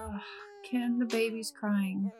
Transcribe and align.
Ugh, 0.00 0.20
Ken, 0.64 0.98
the 0.98 1.06
baby's 1.06 1.50
crying. 1.50 2.10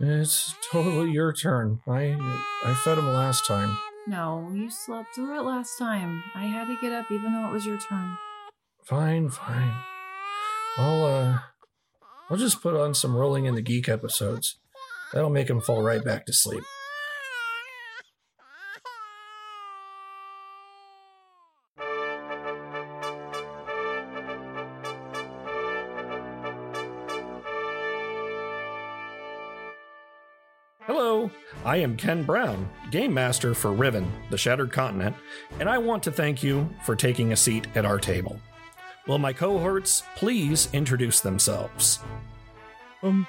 It's 0.00 0.54
totally 0.70 1.10
your 1.10 1.32
turn. 1.32 1.80
I 1.86 2.16
I 2.64 2.74
fed 2.74 2.98
him 2.98 3.12
last 3.12 3.46
time. 3.46 3.76
No, 4.06 4.50
you 4.52 4.68
slept 4.68 5.14
through 5.14 5.38
it 5.38 5.42
last 5.42 5.78
time. 5.78 6.24
I 6.34 6.46
had 6.46 6.66
to 6.66 6.76
get 6.80 6.92
up 6.92 7.10
even 7.10 7.32
though 7.32 7.48
it 7.48 7.52
was 7.52 7.66
your 7.66 7.78
turn. 7.78 8.16
Fine, 8.84 9.30
fine. 9.30 9.74
I'll 10.76 11.04
uh 11.04 11.38
I'll 12.30 12.36
just 12.36 12.62
put 12.62 12.74
on 12.74 12.94
some 12.94 13.14
Rolling 13.14 13.44
in 13.44 13.54
the 13.54 13.62
Geek 13.62 13.88
episodes. 13.88 14.58
That'll 15.12 15.30
make 15.30 15.50
him 15.50 15.60
fall 15.60 15.82
right 15.82 16.02
back 16.04 16.26
to 16.26 16.32
sleep. 16.32 16.64
I 31.72 31.76
am 31.76 31.96
Ken 31.96 32.22
Brown, 32.22 32.68
Game 32.90 33.14
Master 33.14 33.54
for 33.54 33.72
Riven, 33.72 34.12
the 34.28 34.36
Shattered 34.36 34.70
Continent, 34.70 35.16
and 35.58 35.70
I 35.70 35.78
want 35.78 36.02
to 36.02 36.12
thank 36.12 36.42
you 36.42 36.68
for 36.84 36.94
taking 36.94 37.32
a 37.32 37.36
seat 37.36 37.66
at 37.74 37.86
our 37.86 37.98
table. 37.98 38.38
Will 39.06 39.16
my 39.16 39.32
cohorts 39.32 40.02
please 40.14 40.68
introduce 40.74 41.20
themselves? 41.20 42.00
Um, 43.02 43.26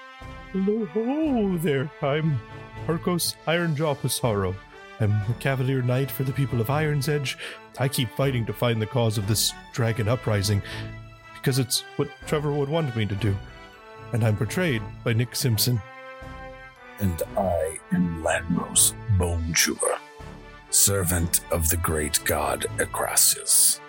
hello, 0.51 1.57
there. 1.59 1.89
I'm 2.01 2.37
Harcos 2.85 3.35
Ironjaw 3.47 3.95
Pissarro. 3.99 4.53
I'm 4.99 5.13
a 5.13 5.35
Cavalier 5.39 5.81
Knight 5.81 6.11
for 6.11 6.25
the 6.25 6.33
people 6.33 6.59
of 6.59 6.69
Iron's 6.69 7.07
Edge. 7.07 7.37
I 7.79 7.87
keep 7.87 8.09
fighting 8.09 8.45
to 8.47 8.53
find 8.53 8.81
the 8.81 8.85
cause 8.85 9.17
of 9.17 9.25
this 9.25 9.53
dragon 9.71 10.09
uprising 10.09 10.61
because 11.35 11.59
it's 11.59 11.85
what 11.95 12.09
Trevor 12.27 12.51
would 12.51 12.67
want 12.67 12.93
me 12.93 13.05
to 13.05 13.15
do. 13.15 13.37
And 14.11 14.21
I'm 14.21 14.35
portrayed 14.35 14.81
by 15.05 15.13
Nick 15.13 15.33
Simpson. 15.33 15.81
And 16.99 17.21
I 17.37 17.79
am 17.91 18.23
Lanros 18.23 18.93
Bone 19.17 19.53
Chewer, 19.53 19.97
servant 20.69 21.41
of 21.51 21.69
the 21.69 21.77
great 21.77 22.19
god 22.25 22.65
Akrasius. 22.77 23.79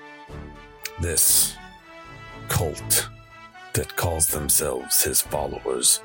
This 1.00 1.56
cult 2.48 3.08
that 3.74 3.96
calls 3.96 4.28
themselves 4.28 5.02
his 5.02 5.20
followers 5.20 6.02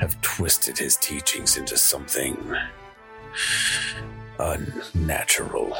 have 0.00 0.20
twisted 0.20 0.78
his 0.78 0.96
teachings 0.96 1.56
into 1.56 1.76
something 1.76 2.36
unnatural. 4.38 5.76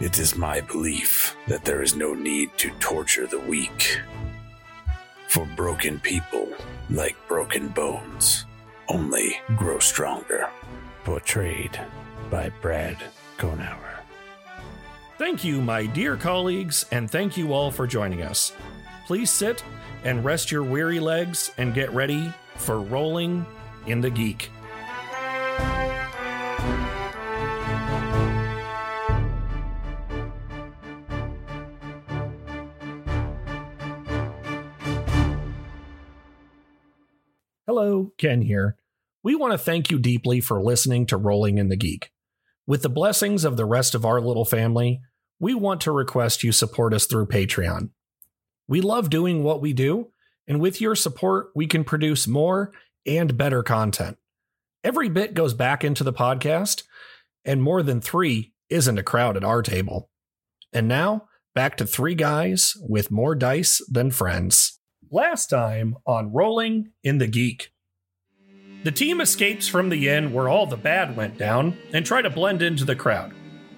It 0.00 0.18
is 0.18 0.36
my 0.36 0.60
belief 0.60 1.36
that 1.46 1.64
there 1.64 1.82
is 1.82 1.94
no 1.94 2.14
need 2.14 2.50
to 2.58 2.70
torture 2.80 3.26
the 3.26 3.40
weak. 3.40 4.00
For 5.32 5.46
broken 5.56 5.98
people, 5.98 6.46
like 6.90 7.16
broken 7.26 7.68
bones, 7.68 8.44
only 8.88 9.34
grow 9.56 9.78
stronger. 9.78 10.46
Portrayed 11.04 11.80
by 12.30 12.50
Brad 12.60 12.98
Konauer. 13.38 14.00
Thank 15.16 15.42
you, 15.42 15.62
my 15.62 15.86
dear 15.86 16.18
colleagues, 16.18 16.84
and 16.92 17.10
thank 17.10 17.38
you 17.38 17.54
all 17.54 17.70
for 17.70 17.86
joining 17.86 18.20
us. 18.20 18.52
Please 19.06 19.30
sit 19.30 19.64
and 20.04 20.22
rest 20.22 20.52
your 20.52 20.64
weary 20.64 21.00
legs 21.00 21.50
and 21.56 21.72
get 21.72 21.90
ready 21.94 22.30
for 22.56 22.80
Rolling 22.80 23.46
in 23.86 24.02
the 24.02 24.10
Geek. 24.10 24.50
Hello, 37.82 38.12
Ken 38.16 38.42
here. 38.42 38.76
We 39.24 39.34
want 39.34 39.54
to 39.54 39.58
thank 39.58 39.90
you 39.90 39.98
deeply 39.98 40.40
for 40.40 40.62
listening 40.62 41.04
to 41.06 41.16
Rolling 41.16 41.58
in 41.58 41.68
the 41.68 41.74
Geek. 41.74 42.12
With 42.64 42.82
the 42.82 42.88
blessings 42.88 43.44
of 43.44 43.56
the 43.56 43.64
rest 43.64 43.96
of 43.96 44.04
our 44.04 44.20
little 44.20 44.44
family, 44.44 45.00
we 45.40 45.52
want 45.52 45.80
to 45.80 45.90
request 45.90 46.44
you 46.44 46.52
support 46.52 46.94
us 46.94 47.06
through 47.06 47.26
Patreon. 47.26 47.90
We 48.68 48.80
love 48.82 49.10
doing 49.10 49.42
what 49.42 49.60
we 49.60 49.72
do, 49.72 50.12
and 50.46 50.60
with 50.60 50.80
your 50.80 50.94
support, 50.94 51.48
we 51.56 51.66
can 51.66 51.82
produce 51.82 52.28
more 52.28 52.70
and 53.04 53.36
better 53.36 53.64
content. 53.64 54.16
Every 54.84 55.08
bit 55.08 55.34
goes 55.34 55.52
back 55.52 55.82
into 55.82 56.04
the 56.04 56.12
podcast, 56.12 56.84
and 57.44 57.60
more 57.60 57.82
than 57.82 58.00
three 58.00 58.52
isn't 58.70 58.98
a 58.98 59.02
crowd 59.02 59.36
at 59.36 59.42
our 59.42 59.60
table. 59.60 60.08
And 60.72 60.86
now, 60.86 61.26
back 61.52 61.76
to 61.78 61.86
three 61.86 62.14
guys 62.14 62.74
with 62.80 63.10
more 63.10 63.34
dice 63.34 63.84
than 63.90 64.12
friends. 64.12 64.78
Last 65.10 65.48
time 65.48 65.96
on 66.06 66.32
Rolling 66.32 66.92
in 67.02 67.18
the 67.18 67.26
Geek. 67.26 67.71
The 68.84 68.92
team 68.92 69.20
escapes 69.20 69.68
from 69.68 69.90
the 69.90 70.08
inn 70.08 70.32
where 70.32 70.48
all 70.48 70.66
the 70.66 70.76
bad 70.76 71.16
went 71.16 71.38
down 71.38 71.78
and 71.92 72.04
try 72.04 72.20
to 72.20 72.30
blend 72.30 72.62
into 72.62 72.84
the 72.84 72.96
crowd. 72.96 73.32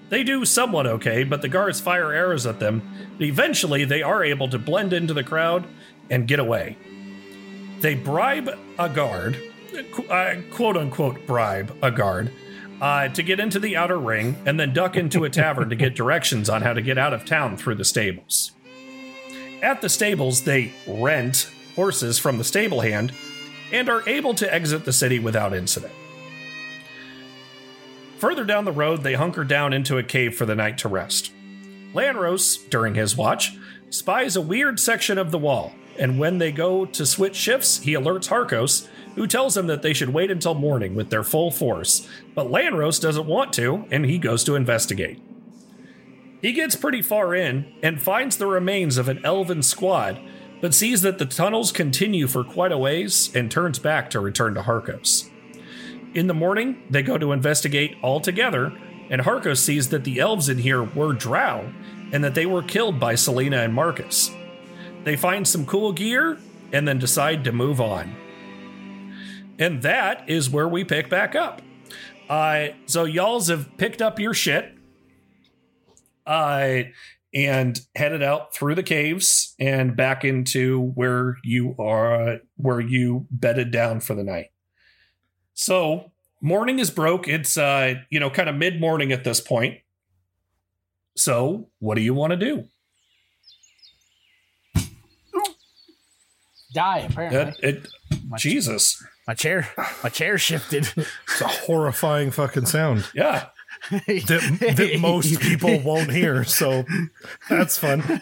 They 0.09 0.23
do 0.23 0.45
somewhat 0.45 0.87
okay, 0.87 1.23
but 1.23 1.41
the 1.41 1.47
guards 1.47 1.79
fire 1.79 2.11
arrows 2.11 2.45
at 2.45 2.59
them. 2.59 2.81
But 3.17 3.27
eventually, 3.27 3.85
they 3.85 4.01
are 4.01 4.23
able 4.23 4.47
to 4.49 4.59
blend 4.59 4.93
into 4.93 5.13
the 5.13 5.23
crowd 5.23 5.65
and 6.09 6.27
get 6.27 6.39
away. 6.39 6.77
They 7.81 7.95
bribe 7.95 8.49
a 8.79 8.89
guard, 8.89 9.37
uh, 10.09 10.35
quote 10.51 10.77
unquote, 10.77 11.27
bribe 11.27 11.75
a 11.81 11.91
guard, 11.91 12.31
uh, 12.81 13.09
to 13.09 13.23
get 13.23 13.39
into 13.39 13.59
the 13.59 13.75
outer 13.75 13.97
ring 13.97 14.41
and 14.45 14.59
then 14.59 14.73
duck 14.73 14.95
into 14.95 15.23
a 15.23 15.29
tavern 15.29 15.69
to 15.69 15.75
get 15.75 15.95
directions 15.95 16.49
on 16.49 16.61
how 16.61 16.73
to 16.73 16.81
get 16.81 16.97
out 16.97 17.13
of 17.13 17.25
town 17.25 17.57
through 17.57 17.75
the 17.75 17.85
stables. 17.85 18.51
At 19.61 19.81
the 19.81 19.89
stables, 19.89 20.43
they 20.43 20.73
rent 20.87 21.49
horses 21.75 22.19
from 22.19 22.37
the 22.37 22.43
stable 22.43 22.81
hand 22.81 23.11
and 23.71 23.89
are 23.89 24.07
able 24.07 24.33
to 24.35 24.53
exit 24.53 24.85
the 24.85 24.93
city 24.93 25.19
without 25.19 25.53
incident. 25.53 25.93
Further 28.17 28.43
down 28.43 28.65
the 28.65 28.71
road, 28.71 29.03
they 29.03 29.13
hunker 29.13 29.43
down 29.43 29.73
into 29.73 29.97
a 29.97 30.03
cave 30.03 30.35
for 30.35 30.45
the 30.45 30.55
night 30.55 30.77
to 30.79 30.87
rest. 30.87 31.31
Lanros, 31.93 32.69
during 32.69 32.95
his 32.95 33.15
watch, 33.15 33.57
spies 33.89 34.35
a 34.35 34.41
weird 34.41 34.79
section 34.79 35.17
of 35.17 35.31
the 35.31 35.37
wall, 35.37 35.73
and 35.99 36.19
when 36.19 36.37
they 36.37 36.51
go 36.51 36.85
to 36.85 37.05
switch 37.05 37.35
shifts, 37.35 37.79
he 37.79 37.93
alerts 37.93 38.29
Harcos, 38.29 38.87
who 39.15 39.27
tells 39.27 39.53
them 39.53 39.67
that 39.67 39.81
they 39.81 39.93
should 39.93 40.09
wait 40.09 40.29
until 40.29 40.53
morning 40.53 40.95
with 40.95 41.09
their 41.09 41.23
full 41.23 41.51
force. 41.51 42.07
But 42.33 42.47
Lanros 42.47 43.01
doesn't 43.01 43.27
want 43.27 43.53
to, 43.53 43.85
and 43.91 44.05
he 44.05 44.17
goes 44.17 44.43
to 44.45 44.55
investigate. 44.55 45.21
He 46.41 46.51
gets 46.51 46.75
pretty 46.75 47.01
far 47.01 47.33
in 47.33 47.73
and 47.81 48.01
finds 48.01 48.37
the 48.37 48.47
remains 48.47 48.97
of 48.97 49.07
an 49.07 49.23
elven 49.23 49.63
squad, 49.63 50.19
but 50.65 50.73
sees 50.73 51.03
that 51.03 51.19
the 51.19 51.27
tunnels 51.27 51.71
continue 51.71 52.25
for 52.25 52.43
quite 52.43 52.71
a 52.71 52.77
ways 52.79 53.29
and 53.35 53.51
turns 53.51 53.77
back 53.77 54.09
to 54.09 54.19
return 54.19 54.55
to 54.55 54.63
Harcos. 54.63 55.29
In 56.15 56.25
the 56.25 56.33
morning, 56.33 56.81
they 56.89 57.03
go 57.03 57.19
to 57.19 57.33
investigate 57.33 57.95
all 58.01 58.19
together, 58.19 58.75
and 59.11 59.21
Harcos 59.21 59.59
sees 59.59 59.89
that 59.89 60.05
the 60.05 60.19
elves 60.19 60.49
in 60.49 60.57
here 60.57 60.81
were 60.81 61.13
drow 61.13 61.71
and 62.11 62.23
that 62.23 62.33
they 62.33 62.47
were 62.47 62.63
killed 62.63 62.99
by 62.99 63.13
Selena 63.13 63.57
and 63.57 63.75
Marcus. 63.75 64.31
They 65.03 65.15
find 65.15 65.47
some 65.47 65.67
cool 65.67 65.93
gear 65.93 66.39
and 66.73 66.87
then 66.87 66.97
decide 66.97 67.43
to 67.43 67.51
move 67.51 67.79
on. 67.79 68.15
And 69.59 69.83
that 69.83 70.27
is 70.27 70.49
where 70.49 70.67
we 70.67 70.83
pick 70.83 71.11
back 71.11 71.35
up. 71.35 71.61
Uh, 72.27 72.69
so 72.87 73.03
y'all's 73.03 73.49
have 73.49 73.77
picked 73.77 74.01
up 74.01 74.19
your 74.19 74.33
shit 74.33 74.75
uh, 76.25 76.79
and 77.35 77.77
headed 77.95 78.23
out 78.23 78.53
through 78.55 78.73
the 78.75 78.83
caves 78.83 79.53
and 79.59 79.95
back 79.95 80.23
into 80.23 80.91
where 80.95 81.37
you 81.43 81.75
are, 81.77 82.39
where 82.55 82.79
you 82.79 83.27
bedded 83.29 83.69
down 83.71 83.99
for 83.99 84.15
the 84.15 84.23
night. 84.23 84.51
So 85.53 86.11
morning 86.41 86.79
is 86.79 86.89
broke. 86.89 87.27
It's 87.27 87.57
uh, 87.57 87.95
you 88.09 88.19
know, 88.21 88.29
kind 88.29 88.47
of 88.49 88.55
mid 88.55 88.79
morning 88.79 89.11
at 89.11 89.25
this 89.25 89.41
point. 89.41 89.79
So 91.17 91.69
what 91.79 91.95
do 91.95 92.01
you 92.01 92.13
want 92.13 92.31
to 92.31 92.37
do? 92.37 92.63
Die 96.73 96.97
apparently. 96.99 97.39
It, 97.69 97.75
it, 97.77 97.87
My- 98.27 98.37
Jesus, 98.37 99.01
My 99.27 99.33
chair, 99.33 99.69
my 100.03 100.09
chair 100.09 100.37
shifted. 100.37 100.89
It's 100.97 101.41
a 101.41 101.47
horrifying 101.47 102.31
fucking 102.31 102.65
sound 102.65 103.05
yeah. 103.13 103.47
that, 103.91 104.75
that 104.77 104.97
most 104.99 105.39
people 105.41 105.79
won't 105.81 106.11
hear, 106.11 106.43
so 106.43 106.85
that's 107.49 107.77
fun. 107.77 108.21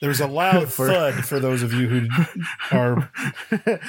There's 0.00 0.20
a 0.20 0.26
loud 0.26 0.72
For- 0.72 0.88
thud 0.88 1.24
for 1.24 1.38
those 1.40 1.62
of 1.62 1.72
you 1.72 1.88
who 1.88 2.08
are 2.76 3.10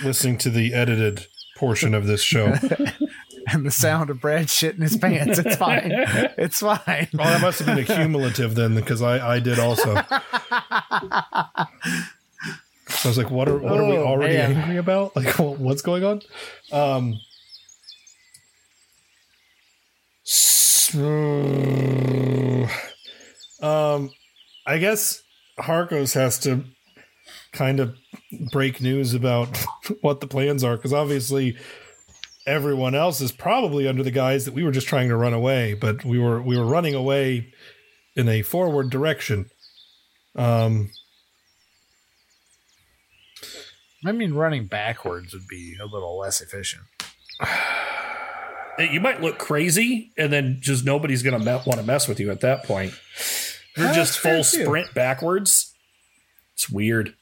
listening 0.03 0.37
to 0.39 0.49
the 0.49 0.73
edited 0.73 1.27
portion 1.57 1.93
of 1.93 2.05
this 2.07 2.21
show. 2.21 2.53
and 3.47 3.65
the 3.65 3.71
sound 3.71 4.09
of 4.09 4.21
Brad 4.21 4.47
shitting 4.47 4.81
his 4.81 4.95
pants. 4.97 5.39
It's 5.39 5.55
fine. 5.55 5.91
It's 6.37 6.59
fine. 6.59 7.07
Oh, 7.13 7.17
that 7.17 7.41
must 7.41 7.59
have 7.59 7.67
been 7.67 7.79
a 7.79 7.83
cumulative 7.83 8.55
then, 8.55 8.75
because 8.75 9.01
I, 9.01 9.35
I 9.35 9.39
did 9.39 9.59
also. 9.59 9.95
So 12.89 13.09
I 13.09 13.09
was 13.09 13.17
like, 13.17 13.31
"What 13.31 13.49
are 13.49 13.57
what 13.57 13.79
are 13.79 13.85
we 13.89 13.97
Oh, 13.97 14.05
already 14.05 14.37
angry 14.37 14.77
about? 14.77 15.15
Like, 15.15 15.33
what's 15.39 15.81
going 15.81 16.03
on?" 16.03 16.21
Um, 16.71 17.19
so, 20.33 20.97
um, 23.61 24.09
I 24.65 24.79
guess 24.79 25.21
Harkos 25.59 26.15
has 26.15 26.39
to 26.39 26.63
kind 27.51 27.79
of 27.79 27.95
break 28.51 28.81
news 28.81 29.13
about 29.13 29.55
what 30.01 30.21
the 30.21 30.27
plans 30.27 30.63
are 30.63 30.75
because 30.75 30.91
obviously 30.91 31.55
everyone 32.47 32.95
else 32.95 33.21
is 33.21 33.31
probably 33.31 33.87
under 33.87 34.01
the 34.01 34.09
guise 34.09 34.45
that 34.45 34.55
we 34.55 34.63
were 34.63 34.71
just 34.71 34.87
trying 34.87 35.09
to 35.09 35.15
run 35.15 35.33
away, 35.33 35.75
but 35.75 36.03
we 36.03 36.17
were 36.17 36.41
we 36.41 36.57
were 36.57 36.65
running 36.65 36.95
away 36.95 37.53
in 38.15 38.27
a 38.27 38.41
forward 38.41 38.89
direction. 38.89 39.51
Um, 40.35 40.89
I 44.03 44.11
mean, 44.11 44.33
running 44.33 44.65
backwards 44.65 45.31
would 45.33 45.47
be 45.47 45.75
a 45.79 45.85
little 45.85 46.17
less 46.17 46.41
efficient. 46.41 46.83
You 48.79 48.99
might 48.99 49.21
look 49.21 49.37
crazy, 49.37 50.11
and 50.17 50.33
then 50.33 50.57
just 50.59 50.83
nobody's 50.83 51.21
going 51.21 51.37
to 51.37 51.39
me- 51.39 51.61
want 51.65 51.79
to 51.79 51.83
mess 51.83 52.07
with 52.07 52.19
you 52.19 52.31
at 52.31 52.41
that 52.41 52.63
point. 52.63 52.93
You're 53.77 53.87
That's 53.87 53.97
just 53.97 54.19
full 54.19 54.43
too. 54.43 54.63
sprint 54.63 54.93
backwards. 54.93 55.73
It's 56.53 56.69
weird. 56.69 57.15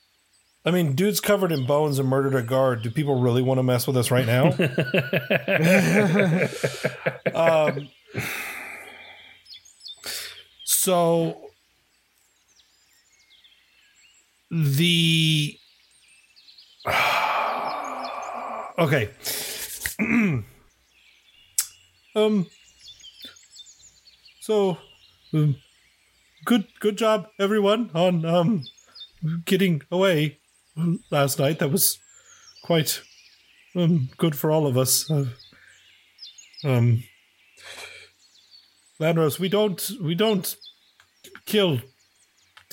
I 0.64 0.70
mean, 0.72 0.94
dude's 0.94 1.20
covered 1.20 1.52
in 1.52 1.66
bones 1.66 1.98
and 1.98 2.08
murdered 2.08 2.36
a 2.36 2.44
guard. 2.44 2.84
Do 2.84 2.92
people 2.92 3.20
really 3.20 3.42
want 3.42 3.58
to 3.58 3.64
mess 3.64 3.88
with 3.88 3.98
us 3.98 4.12
right 4.12 4.28
now? 4.28 4.52
um, 7.34 7.90
so 10.64 11.42
the 14.52 15.58
okay. 18.78 19.10
um. 22.16 22.48
So, 24.40 24.78
um, 25.34 25.56
good 26.46 26.68
good 26.80 26.98
job, 26.98 27.28
everyone, 27.40 27.92
on 27.94 28.26
um 28.26 28.64
getting 29.46 29.82
away 29.92 30.40
last 31.12 31.40
night. 31.40 31.60
That 31.60 31.72
was 31.72 32.00
quite 32.64 33.02
um, 33.76 34.10
good 34.18 34.36
for 34.36 34.52
all 34.52 34.68
of 34.68 34.78
us. 34.78 35.10
Uh, 35.10 35.26
um, 36.64 37.04
Lanros, 39.00 39.40
we 39.40 39.50
don't 39.50 39.92
we 40.02 40.16
don't 40.16 40.56
kill 41.46 41.82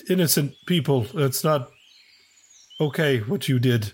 innocent 0.09 0.55
people. 0.67 1.07
It's 1.15 1.45
not 1.45 1.71
okay 2.81 3.21
what 3.21 3.49
you 3.49 3.59
did. 3.59 3.93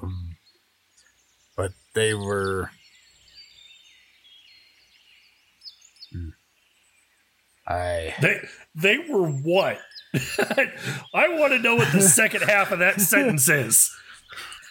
Um, 0.00 0.36
but 1.56 1.72
they 1.94 2.14
were. 2.14 2.70
I 7.66 8.14
They 8.20 8.40
they 8.74 8.98
were 8.98 9.26
what? 9.28 9.80
I 10.14 11.28
want 11.38 11.52
to 11.52 11.58
know 11.58 11.76
what 11.76 11.90
the 11.92 12.00
second 12.08 12.42
half 12.42 12.70
of 12.70 12.78
that 12.80 13.00
sentence 13.00 13.48
is. 13.48 13.90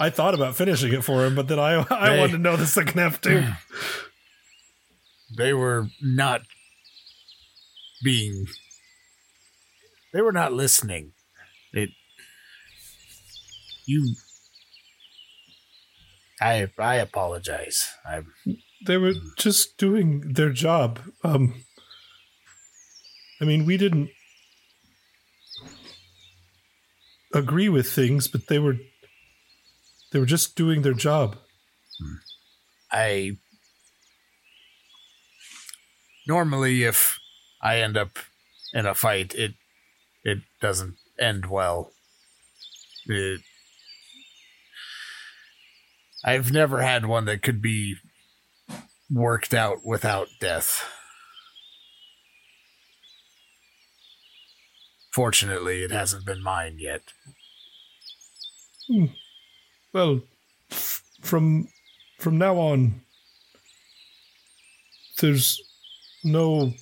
I 0.00 0.10
thought 0.10 0.34
about 0.34 0.54
finishing 0.56 0.92
it 0.92 1.02
for 1.04 1.24
him, 1.24 1.34
but 1.34 1.48
then 1.48 1.58
I 1.58 1.84
I 1.90 2.10
Hey. 2.10 2.18
wanted 2.20 2.32
to 2.32 2.38
know 2.38 2.56
the 2.56 2.66
second 2.66 2.98
half 2.98 3.20
too. 3.20 3.44
they 5.36 5.52
were 5.52 5.90
not 6.00 6.42
being 8.02 8.46
they 10.12 10.20
were 10.22 10.32
not 10.32 10.52
listening 10.52 11.12
it 11.72 11.90
you 13.86 14.14
i 16.40 16.66
i 16.78 16.94
apologize 16.94 17.88
i 18.06 18.20
They 18.86 18.96
were 18.96 19.14
just 19.36 19.76
doing 19.76 20.32
their 20.34 20.50
job. 20.50 21.00
Um, 21.24 21.64
I 23.40 23.44
mean, 23.44 23.66
we 23.66 23.76
didn't 23.76 24.10
agree 27.34 27.68
with 27.68 27.90
things, 27.90 28.28
but 28.28 28.46
they 28.48 28.58
were 28.58 28.76
they 30.12 30.18
were 30.18 30.26
just 30.26 30.56
doing 30.56 30.82
their 30.82 30.94
job. 30.94 31.36
i 32.90 33.36
normally 36.26 36.84
if 36.84 37.18
i 37.62 37.78
end 37.80 37.96
up 37.96 38.18
in 38.72 38.86
a 38.86 38.94
fight 38.94 39.34
it 39.34 39.54
it 40.24 40.38
doesn't 40.60 40.94
end 41.18 41.46
well 41.46 41.90
it, 43.06 43.40
i've 46.24 46.52
never 46.52 46.82
had 46.82 47.06
one 47.06 47.24
that 47.24 47.42
could 47.42 47.60
be 47.62 47.96
worked 49.10 49.54
out 49.54 49.84
without 49.84 50.28
death 50.40 50.84
fortunately 55.12 55.82
it 55.82 55.90
hasn't 55.90 56.24
been 56.24 56.42
mine 56.42 56.76
yet 56.78 57.02
Well, 59.92 60.22
f- 60.70 61.02
from 61.20 61.68
from 62.18 62.38
now 62.38 62.56
on, 62.58 63.02
there's 65.20 65.60
no 66.24 66.72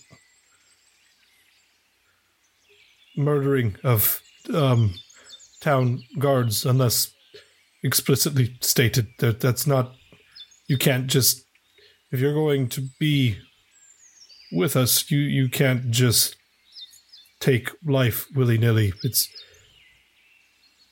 murdering 3.16 3.76
of 3.82 4.20
um, 4.52 4.94
town 5.60 6.02
guards 6.18 6.66
unless 6.66 7.12
explicitly 7.82 8.56
stated 8.60 9.08
that 9.18 9.40
that's 9.40 9.66
not. 9.66 9.94
You 10.68 10.76
can't 10.76 11.06
just 11.06 11.45
if 12.16 12.22
you're 12.22 12.32
going 12.32 12.66
to 12.66 12.80
be 12.98 13.36
with 14.50 14.74
us, 14.74 15.10
you 15.10 15.18
you 15.18 15.50
can't 15.50 15.90
just 15.90 16.34
take 17.40 17.68
life 17.84 18.26
willy 18.34 18.56
nilly. 18.56 18.94
It's 19.02 19.28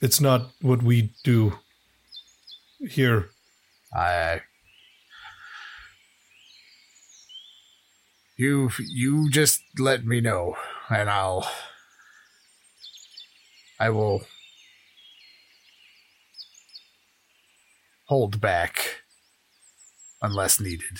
it's 0.03 0.21
not 0.21 0.51
what 0.61 0.83
we 0.83 1.15
do 1.25 1.55
here. 2.79 3.31
I 3.97 4.43
you 8.37 8.69
you 8.79 9.31
just 9.31 9.63
let 9.79 10.05
me 10.05 10.21
know 10.21 10.57
and 10.91 11.09
I'll 11.09 11.51
I 13.81 13.89
will 13.89 14.27
hold 18.09 18.43
back 18.43 19.05
unless 20.21 20.61
needed. 20.61 20.99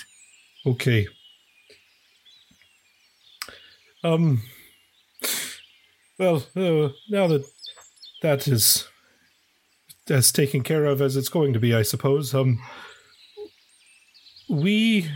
Okay. 0.65 1.07
Um. 4.03 4.41
Well, 6.17 6.45
uh, 6.55 6.89
now 7.09 7.27
that 7.27 7.45
that 8.21 8.47
is 8.47 8.87
as 10.09 10.31
taken 10.31 10.63
care 10.63 10.85
of 10.85 11.01
as 11.01 11.17
it's 11.17 11.29
going 11.29 11.53
to 11.53 11.59
be, 11.59 11.73
I 11.75 11.83
suppose. 11.83 12.33
Um. 12.33 12.59
We. 14.49 15.09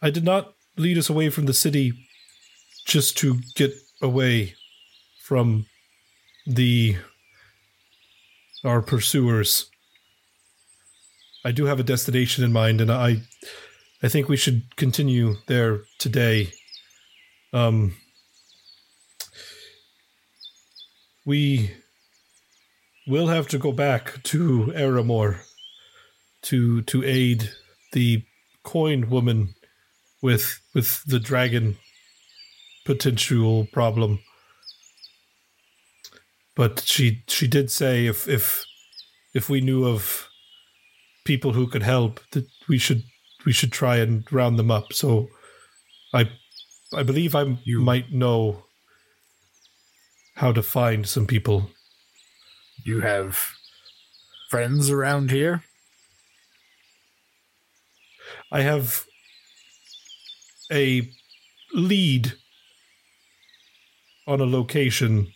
I 0.00 0.10
did 0.10 0.24
not 0.24 0.54
lead 0.76 0.98
us 0.98 1.10
away 1.10 1.30
from 1.30 1.46
the 1.46 1.54
city 1.54 1.92
just 2.86 3.18
to 3.18 3.38
get 3.54 3.72
away 4.00 4.54
from 5.24 5.66
the 6.46 6.96
our 8.64 8.82
pursuers. 8.82 9.70
I 11.48 11.50
do 11.50 11.64
have 11.64 11.80
a 11.80 11.82
destination 11.82 12.44
in 12.44 12.52
mind, 12.52 12.82
and 12.82 12.92
I, 12.92 13.22
I 14.02 14.08
think 14.08 14.28
we 14.28 14.36
should 14.36 14.76
continue 14.76 15.36
there 15.46 15.80
today. 15.98 16.52
Um, 17.54 17.96
we 21.24 21.70
will 23.06 23.28
have 23.28 23.48
to 23.48 23.58
go 23.58 23.72
back 23.72 24.22
to 24.24 24.74
Aramor 24.76 25.38
to 26.42 26.82
to 26.82 27.02
aid 27.02 27.48
the 27.94 28.24
coin 28.62 29.08
woman 29.08 29.54
with 30.20 30.60
with 30.74 31.02
the 31.04 31.18
dragon 31.18 31.78
potential 32.84 33.66
problem. 33.72 34.18
But 36.54 36.80
she 36.80 37.22
she 37.26 37.48
did 37.48 37.70
say 37.70 38.04
if 38.04 38.28
if 38.28 38.66
if 39.32 39.48
we 39.48 39.62
knew 39.62 39.86
of 39.86 40.28
people 41.28 41.52
who 41.52 41.66
could 41.68 41.82
help 41.82 42.20
that 42.32 42.46
we 42.68 42.78
should 42.78 43.02
we 43.46 43.52
should 43.52 43.70
try 43.72 43.96
and 44.04 44.24
round 44.32 44.58
them 44.58 44.70
up 44.70 44.92
so 44.92 45.28
i 46.14 46.22
i 47.00 47.02
believe 47.02 47.34
i 47.34 47.44
You- 47.64 47.80
might 47.82 48.10
know 48.12 48.64
how 50.42 50.52
to 50.52 50.62
find 50.62 51.06
some 51.06 51.26
people 51.26 51.70
You 52.84 53.00
have 53.00 53.32
friends 54.50 54.90
around 54.90 55.30
here? 55.30 55.56
i 58.58 58.60
have 58.62 59.04
a 60.72 61.10
lead 61.74 62.32
on 64.26 64.40
a 64.40 64.46
location 64.58 65.26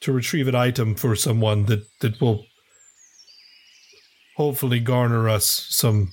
to 0.00 0.12
retrieve 0.12 0.48
an 0.48 0.54
item 0.68 0.94
for 0.94 1.16
someone 1.16 1.66
that 1.66 1.82
that 2.00 2.20
will 2.20 2.44
hopefully 4.36 4.80
garner 4.80 5.28
us 5.28 5.66
some 5.70 6.12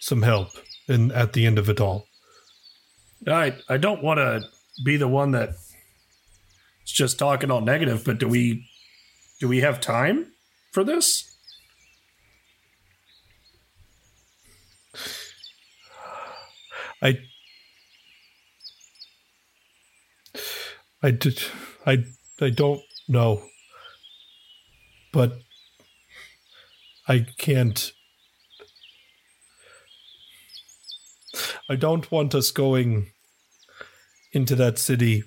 some 0.00 0.22
help 0.22 0.48
in 0.88 1.10
at 1.12 1.32
the 1.32 1.46
end 1.46 1.58
of 1.58 1.68
it 1.68 1.80
all 1.80 2.08
I 3.26 3.56
I 3.68 3.76
don't 3.78 4.02
want 4.02 4.18
to 4.18 4.42
be 4.84 4.96
the 4.96 5.08
one 5.08 5.32
that 5.32 5.50
is 6.84 6.92
just 6.92 7.18
talking 7.18 7.50
all 7.50 7.60
negative, 7.60 8.04
but 8.04 8.18
do 8.18 8.28
we 8.28 8.68
do 9.40 9.48
we 9.48 9.60
have 9.60 9.80
time 9.80 10.32
for 10.72 10.84
this? 10.84 11.24
I 17.02 17.18
I 21.02 21.10
did 21.10 21.42
I 21.86 22.04
I 22.40 22.50
don't 22.50 22.82
know. 23.08 23.42
But 25.12 25.38
I 27.08 27.26
can't 27.38 27.92
I 31.68 31.76
don't 31.76 32.10
want 32.10 32.34
us 32.34 32.50
going 32.50 33.10
into 34.32 34.54
that 34.56 34.78
city 34.78 35.24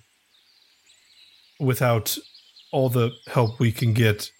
without 1.59 2.17
all 2.71 2.89
the 2.89 3.11
help 3.27 3.59
we 3.59 3.71
can 3.71 3.93
get. 3.93 4.31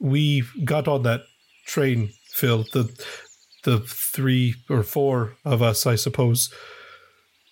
We 0.00 0.44
got 0.64 0.88
on 0.88 1.02
that 1.04 1.22
train, 1.66 2.10
Phil. 2.32 2.64
The 2.72 2.90
the 3.62 3.80
three 3.80 4.54
or 4.68 4.82
four 4.82 5.36
of 5.44 5.62
us, 5.62 5.86
I 5.86 5.94
suppose, 5.94 6.52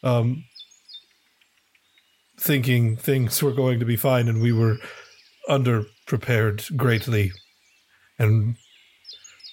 um, 0.02 0.44
thinking 2.40 2.96
things 2.96 3.42
were 3.42 3.52
going 3.52 3.78
to 3.78 3.84
be 3.86 3.96
fine, 3.96 4.26
and 4.26 4.40
we 4.40 4.52
were 4.52 4.78
underprepared 5.48 6.76
greatly. 6.76 7.32
And 8.18 8.56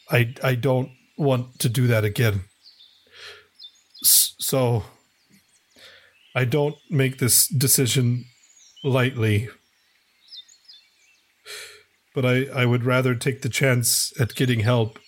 I 0.10 0.34
I 0.44 0.56
don't 0.56 0.90
want 1.18 1.60
to 1.60 1.70
do 1.70 1.88
that 1.88 2.04
again. 2.04 2.42
So 4.02 4.84
I 6.36 6.46
don't 6.46 6.76
make 6.90 7.18
this 7.18 7.48
decision 7.48 8.26
lightly. 8.84 9.50
But 12.14 12.26
I, 12.26 12.46
I 12.46 12.66
would 12.66 12.86
rather 12.86 13.16
take 13.16 13.42
the 13.42 13.50
chance 13.50 14.14
at 14.20 14.36
getting 14.36 14.60
help. 14.60 15.00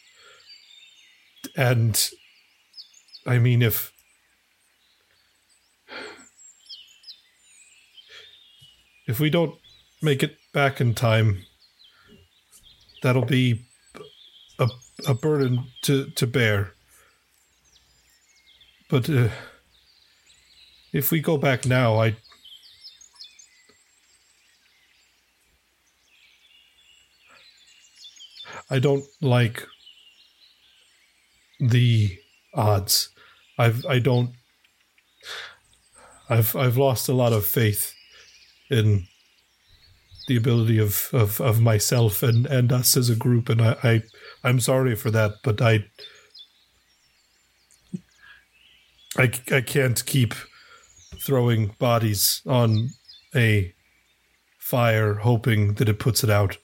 And 1.55 2.09
I 3.25 3.39
mean, 3.39 3.61
if 3.61 3.91
if 9.07 9.19
we 9.19 9.29
don't 9.29 9.55
make 10.01 10.23
it 10.23 10.37
back 10.53 10.81
in 10.81 10.93
time, 10.93 11.43
that'll 13.03 13.25
be 13.25 13.65
a, 14.59 14.69
a 15.07 15.13
burden 15.13 15.65
to, 15.83 16.09
to 16.11 16.27
bear. 16.27 16.73
But 18.89 19.09
uh, 19.09 19.29
if 20.93 21.11
we 21.11 21.19
go 21.19 21.37
back 21.37 21.65
now, 21.65 21.99
I. 21.99 22.15
I 28.69 28.79
don't 28.79 29.05
like 29.21 29.65
the 31.59 32.17
odds. 32.53 33.09
I've 33.57 33.85
I 33.85 33.99
don't 33.99 34.31
I've 36.29 36.55
I've 36.55 36.77
lost 36.77 37.07
a 37.07 37.13
lot 37.13 37.33
of 37.33 37.45
faith 37.45 37.93
in 38.69 39.07
the 40.27 40.35
ability 40.35 40.77
of, 40.77 41.09
of, 41.13 41.39
of 41.41 41.59
myself 41.61 42.21
and, 42.21 42.45
and 42.45 42.71
us 42.71 42.95
as 42.97 43.09
a 43.09 43.15
group 43.15 43.49
and 43.49 43.61
I, 43.61 43.75
I 43.83 44.01
I'm 44.43 44.59
sorry 44.59 44.95
for 44.95 45.09
that, 45.11 45.35
but 45.43 45.61
I 45.61 45.85
I, 49.17 49.31
I 49.51 49.61
can't 49.61 50.05
keep 50.05 50.33
throwing 51.19 51.75
bodies 51.79 52.41
on 52.45 52.89
a 53.35 53.73
fire 54.59 55.15
hoping 55.15 55.75
that 55.75 55.89
it 55.89 55.99
puts 55.99 56.23
it 56.23 56.29
out. 56.29 56.57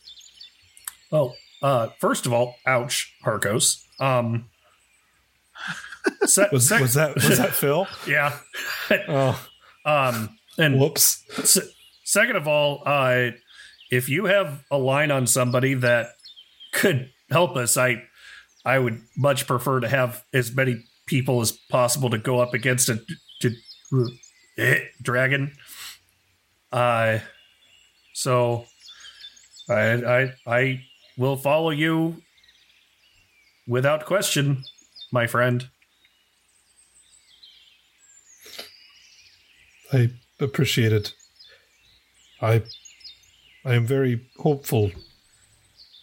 Well, 1.10 1.36
uh, 1.62 1.88
first 2.00 2.26
of 2.26 2.34
all, 2.34 2.56
ouch, 2.68 3.16
Harcos. 3.26 3.84
Um, 4.00 4.50
se- 6.26 6.50
Was, 6.52 6.68
sec- 6.68 6.82
was 6.82 6.94
that 6.96 7.16
was 7.16 7.38
that 7.38 7.54
Phil? 7.54 7.88
yeah. 8.08 8.38
Oh, 9.08 9.48
Um, 9.86 10.38
and 10.58 10.80
whoops. 10.80 11.24
Se- 11.50 11.70
second 12.04 12.36
of 12.36 12.48
all, 12.48 12.84
uh, 12.86 13.32
if 13.94 14.10
you 14.10 14.26
have 14.26 14.64
a 14.72 14.78
line 14.78 15.12
on 15.12 15.28
somebody 15.28 15.76
that 15.76 16.08
could 16.74 17.12
help 17.30 17.56
us, 17.56 17.78
I 17.78 18.04
I 18.66 18.80
would 18.80 19.02
much 19.16 19.46
prefer 19.46 19.80
to 19.82 19.88
have 19.88 20.24
as 20.34 20.54
many 20.56 20.84
people 21.06 21.42
as 21.42 21.52
possible 21.52 22.10
to 22.10 22.18
go 22.18 22.40
up 22.40 22.54
against 22.54 22.90
a 22.90 23.00
eh, 24.58 24.80
dragon. 25.02 25.52
Uh, 26.72 27.20
so 28.14 28.66
I 29.70 29.84
I 29.94 30.34
I 30.48 30.82
will 31.18 31.38
follow 31.38 31.70
you 31.70 32.18
without 33.68 34.06
question, 34.06 34.64
my 35.12 35.28
friend. 35.28 35.70
I 39.92 40.10
appreciate 40.40 40.92
it. 40.92 41.14
I 42.42 42.64
I 43.66 43.76
am 43.76 43.86
very 43.86 44.28
hopeful 44.40 44.92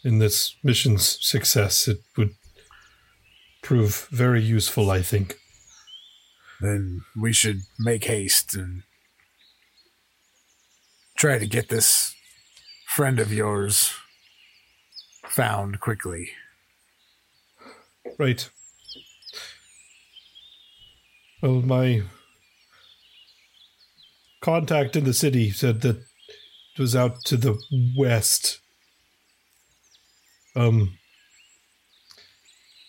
in 0.03 0.19
this 0.19 0.57
mission's 0.63 1.19
success. 1.21 1.87
It 1.87 1.99
would 2.17 2.35
prove 3.63 4.09
very 4.11 4.43
useful, 4.43 4.91
I 4.91 5.03
think. 5.03 5.37
Then 6.61 7.03
we 7.15 7.33
should 7.33 7.61
make 7.79 8.05
haste 8.05 8.55
and 8.55 8.83
try 11.17 11.39
to 11.39 11.47
get 11.47 11.69
this 11.69 12.15
friend 12.87 13.21
of 13.21 13.33
yours 13.33 13.93
found 15.27 15.81
quickly. 15.81 16.31
Right. 18.19 18.49
Well, 21.43 21.63
my 21.63 22.03
contact 24.41 24.97
in 24.97 25.05
the 25.05 25.15
city 25.15 25.51
said 25.51 25.83
that 25.83 26.03
was 26.79 26.95
out 26.97 27.25
to 27.27 27.37
the 27.37 27.59
west. 27.97 28.61
Um, 30.57 30.97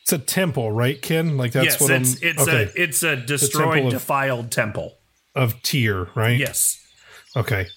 it's 0.04 0.14
a 0.14 0.18
temple, 0.18 0.72
right, 0.72 1.02
Ken? 1.02 1.38
Like 1.38 1.52
that's 1.52 1.66
yes, 1.66 1.82
what 1.82 1.92
it's 1.92 2.14
I'm. 2.22 2.30
it's 2.30 2.42
okay, 2.42 2.64
a 2.64 2.82
it's 2.82 3.04
a 3.04 3.16
destroyed, 3.16 3.74
temple 3.76 3.88
of- 3.88 3.94
defiled 3.94 4.52
temple. 4.52 4.98
of 5.36 5.62
Tyr, 5.62 6.10
right? 6.16 6.38
Yes. 6.38 6.78
Okay. 7.36 7.68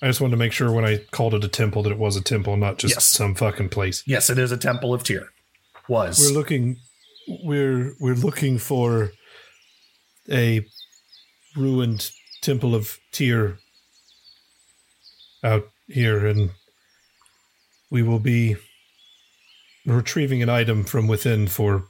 I 0.00 0.06
just 0.06 0.20
wanted 0.20 0.32
to 0.32 0.36
make 0.36 0.52
sure 0.52 0.70
when 0.72 0.84
I 0.84 0.98
called 1.10 1.34
it 1.34 1.42
a 1.44 1.48
temple 1.48 1.82
that 1.82 1.90
it 1.90 1.98
was 1.98 2.16
a 2.16 2.22
temple, 2.22 2.56
not 2.56 2.78
just 2.78 2.94
Yes. 2.94 3.04
some 3.04 3.34
fucking 3.34 3.68
place. 3.70 4.04
Yes, 4.06 4.30
it 4.30 4.38
is 4.38 4.52
a 4.52 4.56
temple 4.56 4.94
of 4.94 5.02
Tyr. 5.02 5.28
Was 5.88 6.18
We're 6.20 6.36
looking 6.38 6.76
we're 7.42 7.94
we're 8.00 8.14
looking 8.14 8.58
for 8.58 9.10
a 10.30 10.64
ruined 11.56 12.10
temple 12.42 12.74
of 12.74 12.98
Tyr 13.12 13.58
out 15.42 15.68
here 15.86 16.26
and 16.26 16.50
we 17.90 18.02
will 18.02 18.18
be 18.18 18.56
retrieving 19.86 20.42
an 20.42 20.48
item 20.48 20.84
from 20.84 21.06
within 21.06 21.46
for 21.46 21.84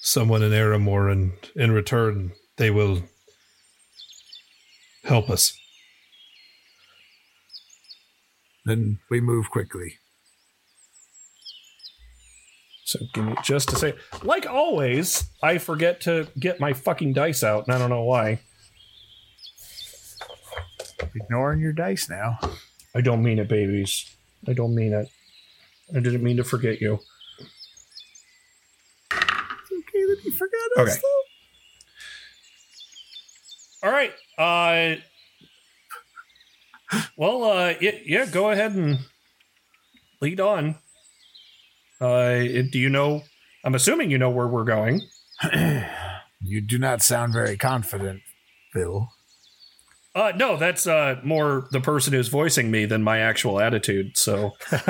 someone 0.00 0.42
in 0.42 0.52
Aramor 0.52 1.10
and 1.10 1.32
in 1.54 1.72
return 1.72 2.32
they 2.56 2.70
will 2.70 3.02
help 5.04 5.30
us. 5.30 5.56
Then 8.64 8.98
we 9.10 9.20
move 9.20 9.50
quickly. 9.50 9.94
So 12.84 13.00
give 13.14 13.24
me 13.24 13.34
just 13.42 13.72
a 13.72 13.76
second. 13.76 14.00
Like 14.22 14.46
always, 14.46 15.24
I 15.42 15.58
forget 15.58 16.00
to 16.02 16.28
get 16.38 16.60
my 16.60 16.72
fucking 16.72 17.14
dice 17.14 17.42
out, 17.42 17.66
and 17.66 17.74
I 17.74 17.78
don't 17.78 17.90
know 17.90 18.04
why. 18.04 18.40
Ignoring 21.14 21.60
your 21.60 21.72
dice 21.72 22.08
now. 22.08 22.38
I 22.94 23.00
don't 23.00 23.22
mean 23.22 23.38
it, 23.38 23.48
babies. 23.48 24.10
I 24.48 24.52
don't 24.52 24.74
mean 24.74 24.92
it. 24.92 25.08
I 25.94 26.00
didn't 26.00 26.22
mean 26.22 26.36
to 26.38 26.44
forget 26.44 26.80
you. 26.80 26.98
It's 29.10 29.72
okay 29.72 30.04
that 30.04 30.20
you 30.24 30.32
forgot 30.32 30.86
us, 30.86 30.96
Okay. 30.96 31.00
All 33.82 33.92
right. 33.92 34.12
Uh 34.38 34.96
Well, 37.16 37.44
uh 37.44 37.74
yeah, 37.80 37.92
yeah, 38.04 38.26
go 38.26 38.50
ahead 38.50 38.72
and 38.72 38.98
lead 40.20 40.40
on. 40.40 40.76
Uh 42.00 42.38
do 42.70 42.78
you 42.78 42.88
know 42.88 43.22
I'm 43.64 43.74
assuming 43.74 44.10
you 44.10 44.18
know 44.18 44.30
where 44.30 44.46
we're 44.48 44.64
going. 44.64 45.02
You 46.42 46.60
do 46.60 46.78
not 46.78 47.00
sound 47.02 47.32
very 47.32 47.56
confident, 47.56 48.20
Phil. 48.72 49.08
Uh 50.16 50.32
no, 50.34 50.56
that's 50.56 50.86
uh 50.86 51.20
more 51.22 51.68
the 51.72 51.80
person 51.80 52.14
who's 52.14 52.28
voicing 52.28 52.70
me 52.70 52.86
than 52.86 53.04
my 53.04 53.18
actual 53.18 53.60
attitude. 53.60 54.16
So 54.16 54.52
I 54.72 54.80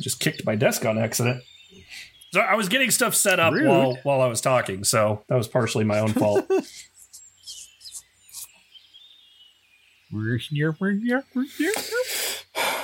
just 0.00 0.18
kicked 0.18 0.44
my 0.44 0.56
desk 0.56 0.84
on 0.84 0.98
accident. 0.98 1.44
So 2.32 2.40
I 2.40 2.56
was 2.56 2.68
getting 2.68 2.90
stuff 2.90 3.14
set 3.14 3.38
up 3.38 3.52
Rude. 3.52 3.68
while 3.68 3.96
while 4.02 4.22
I 4.22 4.26
was 4.26 4.40
talking, 4.40 4.82
so 4.82 5.22
that 5.28 5.36
was 5.36 5.46
partially 5.46 5.84
my 5.84 6.00
own 6.00 6.12
fault. 6.12 6.50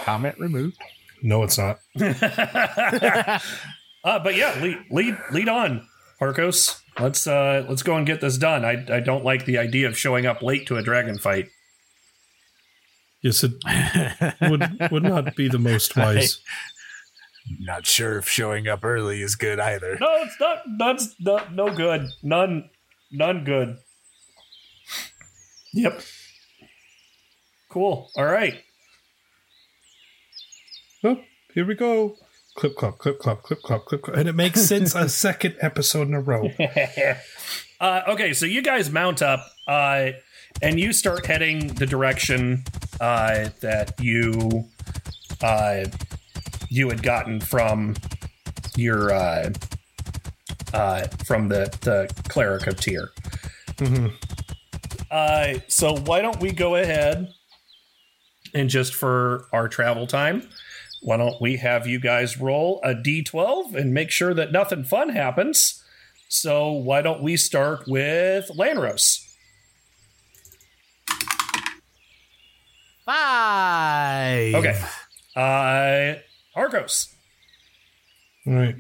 Comment 0.05 0.39
removed. 0.39 0.79
No, 1.21 1.43
it's 1.43 1.59
not. 1.59 1.81
uh, 4.07 4.19
but 4.19 4.37
yeah, 4.37 4.59
lead 4.63 4.79
lead 4.91 5.19
lead 5.33 5.49
on, 5.49 5.87
Harcos. 6.21 6.81
Let's 6.99 7.27
uh 7.27 7.67
let's 7.69 7.83
go 7.83 7.97
and 7.97 8.07
get 8.07 8.21
this 8.21 8.39
done. 8.39 8.65
I 8.65 8.85
I 8.91 9.01
don't 9.01 9.25
like 9.25 9.45
the 9.45 9.59
idea 9.59 9.89
of 9.89 9.99
showing 9.99 10.25
up 10.25 10.43
late 10.43 10.67
to 10.69 10.77
a 10.77 10.83
dragon 10.83 11.19
fight. 11.19 11.49
Yes, 13.23 13.45
it 13.45 13.53
would 14.41 14.91
would 14.91 15.03
not 15.03 15.35
be 15.35 15.49
the 15.49 15.59
most 15.59 15.97
wise. 15.97 16.41
Not 17.61 17.87
sure 17.87 18.19
if 18.19 18.29
showing 18.29 18.69
up 18.69 18.85
early 18.85 19.23
is 19.23 19.35
good 19.37 19.61
either. 19.61 19.97
No, 20.01 20.09
it's 20.23 20.39
not. 20.41 20.63
None's 20.67 21.15
not, 21.21 21.53
no 21.53 21.75
good. 21.75 22.09
None. 22.23 22.71
None 23.13 23.45
good. 23.45 23.79
Yep. 25.73 26.01
Cool. 27.69 28.11
All 28.17 28.25
right. 28.25 28.63
Oh, 31.05 31.21
here 31.55 31.67
we 31.67 31.75
go. 31.75 32.17
Clip 32.57 32.75
clop, 32.75 32.99
clip 32.99 33.19
clop, 33.19 33.43
clip 33.43 33.61
clop, 33.61 33.85
clip 33.85 34.03
clop. 34.03 34.17
And 34.17 34.29
it 34.29 34.35
makes 34.35 34.63
sense 34.63 34.95
a 34.95 35.09
second 35.11 35.57
episode 35.61 36.09
in 36.09 36.15
a 36.15 36.21
row. 36.21 36.51
uh, 37.81 38.03
okay, 38.09 38.33
so 38.33 38.47
you 38.47 38.63
guys 38.63 38.91
mount 38.91 39.21
up, 39.21 39.47
uh, 39.69 40.11
and 40.63 40.81
you 40.81 40.95
start 40.95 41.27
heading 41.27 41.69
the 41.69 41.87
direction 41.87 42.65
uh, 42.99 43.51
that 43.61 43.93
you 44.01 44.65
uh, 45.43 45.85
you 46.71 46.89
had 46.89 47.03
gotten 47.03 47.41
from 47.41 47.95
your 48.75 49.13
uh, 49.13 49.53
uh, 50.73 51.07
from 51.27 51.49
the 51.49 51.77
the 51.83 52.11
cleric 52.29 52.67
of 52.67 52.81
Tyr. 52.81 53.11
Mhm. 53.77 54.13
Uh, 55.11 55.61
so 55.69 55.97
why 55.97 56.23
don't 56.23 56.41
we 56.41 56.53
go 56.53 56.77
ahead 56.77 57.29
and 58.55 58.71
just 58.71 58.95
for 58.95 59.47
our 59.53 59.69
travel 59.69 60.07
time, 60.07 60.49
why 61.07 61.17
don't 61.17 61.41
we 61.41 61.55
have 61.59 61.87
you 61.87 62.01
guys 62.01 62.37
roll 62.37 62.81
a 62.83 62.93
d12 62.93 63.77
and 63.77 63.95
make 63.95 64.11
sure 64.11 64.35
that 64.35 64.51
nothing 64.51 64.83
fun 64.83 65.11
happens? 65.11 65.81
So 66.29 66.73
why 66.73 67.01
don't 67.01 67.23
we 67.23 67.37
start 67.37 67.85
with 67.87 68.51
Lanros? 68.59 69.25
Five. 73.05 74.57
Okay. 74.57 74.83
Uh, 75.37 76.15
Arcos. 76.57 77.15
All 78.45 78.55
right. 78.55 78.75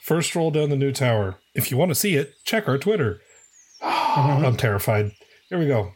First 0.00 0.34
roll 0.34 0.50
down 0.50 0.70
the 0.70 0.76
new 0.76 0.92
tower. 0.92 1.40
If 1.54 1.70
you 1.70 1.76
want 1.76 1.90
to 1.90 1.94
see 1.94 2.14
it, 2.14 2.32
check 2.44 2.66
our 2.66 2.78
Twitter. 2.78 3.20
I'm 3.82 4.56
terrified. 4.56 5.12
Here 5.50 5.58
we 5.58 5.66
go. 5.66 5.92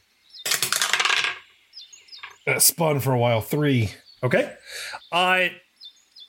That 2.44 2.60
spun 2.60 3.00
for 3.00 3.14
a 3.14 3.18
while. 3.18 3.40
Three. 3.40 3.92
Okay. 4.22 4.52
Uh, 5.10 5.48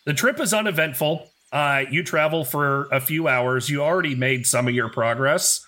the 0.05 0.13
trip 0.13 0.39
is 0.39 0.53
uneventful. 0.53 1.29
Uh, 1.51 1.83
you 1.91 2.03
travel 2.03 2.43
for 2.43 2.85
a 2.91 2.99
few 2.99 3.27
hours. 3.27 3.69
You 3.69 3.83
already 3.83 4.15
made 4.15 4.47
some 4.47 4.67
of 4.67 4.73
your 4.73 4.89
progress 4.89 5.63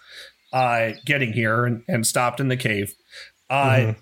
uh, 0.51 0.91
getting 1.05 1.33
here 1.33 1.65
and, 1.65 1.83
and 1.87 2.05
stopped 2.07 2.39
in 2.39 2.47
the 2.47 2.57
cave. 2.57 2.93
Uh, 3.49 3.75
Mhm. 3.75 3.95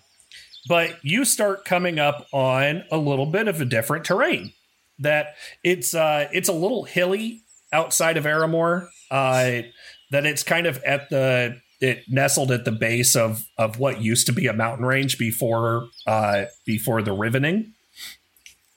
But 0.70 1.04
you 1.04 1.26
start 1.26 1.66
coming 1.66 2.00
up 2.00 2.26
on 2.32 2.86
a 2.90 2.98
little 2.98 3.26
bit 3.26 3.50
of 3.50 3.60
a 3.60 3.66
different 3.66 4.06
terrain. 4.06 4.54
That 5.00 5.36
it's 5.62 5.94
uh, 5.94 6.30
it's 6.32 6.48
a 6.48 6.54
little 6.54 6.86
hilly 6.86 7.42
outside 7.74 8.16
of 8.16 8.24
Aramor. 8.24 8.88
Uh, 9.12 9.64
that 10.12 10.26
it's 10.26 10.42
kind 10.44 10.66
of 10.66 10.82
at 10.84 11.10
the 11.10 11.60
it 11.82 12.04
nestled 12.08 12.50
at 12.52 12.64
the 12.64 12.72
base 12.72 13.14
of 13.18 13.46
of 13.58 13.78
what 13.78 14.02
used 14.02 14.26
to 14.28 14.32
be 14.32 14.48
a 14.48 14.54
mountain 14.54 14.86
range 14.86 15.18
before 15.18 15.90
uh, 16.08 16.46
before 16.66 17.02
the 17.02 17.12
rivening. 17.12 17.73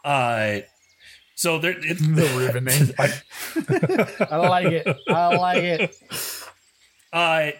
Uh, 0.06 0.60
so 1.34 1.58
there, 1.58 1.72
it, 1.76 1.98
The 2.00 2.34
rivening. 2.38 2.94
I- 2.98 4.26
I 4.32 4.36
like 4.36 4.66
it. 4.72 4.96
I 5.08 5.36
like 5.36 5.62
it. 5.62 5.96
uh, 7.12 7.50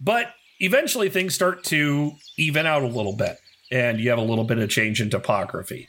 but 0.00 0.28
eventually 0.58 1.08
things 1.10 1.34
start 1.34 1.62
to 1.64 2.12
even 2.38 2.66
out 2.66 2.82
a 2.82 2.88
little 2.88 3.14
bit, 3.14 3.36
and 3.70 4.00
you 4.00 4.10
have 4.10 4.18
a 4.18 4.22
little 4.22 4.44
bit 4.44 4.58
of 4.58 4.70
change 4.70 5.00
in 5.00 5.10
topography. 5.10 5.86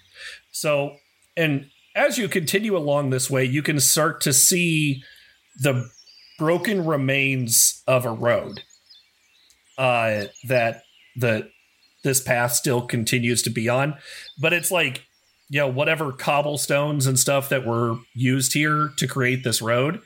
So, 0.51 0.95
and 1.35 1.69
as 1.95 2.17
you 2.17 2.27
continue 2.27 2.75
along 2.77 3.09
this 3.09 3.29
way, 3.29 3.45
you 3.45 3.63
can 3.63 3.79
start 3.79 4.21
to 4.21 4.33
see 4.33 5.03
the 5.59 5.89
broken 6.37 6.85
remains 6.85 7.81
of 7.87 8.05
a 8.05 8.11
road 8.11 8.61
uh, 9.77 10.25
that 10.47 10.83
the 11.15 11.49
this 12.03 12.21
path 12.21 12.53
still 12.53 12.81
continues 12.85 13.41
to 13.43 13.49
be 13.49 13.67
on, 13.67 13.95
but 14.39 14.53
it's 14.53 14.69
like 14.71 15.06
you 15.49 15.59
know 15.59 15.67
whatever 15.67 16.11
cobblestones 16.11 17.07
and 17.07 17.17
stuff 17.17 17.49
that 17.49 17.65
were 17.65 17.97
used 18.13 18.53
here 18.53 18.91
to 18.97 19.07
create 19.07 19.43
this 19.43 19.61
road. 19.61 20.01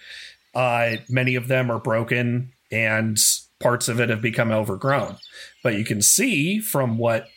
Uh, 0.53 0.97
many 1.09 1.35
of 1.35 1.47
them 1.47 1.71
are 1.71 1.79
broken 1.79 2.51
and 2.71 3.17
parts 3.59 3.87
of 3.87 3.99
it 3.99 4.09
have 4.09 4.21
become 4.21 4.51
overgrown. 4.51 5.17
But 5.63 5.75
you 5.75 5.85
can 5.85 6.01
see 6.01 6.59
from 6.59 6.97
what 6.97 7.27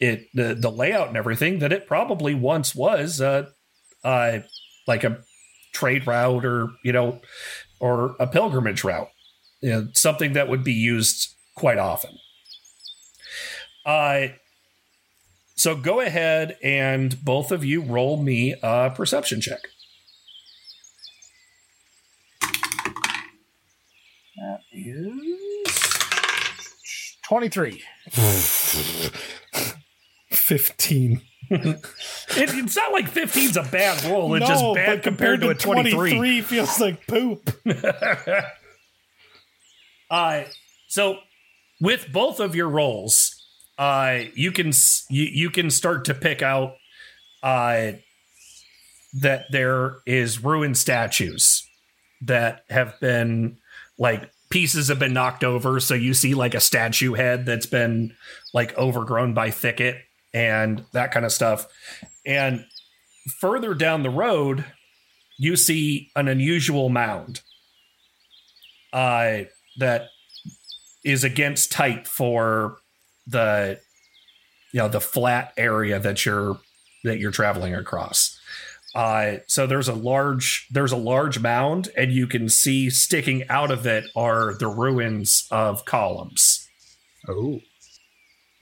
it 0.00 0.28
the, 0.34 0.54
the 0.54 0.70
layout 0.70 1.08
and 1.08 1.16
everything 1.16 1.58
that 1.60 1.72
it 1.72 1.86
probably 1.86 2.34
once 2.34 2.74
was 2.74 3.20
uh, 3.20 3.50
uh, 4.04 4.40
like 4.86 5.04
a 5.04 5.22
trade 5.72 6.06
route 6.06 6.44
or 6.44 6.68
you 6.84 6.92
know 6.92 7.20
or 7.80 8.16
a 8.18 8.26
pilgrimage 8.26 8.84
route, 8.84 9.08
you 9.60 9.70
know, 9.70 9.88
something 9.94 10.32
that 10.32 10.48
would 10.48 10.64
be 10.64 10.72
used 10.72 11.34
quite 11.56 11.78
often. 11.78 12.10
Uh, 13.86 14.28
so 15.58 15.74
go 15.74 15.98
ahead 15.98 16.56
and 16.62 17.22
both 17.24 17.50
of 17.50 17.64
you 17.64 17.82
roll 17.82 18.22
me 18.22 18.54
a 18.62 18.90
perception 18.94 19.40
check. 19.40 19.60
That 24.36 24.60
is 24.72 25.76
23. 27.24 27.82
15. 30.30 31.22
It, 32.30 32.50
it's 32.52 32.76
not 32.76 32.92
like 32.92 33.10
15's 33.10 33.56
a 33.56 33.62
bad 33.62 34.04
roll. 34.04 34.34
It's 34.34 34.42
no, 34.42 34.48
just 34.48 34.74
bad 34.74 34.96
but 34.98 35.02
compared, 35.02 35.40
to 35.40 35.48
a 35.48 35.54
23. 35.54 36.10
23 36.10 36.40
feels 36.42 36.78
like 36.78 37.06
poop. 37.06 37.50
uh, 40.10 40.42
so 40.88 41.16
with 41.80 42.12
both 42.12 42.38
of 42.38 42.54
your 42.54 42.68
rolls, 42.68 43.37
uh, 43.78 44.20
you 44.34 44.50
can 44.52 44.72
you, 45.08 45.24
you 45.24 45.50
can 45.50 45.70
start 45.70 46.04
to 46.06 46.14
pick 46.14 46.42
out 46.42 46.74
uh, 47.42 47.92
that 49.14 49.44
there 49.50 49.98
is 50.06 50.42
ruined 50.42 50.76
statues 50.76 51.66
that 52.22 52.64
have 52.68 52.98
been 53.00 53.56
like 53.98 54.30
pieces 54.50 54.88
have 54.88 54.98
been 54.98 55.12
knocked 55.12 55.44
over. 55.44 55.78
So 55.78 55.94
you 55.94 56.14
see 56.14 56.34
like 56.34 56.54
a 56.54 56.60
statue 56.60 57.14
head 57.14 57.46
that's 57.46 57.66
been 57.66 58.14
like 58.52 58.76
overgrown 58.76 59.34
by 59.34 59.50
thicket 59.50 59.96
and 60.34 60.84
that 60.92 61.12
kind 61.12 61.24
of 61.24 61.32
stuff. 61.32 61.66
And 62.26 62.64
further 63.40 63.74
down 63.74 64.02
the 64.02 64.10
road, 64.10 64.64
you 65.38 65.56
see 65.56 66.10
an 66.16 66.28
unusual 66.28 66.88
mound 66.88 67.42
uh, 68.92 69.42
that 69.78 70.08
is 71.04 71.24
against 71.24 71.70
type 71.70 72.06
for 72.06 72.78
the 73.28 73.80
you 74.72 74.80
know 74.80 74.88
the 74.88 75.00
flat 75.00 75.52
area 75.56 75.98
that 75.98 76.24
you're 76.24 76.58
that 77.04 77.18
you're 77.18 77.30
traveling 77.30 77.74
across. 77.74 78.38
Uh, 78.94 79.36
so 79.46 79.66
there's 79.66 79.88
a 79.88 79.94
large 79.94 80.66
there's 80.70 80.92
a 80.92 80.96
large 80.96 81.38
mound, 81.38 81.90
and 81.96 82.12
you 82.12 82.26
can 82.26 82.48
see 82.48 82.90
sticking 82.90 83.48
out 83.48 83.70
of 83.70 83.86
it 83.86 84.04
are 84.16 84.54
the 84.58 84.68
ruins 84.68 85.46
of 85.50 85.84
columns. 85.84 86.68
Oh. 87.28 87.60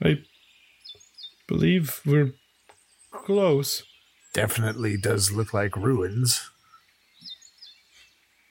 I 0.03 0.19
believe 1.47 2.01
we're 2.05 2.33
close. 3.11 3.83
Definitely 4.33 4.97
does 4.97 5.31
look 5.31 5.53
like 5.53 5.75
ruins. 5.75 6.51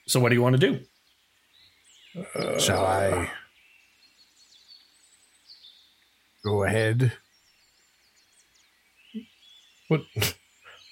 So 0.08 0.18
what 0.18 0.30
do 0.30 0.34
you 0.34 0.42
want 0.42 0.60
to 0.60 0.66
do? 0.72 0.80
Shall 2.58 2.84
I 2.84 3.30
go 6.46 6.62
ahead? 6.62 7.12
What 9.88 10.02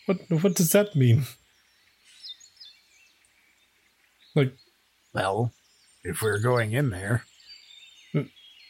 what 0.06 0.18
what 0.28 0.54
does 0.54 0.72
that 0.72 0.96
mean? 0.96 1.24
Like 4.34 4.54
Well, 5.14 5.52
if 6.02 6.20
we're 6.20 6.40
going 6.40 6.72
in 6.72 6.90
there, 6.90 7.24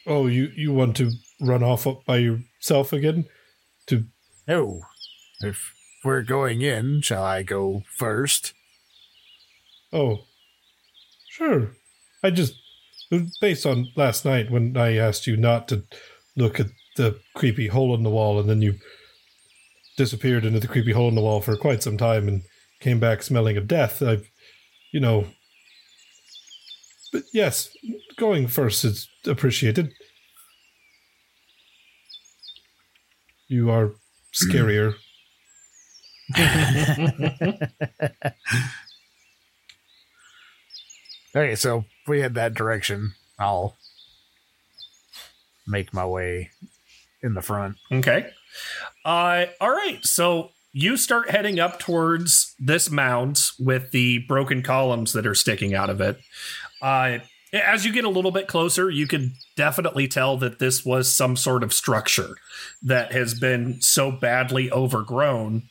oh 0.05 0.27
you 0.27 0.51
you 0.55 0.73
want 0.73 0.95
to 0.97 1.11
run 1.41 1.63
off 1.63 1.87
up 1.87 2.05
by 2.05 2.17
yourself 2.17 2.93
again? 2.93 3.25
To 3.87 4.05
no. 4.47 4.81
If 5.41 5.73
we're 6.03 6.21
going 6.21 6.61
in, 6.61 7.01
shall 7.01 7.23
I 7.23 7.41
go 7.41 7.83
first? 7.97 8.53
Oh, 9.91 10.25
sure. 11.29 11.71
I 12.23 12.29
just, 12.29 12.53
based 13.41 13.65
on 13.65 13.89
last 13.95 14.23
night 14.23 14.49
when 14.49 14.77
I 14.77 14.95
asked 14.97 15.27
you 15.27 15.35
not 15.35 15.67
to 15.69 15.83
look 16.35 16.59
at 16.59 16.67
the 16.97 17.19
creepy 17.35 17.67
hole 17.67 17.93
in 17.95 18.03
the 18.03 18.09
wall, 18.09 18.39
and 18.39 18.49
then 18.49 18.61
you 18.61 18.75
disappeared 19.97 20.45
into 20.45 20.59
the 20.59 20.67
creepy 20.67 20.91
hole 20.91 21.07
in 21.07 21.15
the 21.15 21.21
wall 21.21 21.41
for 21.41 21.55
quite 21.55 21.81
some 21.81 21.97
time 21.97 22.27
and 22.27 22.43
came 22.79 22.99
back 22.99 23.23
smelling 23.23 23.57
of 23.57 23.67
death. 23.67 24.01
I've, 24.01 24.29
you 24.91 24.99
know. 24.99 25.27
But 27.11 27.23
yes, 27.33 27.69
going 28.17 28.47
first 28.47 28.83
is 28.83 29.07
appreciated. 29.25 29.91
You 33.47 33.69
are 33.69 33.93
scarier. 34.33 34.95
Okay, 41.35 41.55
so 41.55 41.79
if 41.79 42.07
we 42.07 42.21
head 42.21 42.33
that 42.35 42.53
direction, 42.53 43.13
I'll 43.37 43.75
make 45.67 45.93
my 45.93 46.05
way 46.05 46.51
in 47.21 47.33
the 47.33 47.41
front. 47.41 47.77
Okay. 47.91 48.29
Uh, 49.03 49.45
all 49.59 49.71
right. 49.71 49.99
So 50.05 50.51
you 50.71 50.97
start 50.97 51.29
heading 51.29 51.59
up 51.59 51.79
towards 51.79 52.53
this 52.59 52.89
mound 52.89 53.41
with 53.59 53.91
the 53.91 54.19
broken 54.27 54.61
columns 54.61 55.13
that 55.13 55.25
are 55.25 55.35
sticking 55.35 55.73
out 55.73 55.89
of 55.89 56.01
it. 56.01 56.17
Uh, 56.81 57.19
as 57.53 57.85
you 57.85 57.93
get 57.93 58.03
a 58.03 58.09
little 58.09 58.31
bit 58.31 58.47
closer, 58.47 58.89
you 58.89 59.07
can 59.07 59.33
definitely 59.55 60.07
tell 60.07 60.37
that 60.37 60.59
this 60.59 60.83
was 60.85 61.11
some 61.11 61.37
sort 61.37 61.63
of 61.63 61.71
structure 61.73 62.35
that 62.83 63.13
has 63.13 63.33
been 63.39 63.81
so 63.81 64.11
badly 64.11 64.69
overgrown 64.71 65.63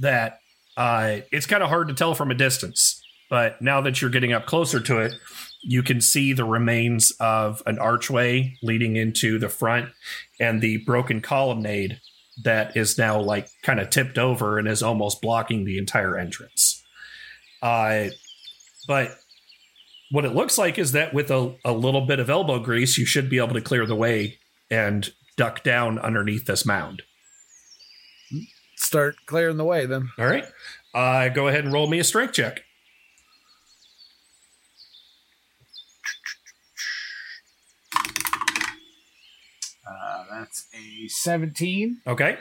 that 0.00 0.40
uh, 0.76 1.18
it's 1.32 1.46
kind 1.46 1.62
of 1.62 1.68
hard 1.68 1.88
to 1.88 1.94
tell 1.94 2.14
from 2.14 2.30
a 2.30 2.34
distance. 2.34 3.02
But 3.28 3.60
now 3.60 3.80
that 3.80 4.00
you're 4.00 4.10
getting 4.10 4.32
up 4.32 4.46
closer 4.46 4.80
to 4.80 4.98
it, 4.98 5.14
you 5.62 5.82
can 5.82 6.00
see 6.00 6.32
the 6.32 6.44
remains 6.44 7.12
of 7.18 7.62
an 7.66 7.78
archway 7.78 8.56
leading 8.62 8.96
into 8.96 9.38
the 9.38 9.48
front 9.48 9.90
and 10.38 10.60
the 10.60 10.78
broken 10.78 11.20
colonnade 11.20 12.00
that 12.44 12.76
is 12.76 12.98
now 12.98 13.20
like 13.20 13.48
kind 13.62 13.80
of 13.80 13.90
tipped 13.90 14.18
over 14.18 14.58
and 14.58 14.68
is 14.68 14.82
almost 14.82 15.22
blocking 15.22 15.64
the 15.64 15.78
entire 15.78 16.16
entrance. 16.16 16.84
Uh, 17.62 18.06
but 18.86 19.16
what 20.10 20.24
it 20.24 20.34
looks 20.34 20.56
like 20.56 20.78
is 20.78 20.92
that 20.92 21.12
with 21.12 21.30
a, 21.30 21.56
a 21.64 21.72
little 21.72 22.06
bit 22.06 22.20
of 22.20 22.30
elbow 22.30 22.58
grease, 22.58 22.96
you 22.96 23.06
should 23.06 23.28
be 23.28 23.38
able 23.38 23.54
to 23.54 23.60
clear 23.60 23.86
the 23.86 23.96
way 23.96 24.38
and 24.70 25.12
duck 25.36 25.62
down 25.64 25.98
underneath 25.98 26.46
this 26.46 26.64
mound. 26.64 27.02
Start 28.76 29.16
clearing 29.26 29.56
the 29.56 29.64
way 29.64 29.86
then. 29.86 30.10
All 30.18 30.26
right. 30.26 30.44
Uh, 30.94 31.28
go 31.28 31.48
ahead 31.48 31.64
and 31.64 31.72
roll 31.72 31.88
me 31.88 31.98
a 31.98 32.04
strength 32.04 32.34
check. 32.34 32.62
Uh, 39.88 40.35
that's 40.46 40.66
a 40.74 41.08
17. 41.08 42.00
Okay. 42.06 42.38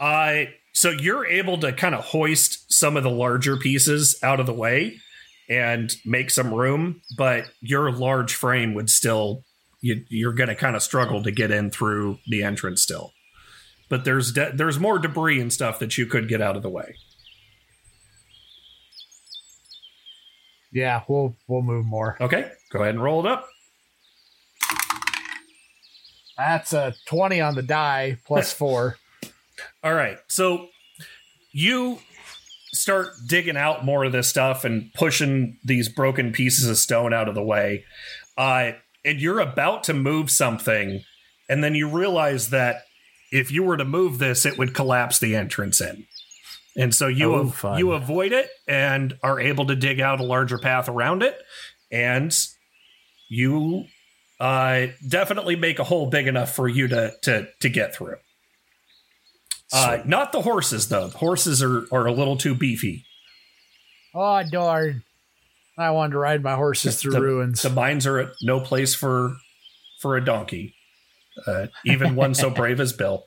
Uh, 0.00 0.44
so 0.72 0.90
you're 0.90 1.24
able 1.26 1.58
to 1.58 1.72
kind 1.72 1.94
of 1.94 2.04
hoist 2.04 2.72
some 2.72 2.96
of 2.96 3.04
the 3.04 3.10
larger 3.10 3.56
pieces 3.56 4.18
out 4.22 4.40
of 4.40 4.46
the 4.46 4.52
way 4.52 4.98
and 5.48 5.92
make 6.04 6.30
some 6.30 6.52
room, 6.52 7.00
but 7.16 7.48
your 7.60 7.92
large 7.92 8.34
frame 8.34 8.74
would 8.74 8.90
still 8.90 9.44
you, 9.80 10.02
you're 10.08 10.32
going 10.32 10.48
to 10.48 10.54
kind 10.54 10.74
of 10.74 10.82
struggle 10.82 11.22
to 11.22 11.30
get 11.30 11.50
in 11.50 11.70
through 11.70 12.18
the 12.26 12.42
entrance 12.42 12.82
still. 12.82 13.12
But 13.90 14.04
there's 14.04 14.32
de- 14.32 14.52
there's 14.54 14.80
more 14.80 14.98
debris 14.98 15.40
and 15.40 15.52
stuff 15.52 15.78
that 15.78 15.98
you 15.98 16.06
could 16.06 16.26
get 16.26 16.40
out 16.40 16.56
of 16.56 16.62
the 16.62 16.70
way. 16.70 16.96
Yeah, 20.72 21.02
we'll 21.06 21.36
we'll 21.46 21.62
move 21.62 21.84
more. 21.84 22.16
Okay, 22.20 22.50
go 22.72 22.80
ahead 22.80 22.94
and 22.94 23.04
roll 23.04 23.24
it 23.24 23.30
up. 23.30 23.46
That's 26.36 26.72
a 26.72 26.94
20 27.06 27.40
on 27.40 27.54
the 27.54 27.62
die 27.62 28.18
plus 28.26 28.52
4. 28.54 28.96
All 29.82 29.94
right. 29.94 30.18
So 30.28 30.68
you 31.52 31.98
start 32.72 33.08
digging 33.28 33.56
out 33.56 33.84
more 33.84 34.04
of 34.04 34.12
this 34.12 34.28
stuff 34.28 34.64
and 34.64 34.92
pushing 34.94 35.58
these 35.64 35.88
broken 35.88 36.32
pieces 36.32 36.68
of 36.68 36.76
stone 36.76 37.12
out 37.14 37.28
of 37.28 37.34
the 37.34 37.42
way. 37.42 37.84
Uh, 38.36 38.72
and 39.04 39.20
you're 39.20 39.38
about 39.40 39.84
to 39.84 39.94
move 39.94 40.30
something, 40.30 41.04
and 41.48 41.62
then 41.62 41.74
you 41.76 41.88
realize 41.88 42.50
that 42.50 42.82
if 43.30 43.52
you 43.52 43.62
were 43.62 43.76
to 43.76 43.84
move 43.84 44.18
this, 44.18 44.44
it 44.44 44.58
would 44.58 44.74
collapse 44.74 45.18
the 45.20 45.36
entrance 45.36 45.80
in. 45.80 46.06
And 46.76 46.92
so 46.92 47.06
you 47.06 47.32
Oh, 47.34 47.52
av- 47.62 47.78
you 47.78 47.92
avoid 47.92 48.32
it 48.32 48.48
and 48.66 49.16
are 49.22 49.38
able 49.38 49.66
to 49.66 49.76
dig 49.76 50.00
out 50.00 50.18
a 50.18 50.24
larger 50.24 50.58
path 50.58 50.88
around 50.88 51.22
it, 51.22 51.36
and 51.92 52.34
you 53.28 53.84
uh, 54.40 54.86
definitely 55.06 55.56
make 55.56 55.78
a 55.78 55.84
hole 55.84 56.06
big 56.06 56.26
enough 56.26 56.54
for 56.54 56.68
you 56.68 56.88
to 56.88 57.12
to 57.22 57.48
to 57.60 57.68
get 57.68 57.94
through. 57.94 58.16
Uh, 59.72 59.98
not 60.04 60.32
the 60.32 60.42
horses 60.42 60.88
though. 60.88 61.08
The 61.08 61.18
horses 61.18 61.62
are 61.62 61.86
are 61.92 62.06
a 62.06 62.12
little 62.12 62.36
too 62.36 62.54
beefy. 62.54 63.04
Oh, 64.14 64.42
darn. 64.50 65.02
I 65.76 65.90
wanted 65.90 66.12
to 66.12 66.18
ride 66.18 66.42
my 66.42 66.54
horses 66.54 67.00
through 67.00 67.12
the, 67.12 67.20
ruins. 67.20 67.62
The 67.62 67.70
mines 67.70 68.06
are 68.06 68.20
at 68.20 68.28
no 68.42 68.60
place 68.60 68.94
for 68.94 69.36
for 70.00 70.16
a 70.16 70.24
donkey, 70.24 70.74
uh, 71.46 71.66
even 71.84 72.14
one 72.14 72.34
so 72.34 72.50
brave 72.50 72.78
as 72.80 72.92
Bill. 72.92 73.24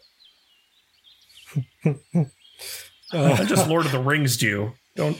Uh, 1.85 3.45
Just 3.45 3.67
Lord 3.69 3.85
of 3.85 3.91
the 3.91 3.99
Rings, 3.99 4.37
do 4.37 4.73
don't. 4.95 5.17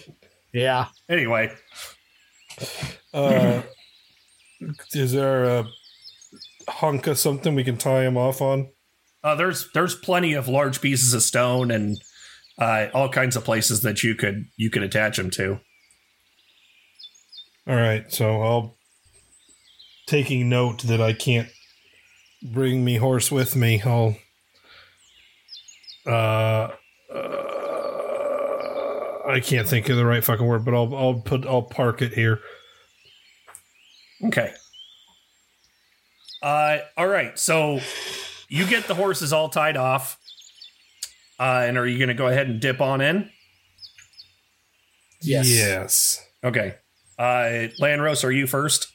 yeah. 0.54 0.88
Anyway, 1.10 1.54
uh, 3.13 3.62
is 4.93 5.13
there 5.13 5.46
a 5.46 5.67
hunk 6.70 7.08
of 7.08 7.17
something 7.17 7.56
we 7.56 7.63
can 7.63 7.78
tie 7.78 8.04
him 8.04 8.17
off 8.17 8.41
on? 8.41 8.70
uh, 9.28 9.36
there's 9.36 9.70
there's 9.74 9.96
plenty 9.96 10.34
of 10.34 10.48
large 10.48 10.80
pieces 10.82 11.13
of 11.13 11.22
stone 11.22 11.70
and 11.70 11.98
uh, 12.60 12.88
all 12.93 13.10
kinds 13.10 13.36
of 13.36 13.43
places 13.43 13.82
that 13.82 14.02
you 14.04 14.15
could 14.15 14.46
you 14.56 14.70
could 14.70 14.84
attach 14.84 15.20
him 15.20 15.30
to. 15.32 15.60
All 17.67 17.76
right, 17.76 18.10
so 18.12 18.41
I'll 18.41 18.78
taking 20.08 20.48
note 20.48 20.84
that 20.84 21.02
I 21.02 21.12
can't 21.12 21.50
bring 22.41 22.86
me 22.86 22.96
horse 22.96 23.30
with 23.32 23.56
me. 23.56 23.82
I'll 23.82 24.15
uh, 26.06 26.70
uh 27.13 27.54
I 29.28 29.41
can't 29.41 29.67
think 29.67 29.89
of 29.89 29.98
the 29.98 30.06
right 30.06 30.24
fucking 30.24 30.46
word, 30.46 30.63
but 30.63 30.74
I'll 30.74 30.96
I'll 30.96 31.22
put 31.22 31.46
I'll 31.46 31.63
park 31.63 32.02
it 32.02 32.13
here. 32.13 32.39
Okay. 34.25 34.53
Uh, 36.41 36.77
all 36.95 37.08
right. 37.08 37.38
So 37.38 37.80
you 38.49 38.67
get 38.67 38.88
the 38.88 38.95
horses 38.95 39.34
all 39.34 39.49
tied 39.49 39.77
off. 39.77 40.19
Uh, 41.39 41.65
and 41.67 41.77
are 41.77 41.86
you 41.86 41.99
going 41.99 42.08
to 42.08 42.15
go 42.15 42.27
ahead 42.27 42.47
and 42.47 42.60
dip 42.60 42.82
on 42.82 43.01
in? 43.01 43.30
Yes. 45.21 45.49
Yes. 45.49 46.25
Okay. 46.43 46.75
Uh, 47.19 47.69
Lanros, 47.80 48.23
are 48.23 48.32
you 48.32 48.47
first? 48.47 48.88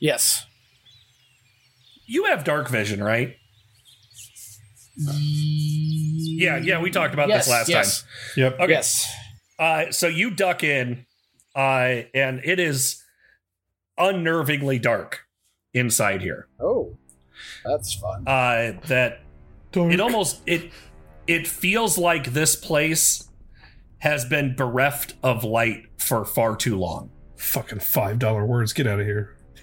Yes. 0.00 0.46
You 2.06 2.24
have 2.24 2.44
dark 2.44 2.68
vision, 2.68 3.02
right? 3.02 3.36
Yeah, 4.96 6.58
yeah, 6.58 6.80
we 6.80 6.90
talked 6.90 7.14
about 7.14 7.28
yes, 7.28 7.46
this 7.46 7.52
last 7.52 7.68
yes. 7.68 8.00
time. 8.00 8.10
Yep. 8.36 8.60
Okay. 8.60 8.72
Yes. 8.72 9.12
Uh, 9.58 9.90
so 9.90 10.06
you 10.06 10.30
duck 10.30 10.62
in, 10.62 11.06
uh, 11.56 12.02
and 12.14 12.40
it 12.44 12.60
is 12.60 13.02
unnervingly 13.98 14.80
dark 14.80 15.26
inside 15.72 16.22
here. 16.22 16.48
Oh, 16.60 16.96
that's 17.64 17.94
fun. 17.94 18.26
Uh, 18.26 18.72
that 18.86 19.20
Dark. 19.72 19.92
it 19.92 20.00
almost 20.00 20.40
it 20.46 20.70
it 21.26 21.46
feels 21.46 21.98
like 21.98 22.32
this 22.32 22.54
place 22.56 23.28
has 23.98 24.24
been 24.24 24.54
bereft 24.54 25.14
of 25.22 25.42
light 25.44 25.84
for 25.98 26.24
far 26.24 26.54
too 26.56 26.78
long. 26.78 27.10
fucking 27.36 27.80
five 27.80 28.18
dollar 28.18 28.44
words. 28.46 28.72
Get 28.72 28.86
out 28.86 29.00
of 29.00 29.06
here. 29.06 29.36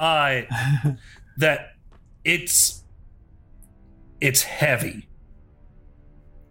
uh, 0.00 0.42
that 1.38 1.74
it's 2.24 2.82
it's 4.20 4.42
heavy. 4.42 5.08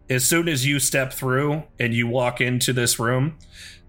As 0.10 0.26
soon 0.26 0.50
as 0.50 0.66
you 0.66 0.80
step 0.80 1.14
through 1.14 1.64
and 1.80 1.94
you 1.94 2.06
walk 2.08 2.42
into 2.42 2.74
this 2.74 3.00
room, 3.00 3.38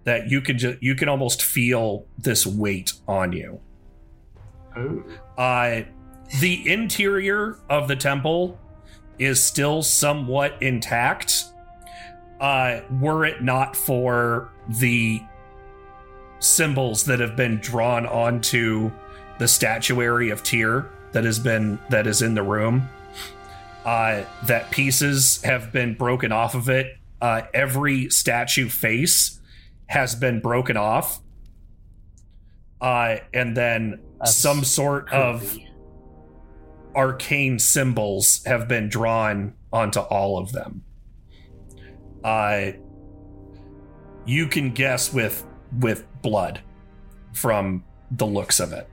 that 0.05 0.31
you 0.31 0.41
can 0.41 0.59
just 0.59 0.83
you 0.83 0.95
can 0.95 1.09
almost 1.09 1.43
feel 1.43 2.07
this 2.19 2.47
weight 2.47 2.93
on 3.07 3.33
you. 3.33 3.61
Uh, 5.37 5.83
the 6.41 6.71
interior 6.73 7.59
of 7.69 7.88
the 7.88 7.97
temple 7.97 8.59
is 9.19 9.43
still 9.43 9.83
somewhat 9.83 10.55
intact. 10.62 11.45
Uh, 12.41 12.81
were 13.01 13.25
it 13.25 13.43
not 13.43 13.77
for 13.77 14.51
the 14.69 15.23
symbols 16.41 17.05
that 17.05 17.21
have 17.21 17.37
been 17.37 17.59
drawn 17.59 18.07
onto 18.07 18.91
the 19.38 19.47
statuary 19.47 20.31
of 20.31 20.43
Tyr 20.43 20.91
that 21.12 21.25
has 21.25 21.38
been 21.38 21.79
that 21.91 22.07
is 22.07 22.23
in 22.23 22.35
the 22.35 22.43
room. 22.43 22.88
uh, 23.85 24.25
that 24.47 24.71
pieces 24.71 25.43
have 25.43 25.73
been 25.73 25.95
broken 25.95 26.33
off 26.33 26.55
of 26.55 26.69
it. 26.69 26.97
Uh, 27.21 27.43
every 27.55 28.11
statue 28.11 28.69
face 28.69 29.41
has 29.92 30.14
been 30.14 30.40
broken 30.40 30.78
off. 30.78 31.20
Uh, 32.81 33.18
and 33.35 33.55
then 33.55 34.00
That's 34.18 34.35
some 34.35 34.64
sort 34.64 35.12
of 35.12 35.59
arcane 36.96 37.59
symbols 37.59 38.42
have 38.46 38.66
been 38.68 38.88
drawn 38.88 39.52
onto 39.70 40.00
all 40.00 40.38
of 40.38 40.52
them. 40.52 40.83
Uh, 42.24 42.72
you 44.24 44.46
can 44.46 44.70
guess 44.72 45.12
with 45.12 45.44
with 45.81 46.07
blood 46.22 46.61
from 47.35 47.85
the 48.12 48.26
looks 48.26 48.61
of 48.61 48.72
it. 48.72 48.88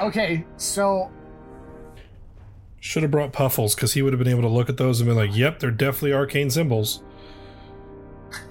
Okay, 0.00 0.46
so 0.56 1.10
Should 2.80 3.02
have 3.02 3.10
brought 3.10 3.32
Puffles 3.32 3.74
because 3.74 3.92
he 3.92 4.00
would 4.00 4.14
have 4.14 4.18
been 4.18 4.32
able 4.32 4.42
to 4.42 4.48
look 4.48 4.70
at 4.70 4.78
those 4.78 5.00
and 5.00 5.10
be 5.10 5.14
like, 5.14 5.36
"Yep, 5.36 5.58
they're 5.58 5.70
definitely 5.70 6.14
arcane 6.14 6.48
symbols." 6.50 7.02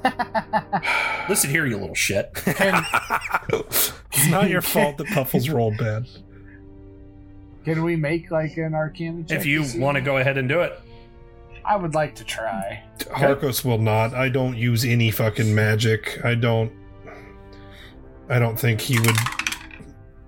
Listen 1.30 1.50
here, 1.50 1.66
you 1.66 1.78
little 1.78 1.96
shit. 1.96 2.32
It's 4.18 4.30
not 4.30 4.50
your 4.50 4.62
fault 4.62 4.98
that 4.98 5.08
Puffles 5.08 5.50
rolled 5.50 5.78
bad. 5.78 6.06
can 7.66 7.84
we 7.84 7.98
make 7.98 8.32
like 8.32 8.56
an 8.58 8.74
arcana 8.74 9.24
check? 9.24 9.38
if 9.38 9.46
you 9.46 9.66
want 9.76 9.96
to 9.96 10.02
go 10.02 10.18
ahead 10.18 10.38
and 10.38 10.48
do 10.48 10.62
it. 10.62 10.80
I 11.66 11.76
would 11.76 11.94
like 11.96 12.16
to 12.16 12.24
try. 12.24 12.82
Harcos 13.00 13.66
will 13.66 13.78
not. 13.80 14.14
I 14.14 14.30
don't 14.30 14.56
use 14.56 14.86
any 14.86 15.12
fucking 15.12 15.54
magic. 15.54 16.22
I 16.24 16.36
don't. 16.36 16.72
I 18.30 18.40
don't 18.40 18.58
think 18.58 18.80
he 18.82 19.00
would. 19.00 19.16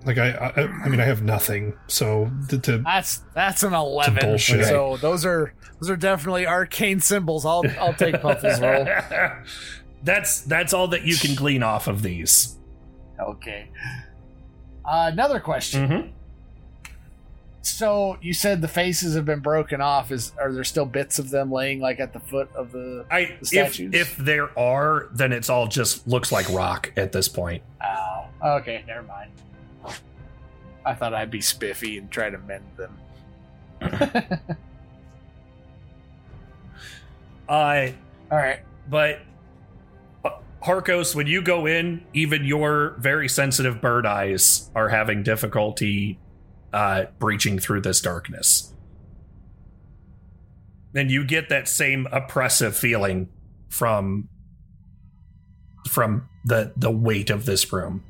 Like 0.04 0.18
I, 0.18 0.30
I, 0.30 0.62
I 0.84 0.88
mean, 0.88 1.00
I 1.00 1.04
have 1.04 1.22
nothing. 1.22 1.74
So 1.88 2.30
to, 2.48 2.58
to 2.60 2.78
That's 2.78 3.18
that's 3.34 3.62
an 3.62 3.74
eleven. 3.74 4.18
bullshit. 4.20 4.64
So 4.66 4.96
those 4.98 5.26
are 5.26 5.52
those 5.80 5.90
are 5.90 5.96
definitely 5.96 6.46
arcane 6.46 7.00
symbols. 7.00 7.44
I'll 7.44 7.64
I'll 7.80 7.94
take 7.94 8.20
Puffles 8.20 8.60
roll. 8.62 8.86
that's 10.04 10.42
that's 10.42 10.72
all 10.72 10.88
that 10.88 11.02
you 11.02 11.16
can 11.16 11.34
glean 11.34 11.62
off 11.62 11.88
of 11.88 12.02
these. 12.02 12.56
Okay. 13.20 13.68
Uh, 14.84 15.10
another 15.12 15.40
question. 15.40 15.88
Mm-hmm. 15.88 16.08
So 17.62 18.16
you 18.22 18.32
said 18.32 18.62
the 18.62 18.68
faces 18.68 19.14
have 19.14 19.24
been 19.26 19.40
broken 19.40 19.80
off. 19.80 20.10
Is 20.10 20.32
are 20.40 20.52
there 20.52 20.64
still 20.64 20.86
bits 20.86 21.18
of 21.18 21.28
them 21.30 21.50
laying 21.52 21.80
like 21.80 22.00
at 22.00 22.12
the 22.12 22.20
foot 22.20 22.48
of 22.54 22.72
the? 22.72 23.04
I 23.10 23.24
The 23.24 23.32
if 23.40 23.46
statues? 23.48 23.94
if 23.94 24.16
there 24.16 24.56
are, 24.58 25.08
then 25.12 25.32
it's 25.32 25.50
all 25.50 25.66
just 25.66 26.06
looks 26.08 26.32
like 26.32 26.48
rock 26.50 26.92
at 26.96 27.12
this 27.12 27.28
point. 27.28 27.62
Ow. 27.82 28.28
Okay, 28.42 28.84
never 28.86 29.02
mind. 29.02 29.30
I 30.84 30.94
thought 30.94 31.12
I'd 31.14 31.30
be 31.30 31.40
spiffy 31.40 31.98
and 31.98 32.10
try 32.10 32.30
to 32.30 32.38
mend 32.38 32.64
them. 32.76 32.98
Uh, 37.48 37.88
All 38.30 38.36
right. 38.36 38.60
but 38.90 39.20
uh, 40.24 40.30
Harcos, 40.62 41.14
when 41.14 41.26
you 41.26 41.40
go 41.40 41.64
in, 41.64 42.04
even 42.12 42.44
your 42.44 42.94
very 42.98 43.26
sensitive 43.26 43.80
bird 43.80 44.04
eyes 44.04 44.70
are 44.74 44.90
having 44.90 45.22
difficulty 45.22 46.18
uh, 46.74 47.04
breaching 47.18 47.58
through 47.58 47.80
this 47.80 48.00
darkness. 48.02 48.74
And 50.94 51.10
you 51.10 51.24
get 51.24 51.48
that 51.48 51.68
same 51.68 52.06
oppressive 52.12 52.76
feeling 52.76 53.28
from 53.70 54.28
from 55.88 56.28
the 56.44 56.72
the 56.76 56.90
weight 56.90 57.30
of 57.30 57.46
this 57.46 57.72
room. 57.72 58.04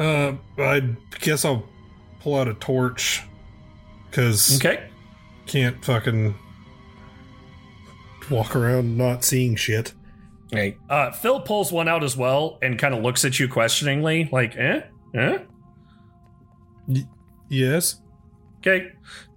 Uh, 0.00 0.34
I 0.58 0.82
guess 1.20 1.44
I'll 1.44 1.68
pull 2.20 2.36
out 2.36 2.48
a 2.48 2.54
torch 2.54 3.22
because 4.10 4.56
Okay. 4.56 4.88
can't 5.46 5.84
fucking 5.84 6.34
walk 8.30 8.56
around 8.56 8.96
not 8.96 9.24
seeing 9.24 9.56
shit. 9.56 9.92
Right. 10.52 10.76
Uh, 10.88 11.10
Phil 11.12 11.40
pulls 11.40 11.70
one 11.70 11.86
out 11.86 12.02
as 12.02 12.16
well 12.16 12.58
and 12.62 12.78
kind 12.78 12.94
of 12.94 13.02
looks 13.02 13.24
at 13.24 13.38
you 13.38 13.46
questioningly, 13.46 14.28
like, 14.32 14.56
eh? 14.56 14.80
Eh? 15.14 15.38
Yes. 17.48 18.00
Okay. 18.58 18.88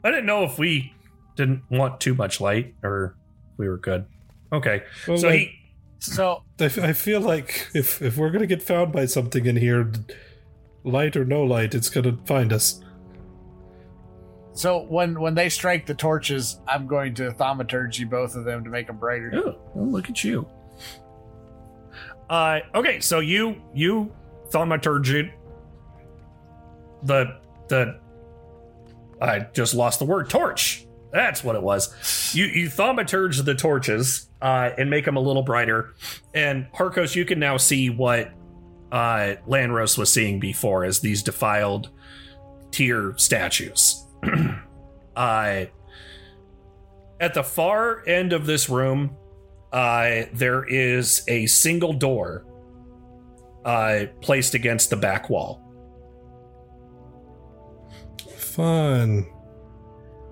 I 0.04 0.10
didn't 0.10 0.26
know 0.26 0.44
if 0.44 0.58
we 0.58 0.94
didn't 1.36 1.64
want 1.70 2.00
too 2.00 2.14
much 2.16 2.40
light 2.42 2.74
or 2.84 3.16
we 3.58 3.68
were 3.68 3.78
good. 3.78 4.06
Okay. 4.52 4.84
Well, 5.08 5.18
So 5.18 5.30
I, 5.30 5.38
he. 5.38 5.52
So 6.00 6.44
I, 6.60 6.64
f- 6.66 6.78
I 6.80 6.94
feel 6.94 7.22
like 7.22 7.68
if 7.74 8.02
if 8.02 8.18
we're 8.18 8.30
gonna 8.30 8.46
get 8.46 8.62
found 8.62 8.92
by 8.92 9.06
something 9.06 9.46
in 9.46 9.56
here, 9.56 9.92
light 10.84 11.16
or 11.16 11.26
no 11.26 11.44
light, 11.44 11.74
it's 11.76 11.90
gonna 11.90 12.18
find 12.26 12.52
us. 12.54 12.82
so 14.54 14.84
when 14.84 15.20
when 15.20 15.34
they 15.36 15.50
strike 15.50 15.86
the 15.86 15.94
torches, 15.96 16.60
I'm 16.68 16.88
going 16.88 17.14
to 17.16 17.32
thaumaturgy 17.32 18.04
both 18.06 18.36
of 18.36 18.46
them 18.46 18.64
to 18.64 18.70
make 18.70 18.88
them 18.88 18.98
brighter. 18.98 19.32
Oh, 19.34 19.60
well, 19.74 19.92
look 19.92 20.10
at 20.10 20.24
you. 20.24 20.48
Uh, 22.30 22.60
okay, 22.76 23.00
so 23.00 23.20
you 23.20 23.62
you 23.74 24.14
thaumaturgy 24.50 25.32
the 27.04 27.40
the 27.68 28.00
I 29.22 29.40
just 29.54 29.74
lost 29.74 30.00
the 30.00 30.06
word 30.06 30.30
torch. 30.30 30.88
That's 31.12 31.44
what 31.44 31.56
it 31.56 31.62
was. 31.62 32.34
You 32.34 32.46
you 32.46 32.70
thaumaturge 32.70 33.44
the 33.46 33.54
torches 33.56 34.30
uh, 34.42 34.72
and 34.78 34.90
make 34.90 35.06
them 35.06 35.16
a 35.16 35.20
little 35.20 35.44
brighter. 35.44 35.94
And 36.34 36.68
Harcos, 36.74 37.16
you 37.16 37.24
can 37.26 37.40
now 37.40 37.58
see 37.58 37.90
what 37.90 38.32
uh, 38.94 39.38
Lanros 39.48 39.98
was 39.98 40.14
seeing 40.14 40.40
before 40.40 40.86
as 40.86 41.00
these 41.00 41.24
defiled 41.24 41.90
Tyr 42.72 43.16
statues. 43.18 44.08
uh, 45.16 45.66
at 47.20 47.34
the 47.34 47.44
far 47.44 48.08
end 48.08 48.34
of 48.34 48.46
this 48.46 48.70
room, 48.70 49.18
uh, 49.72 50.22
there 50.34 50.64
is 50.66 51.24
a 51.28 51.48
single 51.48 51.94
door 51.94 52.46
uh, 53.66 54.06
placed 54.22 54.54
against 54.54 54.92
the 54.92 54.96
back 54.96 55.28
wall. 55.28 55.60
Fun. 58.38 59.26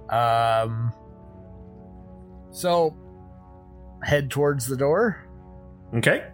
Um. 0.09 0.93
So 2.51 2.95
head 4.03 4.29
towards 4.29 4.67
the 4.67 4.77
door. 4.77 5.27
Okay. 5.95 6.30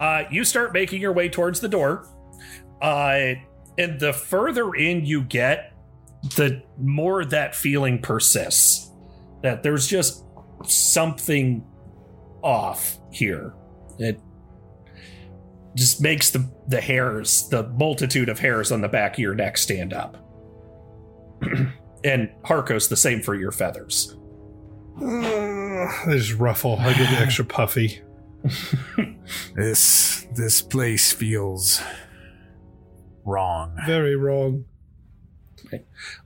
Uh, 0.00 0.24
you 0.30 0.44
start 0.44 0.72
making 0.72 1.00
your 1.00 1.12
way 1.12 1.28
towards 1.28 1.60
the 1.60 1.68
door. 1.68 2.08
Uh, 2.82 3.34
and 3.78 3.98
the 4.00 4.12
further 4.12 4.74
in 4.74 5.04
you 5.04 5.22
get, 5.22 5.72
the 6.36 6.62
more 6.78 7.24
that 7.24 7.54
feeling 7.54 8.00
persists. 8.00 8.90
That 9.42 9.62
there's 9.62 9.86
just 9.86 10.24
something 10.64 11.64
off 12.42 12.98
here. 13.10 13.54
It 13.98 14.20
just 15.74 16.00
makes 16.00 16.30
the, 16.30 16.50
the 16.68 16.80
hairs, 16.80 17.48
the 17.48 17.68
multitude 17.70 18.28
of 18.28 18.38
hairs 18.38 18.72
on 18.72 18.80
the 18.80 18.88
back 18.88 19.14
of 19.14 19.18
your 19.18 19.34
neck 19.34 19.58
stand 19.58 19.92
up. 19.92 20.16
and 22.04 22.30
Harcos, 22.44 22.88
the 22.88 22.96
same 22.96 23.22
for 23.22 23.34
your 23.34 23.50
feathers. 23.50 24.16
Uh, 24.96 26.06
they 26.06 26.18
just 26.18 26.38
ruffle. 26.38 26.76
I 26.78 26.92
get 26.94 27.12
extra 27.12 27.44
puffy. 27.44 28.00
This 29.54 30.26
this 30.34 30.60
place 30.60 31.12
feels 31.12 31.80
wrong. 33.24 33.78
Very 33.86 34.16
wrong. 34.16 34.64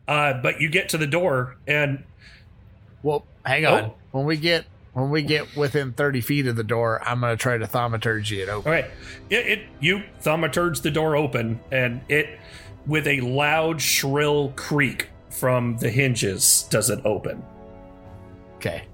Uh, 0.07 0.35
but 0.43 0.61
you 0.61 0.69
get 0.69 0.89
to 0.91 0.99
the 0.99 1.07
door, 1.07 1.57
and 1.67 2.05
Well, 3.03 3.25
hang 3.45 3.67
on. 3.67 3.85
Oh. 3.85 3.95
When 4.13 4.25
we 4.25 4.37
get 4.37 4.65
when 4.95 5.11
we 5.11 5.23
get 5.23 5.55
within 5.57 5.93
thirty 5.93 6.21
feet 6.21 6.47
of 6.47 6.57
the 6.57 6.65
door, 6.65 7.01
I'm 7.05 7.21
gonna 7.21 7.37
try 7.37 7.59
to 7.59 7.67
thaumaturgy 7.67 8.41
it 8.41 8.49
open. 8.49 8.73
Okay. 8.73 8.91
It, 9.31 9.47
it 9.47 9.63
you 9.81 10.03
thaumaturge 10.23 10.83
the 10.83 10.91
door 10.91 11.17
open 11.17 11.61
and 11.71 12.01
it 12.09 12.39
with 12.87 13.07
a 13.07 13.21
loud 13.21 13.81
shrill 13.81 14.53
creak 14.57 15.11
from 15.31 15.77
the 15.77 15.91
hinges 15.91 16.67
does 16.71 16.91
it 16.91 17.05
open. 17.05 17.43
Okay. 18.57 18.85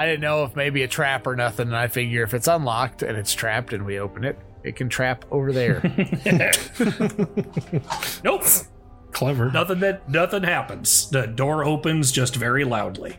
I 0.00 0.06
didn't 0.06 0.22
know 0.22 0.44
if 0.44 0.56
maybe 0.56 0.82
a 0.82 0.88
trap 0.88 1.26
or 1.26 1.36
nothing, 1.36 1.66
and 1.66 1.76
I 1.76 1.86
figure 1.86 2.22
if 2.22 2.32
it's 2.32 2.48
unlocked 2.48 3.02
and 3.02 3.18
it's 3.18 3.34
trapped 3.34 3.74
and 3.74 3.84
we 3.84 3.98
open 3.98 4.24
it, 4.24 4.38
it 4.64 4.74
can 4.74 4.88
trap 4.88 5.26
over 5.30 5.52
there. 5.52 5.82
nope. 8.24 8.44
Clever. 9.12 9.50
Nothing 9.50 9.80
that 9.80 10.08
nothing 10.08 10.42
happens. 10.42 11.10
The 11.10 11.26
door 11.26 11.66
opens 11.66 12.12
just 12.12 12.34
very 12.34 12.64
loudly. 12.64 13.18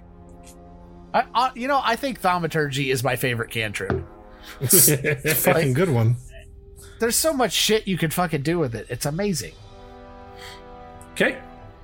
I, 1.14 1.26
I, 1.36 1.52
you 1.54 1.68
know, 1.68 1.80
I 1.84 1.96
think 1.96 2.20
thaumaturgy 2.20 2.90
is 2.90 3.04
my 3.04 3.16
favorite 3.16 3.52
cantrip. 3.52 4.04
It's 4.60 4.88
a 4.90 5.36
fucking 5.36 5.74
good 5.74 5.92
one. 5.92 6.16
There's 7.00 7.16
so 7.16 7.32
much 7.32 7.52
shit 7.52 7.88
you 7.88 8.00
could 8.00 8.12
fucking 8.12 8.42
do 8.42 8.58
with 8.58 8.74
it. 8.74 8.88
It's 8.90 9.06
amazing. 9.06 9.54
Okay. 11.12 11.38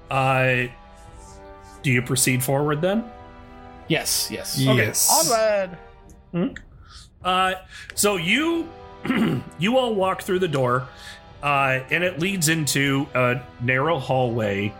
Uh 0.10 0.74
do 1.84 1.92
you 1.92 2.02
proceed 2.02 2.44
forward 2.44 2.82
then? 2.82 3.12
Yes, 3.88 4.30
yes. 4.32 4.60
Yes. 4.60 5.10
Onward. 6.34 6.58
Uh, 7.24 7.54
so 7.96 8.16
you 8.18 8.70
you 9.60 9.78
all 9.78 9.96
walk 9.96 10.22
through 10.22 10.40
the 10.40 10.48
door, 10.48 10.88
uh, 11.42 11.80
and 11.90 12.04
it 12.04 12.20
leads 12.20 12.50
into 12.50 13.08
a 13.14 13.42
narrow 13.62 14.00
hallway 14.00 14.74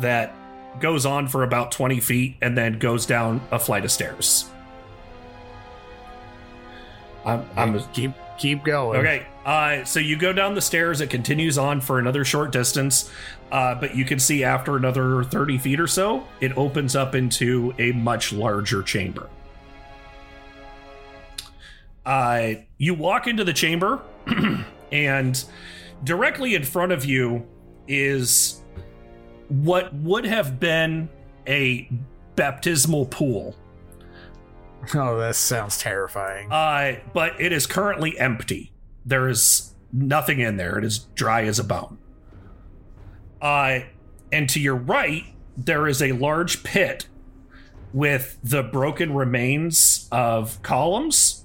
that 0.00 0.34
goes 0.80 1.04
on 1.04 1.28
for 1.28 1.42
about 1.42 1.72
20 1.72 2.00
feet 2.00 2.36
and 2.40 2.56
then 2.56 2.78
goes 2.78 3.06
down 3.06 3.40
a 3.50 3.58
flight 3.58 3.84
of 3.84 3.90
stairs. 3.90 4.48
I'm, 7.24 7.44
I'm 7.56 7.74
just 7.74 7.92
keep 7.92 8.12
keep 8.38 8.64
going. 8.64 9.00
Okay, 9.00 9.26
uh, 9.50 9.84
so 9.84 9.98
you 9.98 10.16
go 10.16 10.32
down 10.32 10.54
the 10.54 10.60
stairs. 10.60 11.00
It 11.00 11.10
continues 11.10 11.58
on 11.58 11.80
for 11.80 11.98
another 11.98 12.24
short 12.24 12.52
distance, 12.52 13.10
uh, 13.50 13.74
but 13.74 13.96
you 13.96 14.04
can 14.04 14.20
see 14.20 14.44
after 14.44 14.76
another 14.76 15.24
30 15.24 15.58
feet 15.58 15.80
or 15.80 15.88
so, 15.88 16.24
it 16.40 16.56
opens 16.56 16.94
up 16.94 17.16
into 17.16 17.74
a 17.76 17.90
much 17.90 18.32
larger 18.32 18.80
chamber. 18.80 19.28
Uh, 22.06 22.52
you 22.78 22.94
walk 22.94 23.26
into 23.26 23.42
the 23.42 23.52
chamber, 23.52 24.00
and 24.92 25.44
directly 26.04 26.54
in 26.54 26.62
front 26.62 26.92
of 26.92 27.04
you 27.04 27.44
is 27.88 28.62
what 29.48 29.92
would 29.94 30.26
have 30.26 30.60
been 30.60 31.08
a 31.48 31.90
baptismal 32.36 33.04
pool. 33.06 33.56
Oh, 34.94 35.18
that 35.18 35.34
sounds 35.34 35.76
terrifying. 35.76 36.52
Uh, 36.52 37.00
but 37.12 37.40
it 37.40 37.52
is 37.52 37.66
currently 37.66 38.16
empty. 38.16 38.70
There 39.10 39.28
is 39.28 39.74
nothing 39.92 40.38
in 40.38 40.56
there. 40.56 40.78
It 40.78 40.84
is 40.84 41.00
dry 41.16 41.42
as 41.42 41.58
a 41.58 41.64
bone. 41.64 41.98
Uh, 43.42 43.80
and 44.32 44.48
to 44.50 44.60
your 44.60 44.76
right, 44.76 45.24
there 45.56 45.88
is 45.88 46.00
a 46.00 46.12
large 46.12 46.62
pit 46.62 47.08
with 47.92 48.38
the 48.44 48.62
broken 48.62 49.12
remains 49.12 50.08
of 50.12 50.62
columns. 50.62 51.44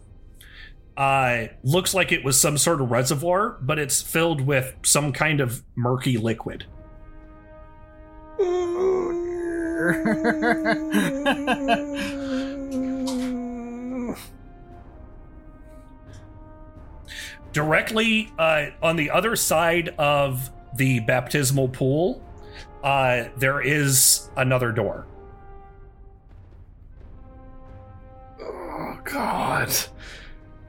Uh, 0.96 1.48
looks 1.64 1.96
like 1.96 2.12
it 2.12 2.24
was 2.24 2.40
some 2.40 2.60
sort 2.60 2.82
of 2.82 2.92
reservoir, 2.92 3.58
but 3.62 3.80
it's 3.80 4.00
filled 4.00 4.42
with 4.42 4.76
some 4.84 5.12
kind 5.12 5.42
of 5.42 5.64
murky 5.76 6.18
liquid. 6.18 6.66
Directly 17.56 18.34
uh, 18.38 18.66
on 18.82 18.98
the 18.98 19.10
other 19.12 19.38
side 19.38 19.96
of 19.98 20.50
the 20.76 21.00
baptismal 21.00 21.70
pool, 21.70 22.22
uh, 22.84 23.30
there 23.38 23.62
is 23.62 24.30
another 24.36 24.74
door. 24.74 25.08
Oh 28.42 29.00
God. 29.06 29.74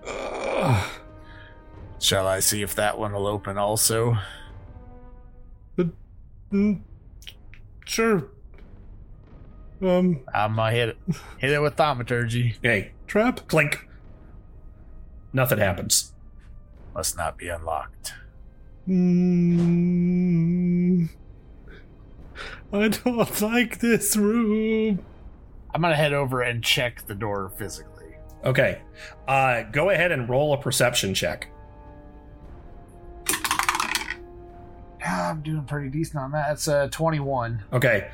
Ugh. 0.06 0.88
Shall 1.98 2.28
I 2.28 2.38
see 2.38 2.62
if 2.62 2.76
that 2.76 2.96
one 2.96 3.12
will 3.12 3.26
open 3.26 3.58
also? 3.58 4.16
Mm, 6.52 6.82
sure. 7.84 8.28
Um, 9.82 10.20
I'm 10.32 10.54
gonna 10.54 10.70
hit 10.70 10.88
it. 10.90 10.98
Hit 11.38 11.50
it 11.50 11.60
with 11.60 11.74
thaumaturgy. 11.74 12.54
Hey, 12.62 12.92
trap. 13.08 13.48
clink. 13.48 13.88
Nothing 15.32 15.58
happens. 15.58 16.12
Must 16.96 17.16
not 17.18 17.36
be 17.36 17.48
unlocked. 17.48 18.14
Mm, 18.88 21.10
I 22.72 22.88
don't 22.88 23.42
like 23.42 23.80
this 23.80 24.16
room. 24.16 25.04
I'm 25.74 25.82
gonna 25.82 25.94
head 25.94 26.14
over 26.14 26.40
and 26.40 26.64
check 26.64 27.06
the 27.06 27.14
door 27.14 27.52
physically. 27.58 28.14
Okay, 28.46 28.80
uh, 29.28 29.64
go 29.64 29.90
ahead 29.90 30.10
and 30.10 30.26
roll 30.26 30.54
a 30.54 30.56
perception 30.56 31.12
check. 31.12 31.48
I'm 35.04 35.42
doing 35.42 35.64
pretty 35.64 35.90
decent 35.90 36.16
on 36.16 36.30
that. 36.30 36.52
It's 36.52 36.66
uh 36.66 36.88
21. 36.90 37.62
Okay. 37.74 38.10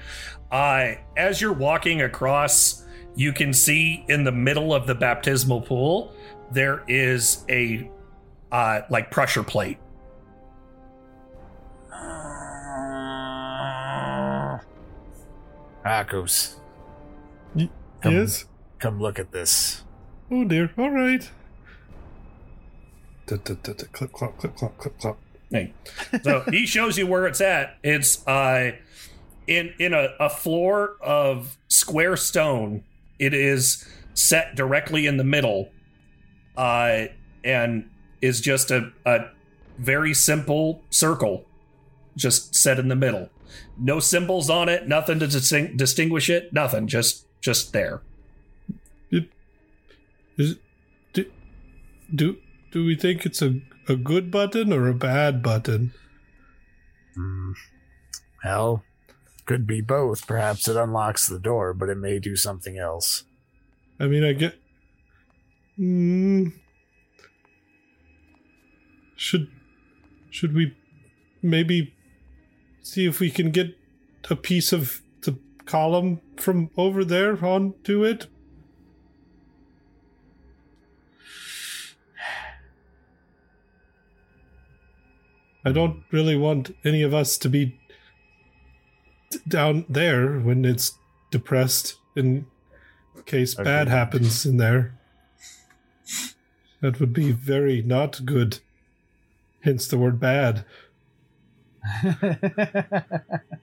Uh, 0.50 0.94
as 1.16 1.40
you're 1.40 1.52
walking 1.52 2.02
across, 2.02 2.84
you 3.14 3.32
can 3.32 3.52
see 3.52 4.04
in 4.08 4.24
the 4.24 4.32
middle 4.32 4.74
of 4.74 4.88
the 4.88 4.94
baptismal 4.96 5.60
pool 5.60 6.12
there 6.50 6.82
is 6.88 7.44
a 7.48 7.88
uh, 8.52 8.82
like 8.90 9.10
pressure 9.10 9.42
plate. 9.42 9.78
Akos, 15.84 16.54
Y- 17.54 17.68
Come- 18.00 18.12
yes. 18.14 18.44
come 18.78 19.00
look 19.00 19.18
at 19.18 19.32
this. 19.32 19.82
Oh 20.30 20.44
dear. 20.44 20.70
All 20.78 20.90
right. 20.90 21.28
Clip, 23.26 23.44
clop, 24.12 24.38
clip, 24.38 24.56
clop, 24.56 24.76
clip, 24.78 24.98
clop. 24.98 25.18
Hey. 25.50 25.72
So 26.22 26.40
he 26.50 26.66
shows 26.66 26.98
you 26.98 27.06
where 27.06 27.26
it's 27.26 27.40
at. 27.40 27.78
It's 27.82 28.26
uh, 28.26 28.72
in 29.46 29.72
in 29.78 29.92
a, 29.92 30.08
a 30.20 30.28
floor 30.30 30.96
of 31.00 31.56
square 31.68 32.16
stone. 32.16 32.84
It 33.18 33.34
is 33.34 33.86
set 34.14 34.54
directly 34.54 35.06
in 35.06 35.16
the 35.16 35.24
middle, 35.24 35.70
uh, 36.56 37.06
and 37.44 37.88
is 38.22 38.40
just 38.40 38.70
a, 38.70 38.92
a 39.04 39.26
very 39.78 40.14
simple 40.14 40.82
circle, 40.88 41.44
just 42.16 42.54
set 42.54 42.78
in 42.78 42.88
the 42.88 42.96
middle. 42.96 43.28
No 43.78 44.00
symbols 44.00 44.48
on 44.48 44.68
it. 44.70 44.88
Nothing 44.88 45.18
to 45.18 45.26
disting- 45.26 45.76
distinguish 45.76 46.30
it. 46.30 46.52
Nothing. 46.52 46.86
Just 46.86 47.26
just 47.40 47.72
there. 47.72 48.00
Is 50.38 50.56
do, 51.12 51.26
do 52.14 52.38
do 52.70 52.84
we 52.84 52.96
think 52.96 53.26
it's 53.26 53.42
a 53.42 53.60
a 53.88 53.96
good 53.96 54.30
button 54.30 54.72
or 54.72 54.88
a 54.88 54.94
bad 54.94 55.42
button? 55.42 55.92
Hmm. 57.14 57.52
Well, 58.44 58.82
could 59.44 59.66
be 59.66 59.80
both. 59.80 60.26
Perhaps 60.26 60.68
it 60.68 60.76
unlocks 60.76 61.28
the 61.28 61.38
door, 61.38 61.74
but 61.74 61.88
it 61.88 61.96
may 61.96 62.18
do 62.18 62.36
something 62.36 62.78
else. 62.78 63.24
I 64.00 64.06
mean, 64.06 64.24
I 64.24 64.32
get. 64.32 64.58
Mm, 65.78 66.52
should 69.22 69.46
should 70.30 70.52
we 70.54 70.74
maybe 71.40 71.94
see 72.82 73.06
if 73.06 73.20
we 73.20 73.30
can 73.30 73.50
get 73.50 73.78
a 74.28 74.34
piece 74.34 74.72
of 74.72 75.00
the 75.22 75.38
column 75.64 76.20
from 76.36 76.70
over 76.76 77.04
there 77.04 77.44
onto 77.44 78.04
it? 78.04 78.26
I 85.64 85.70
don't 85.70 86.02
really 86.10 86.36
want 86.36 86.74
any 86.84 87.02
of 87.02 87.14
us 87.14 87.38
to 87.38 87.48
be 87.48 87.78
down 89.46 89.84
there 89.88 90.40
when 90.40 90.64
it's 90.64 90.98
depressed 91.30 91.94
in 92.16 92.46
case 93.26 93.54
bad 93.54 93.86
happens 93.86 94.44
in 94.44 94.56
there. 94.56 94.98
That 96.80 96.98
would 96.98 97.12
be 97.12 97.30
very 97.30 97.80
not 97.82 98.26
good. 98.26 98.58
Hence 99.62 99.86
the 99.86 99.98
word 99.98 100.18
bad. 100.20 100.64
I'm 102.04 102.26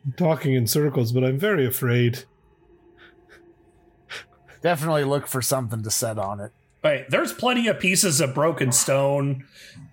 talking 0.17 0.53
in 0.53 0.67
circles, 0.67 1.11
but 1.11 1.23
I'm 1.23 1.39
very 1.39 1.65
afraid. 1.65 2.23
Definitely 4.61 5.05
look 5.05 5.27
for 5.27 5.41
something 5.41 5.83
to 5.83 5.91
set 5.91 6.17
on 6.17 6.39
it. 6.39 6.51
Right. 6.83 7.09
There's 7.09 7.33
plenty 7.33 7.67
of 7.67 7.79
pieces 7.79 8.21
of 8.21 8.33
broken 8.33 8.71
stone. 8.71 9.45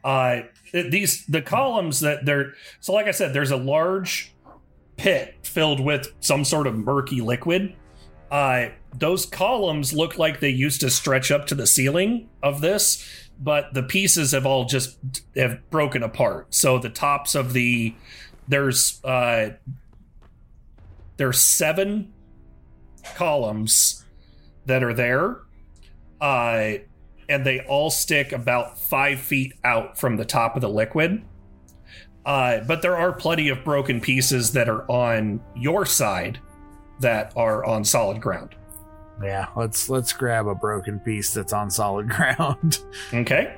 Uh, 0.05 0.43
these 0.73 1.27
the 1.27 1.43
columns 1.43 2.01
that 2.01 2.25
they're 2.25 2.55
so 2.81 2.93
like 2.93 3.07
I 3.07 3.11
said, 3.11 3.33
there's 3.33 3.51
a 3.51 3.57
large 3.57 4.35
pit 4.97 5.35
filled 5.43 5.81
with 5.81 6.09
some 6.21 6.45
sort 6.45 6.67
of 6.67 6.77
murky 6.77 7.21
liquid. 7.21 7.75
Uh, 8.31 8.69
those 8.95 9.27
columns 9.27 9.93
look 9.93 10.19
like 10.19 10.41
they 10.41 10.51
used 10.51 10.81
to 10.81 10.91
stretch 10.91 11.31
up 11.31 11.47
to 11.47 11.55
the 11.55 11.67
ceiling 11.67 12.29
of 12.43 12.61
this, 12.61 13.26
but 13.39 13.75
the 13.75 13.83
pieces 13.83 14.33
have 14.33 14.47
all 14.47 14.65
just 14.65 14.99
have 15.37 15.69
broken 15.71 16.03
apart. 16.03 16.55
So 16.55 16.79
the 16.79 16.89
tops 16.89 17.35
of 17.35 17.53
the 17.53 17.95
there's 18.49 19.03
uh, 19.05 19.51
there's 21.17 21.41
seven 21.41 22.13
columns 23.15 24.05
that 24.67 24.83
are 24.83 24.95
there 24.95 25.39
uh, 26.21 26.75
and 27.29 27.45
they 27.45 27.61
all 27.61 27.91
stick 27.91 28.33
about 28.33 28.79
five 28.79 29.21
feet 29.21 29.55
out 29.65 29.99
from 29.99 30.17
the 30.17 30.25
top 30.25 30.57
of 30.57 30.63
the 30.63 30.69
liquid. 30.69 31.23
Uh, 32.25 32.61
but 32.61 32.83
there 32.83 32.97
are 32.97 33.13
plenty 33.13 33.49
of 33.49 33.63
broken 33.65 34.01
pieces 34.01 34.53
that 34.53 34.69
are 34.69 34.91
on 34.91 35.41
your 35.55 35.87
side 35.87 36.41
that 37.01 37.33
are 37.37 37.65
on 37.65 37.85
solid 37.85 38.21
ground. 38.21 38.55
Yeah, 39.23 39.49
let's 39.57 39.89
let's 39.89 40.13
grab 40.13 40.47
a 40.47 40.55
broken 40.55 41.01
piece 41.01 41.33
that's 41.33 41.53
on 41.53 41.71
solid 41.71 42.09
ground. 42.11 42.79
Okay. 43.13 43.57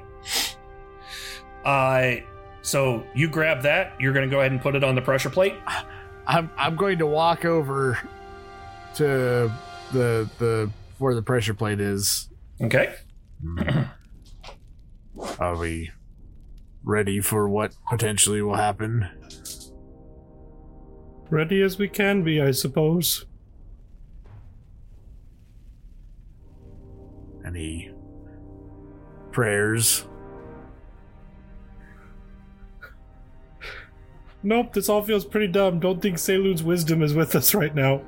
Uh, 1.65 2.17
so 2.63 3.05
you 3.15 3.29
grab 3.29 3.63
that. 3.63 4.01
You're 4.01 4.13
going 4.13 4.29
to 4.29 4.31
go 4.31 4.41
ahead 4.41 4.53
and 4.53 4.61
put 4.61 4.75
it 4.75 4.85
on 4.85 4.95
the 4.95 5.03
pressure 5.03 5.31
plate. 5.31 5.55
I'm 6.27 6.51
I'm 6.57 6.77
going 6.77 6.99
to 6.99 7.07
walk 7.07 7.45
over 7.45 7.99
to 8.95 9.53
the 9.93 10.31
the 10.39 10.71
where 10.99 11.15
the 11.15 11.23
pressure 11.23 11.55
plate 11.55 11.81
is. 11.81 12.29
Okay. 12.61 12.95
Are 15.39 15.57
we 15.57 15.91
ready 16.89 17.21
for 17.21 17.49
what 17.49 17.77
potentially 17.89 18.41
will 18.41 18.55
happen. 18.55 19.07
Ready 21.31 21.61
as 21.61 21.79
we 21.79 21.87
can 21.87 22.25
be, 22.25 22.41
I 22.41 22.53
suppose. 22.53 23.27
Any 27.49 27.91
prayers? 29.33 30.05
Nope, 34.43 34.73
this 34.75 34.89
all 34.89 35.03
feels 35.03 35.25
pretty 35.25 35.49
dumb. 35.49 35.81
Don't 35.81 36.01
think 36.01 36.19
Selune's 36.19 36.63
wisdom 36.63 37.03
is 37.03 37.15
with 37.15 37.35
us 37.35 37.55
right 37.55 37.75
now. 37.75 38.03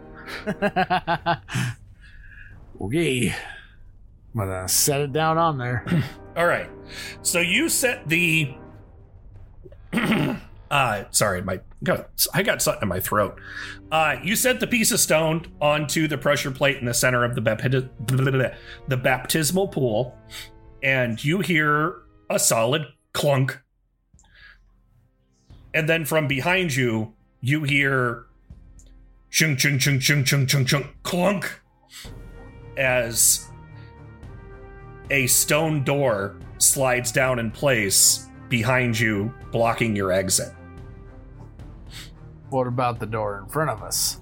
Okay. 2.81 3.29
I'm 3.29 4.41
gonna 4.41 4.69
set 4.69 5.01
it 5.03 5.13
down 5.13 5.37
on 5.37 5.59
there. 5.59 5.85
All 6.37 6.47
right. 6.47 6.71
So 7.23 7.41
you 7.41 7.69
set 7.69 8.09
the. 8.09 8.55
uh, 10.71 11.05
sorry, 11.11 11.43
my 11.43 11.61
got 11.85 12.27
I 12.35 12.43
got 12.43 12.63
something 12.63 12.83
in 12.83 12.89
my 12.89 13.01
throat. 13.01 13.41
Uh, 13.91 14.17
you 14.23 14.37
set 14.37 14.61
the 14.61 14.67
piece 14.67 14.93
of 14.93 15.01
stone 15.01 15.47
onto 15.61 16.07
the 16.07 16.19
pressure 16.19 16.51
plate 16.51 16.79
in 16.79 16.87
the 16.87 16.95
center 16.95 17.25
of 17.25 17.35
the 17.35 18.55
the 18.89 18.97
baptismal 18.97 19.69
pool, 19.69 20.17
and 20.83 21.23
you 21.23 21.41
hear 21.41 22.03
a 22.29 22.39
solid 22.39 22.87
clunk. 23.13 23.61
And 25.73 25.89
then 25.89 26.05
from 26.05 26.27
behind 26.27 26.75
you, 26.75 27.15
you 27.41 27.63
hear 27.63 28.27
chung 29.31 29.57
chung 29.57 29.79
chung 29.79 30.01
chung 30.01 30.25
chung 30.25 30.47
chung 30.47 30.65
chung 30.65 30.89
clunk 31.03 31.61
as 32.77 33.49
a 35.11 35.27
stone 35.27 35.85
door 35.85 36.37
slides 36.59 37.13
down 37.13 37.39
in 37.39 37.51
place 37.51 38.29
behind 38.49 38.99
you, 38.99 39.33
blocking 39.53 39.95
your 39.95 40.13
exit. 40.13 40.53
What 42.51 42.67
about 42.67 42.99
the 43.01 43.07
door 43.07 43.39
in 43.39 43.47
front 43.47 43.71
of 43.71 43.83
us? 43.83 44.19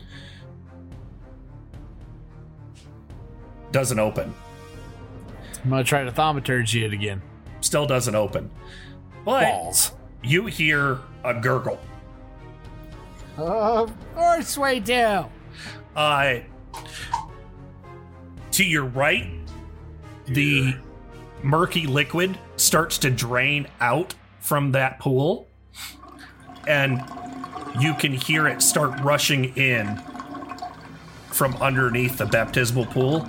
Doesn't 3.72 3.98
open. 3.98 4.34
I'm 5.64 5.70
gonna 5.70 5.84
try 5.84 6.04
to 6.04 6.12
thaumaturgy 6.12 6.84
it 6.84 6.92
again. 6.92 7.20
Still 7.60 7.86
doesn't 7.86 8.14
open. 8.14 8.50
But 9.24 9.44
Balls. 9.44 9.92
you 10.22 10.46
hear 10.46 10.98
a 11.24 11.34
gurgle. 11.34 11.78
Of 13.36 13.92
course 14.14 14.56
we 14.56 14.80
do. 14.80 15.26
Uh, 15.94 16.36
to 18.52 18.64
your 18.64 18.84
right, 18.84 19.28
the 20.26 20.74
murky 21.42 21.86
liquid 21.86 22.38
starts 22.56 22.98
to 22.98 23.10
drain 23.10 23.66
out 23.80 24.14
from 24.40 24.72
that 24.72 24.98
pool, 24.98 25.46
and 26.66 27.02
you 27.80 27.94
can 27.94 28.12
hear 28.12 28.46
it 28.48 28.62
start 28.62 28.98
rushing 29.00 29.56
in 29.56 30.00
from 31.30 31.54
underneath 31.56 32.18
the 32.18 32.26
baptismal 32.26 32.86
pool 32.86 33.26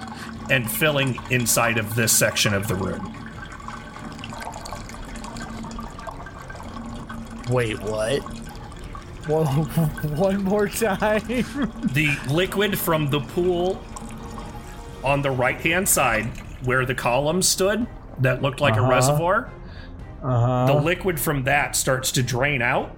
and 0.50 0.70
filling 0.70 1.18
inside 1.30 1.78
of 1.78 1.96
this 1.96 2.12
section 2.12 2.54
of 2.54 2.68
the 2.68 2.76
room. 2.76 3.16
Wait, 7.50 7.80
what? 7.82 8.20
Whoa, 9.28 9.44
one 10.16 10.44
more 10.44 10.68
time. 10.68 11.22
The 11.94 12.18
liquid 12.30 12.78
from 12.78 13.10
the 13.10 13.20
pool 13.20 13.82
on 15.04 15.22
the 15.22 15.32
right 15.32 15.60
hand 15.60 15.88
side, 15.88 16.26
where 16.64 16.86
the 16.86 16.96
column 16.96 17.42
stood, 17.42 17.88
that 18.20 18.42
looked 18.42 18.60
like 18.60 18.76
a 18.76 18.82
reservoir, 18.82 19.52
Uh 20.22 20.66
the 20.68 20.74
liquid 20.74 21.20
from 21.20 21.44
that 21.46 21.76
starts 21.76 22.12
to 22.14 22.24
drain 22.24 22.62
out 22.62 22.96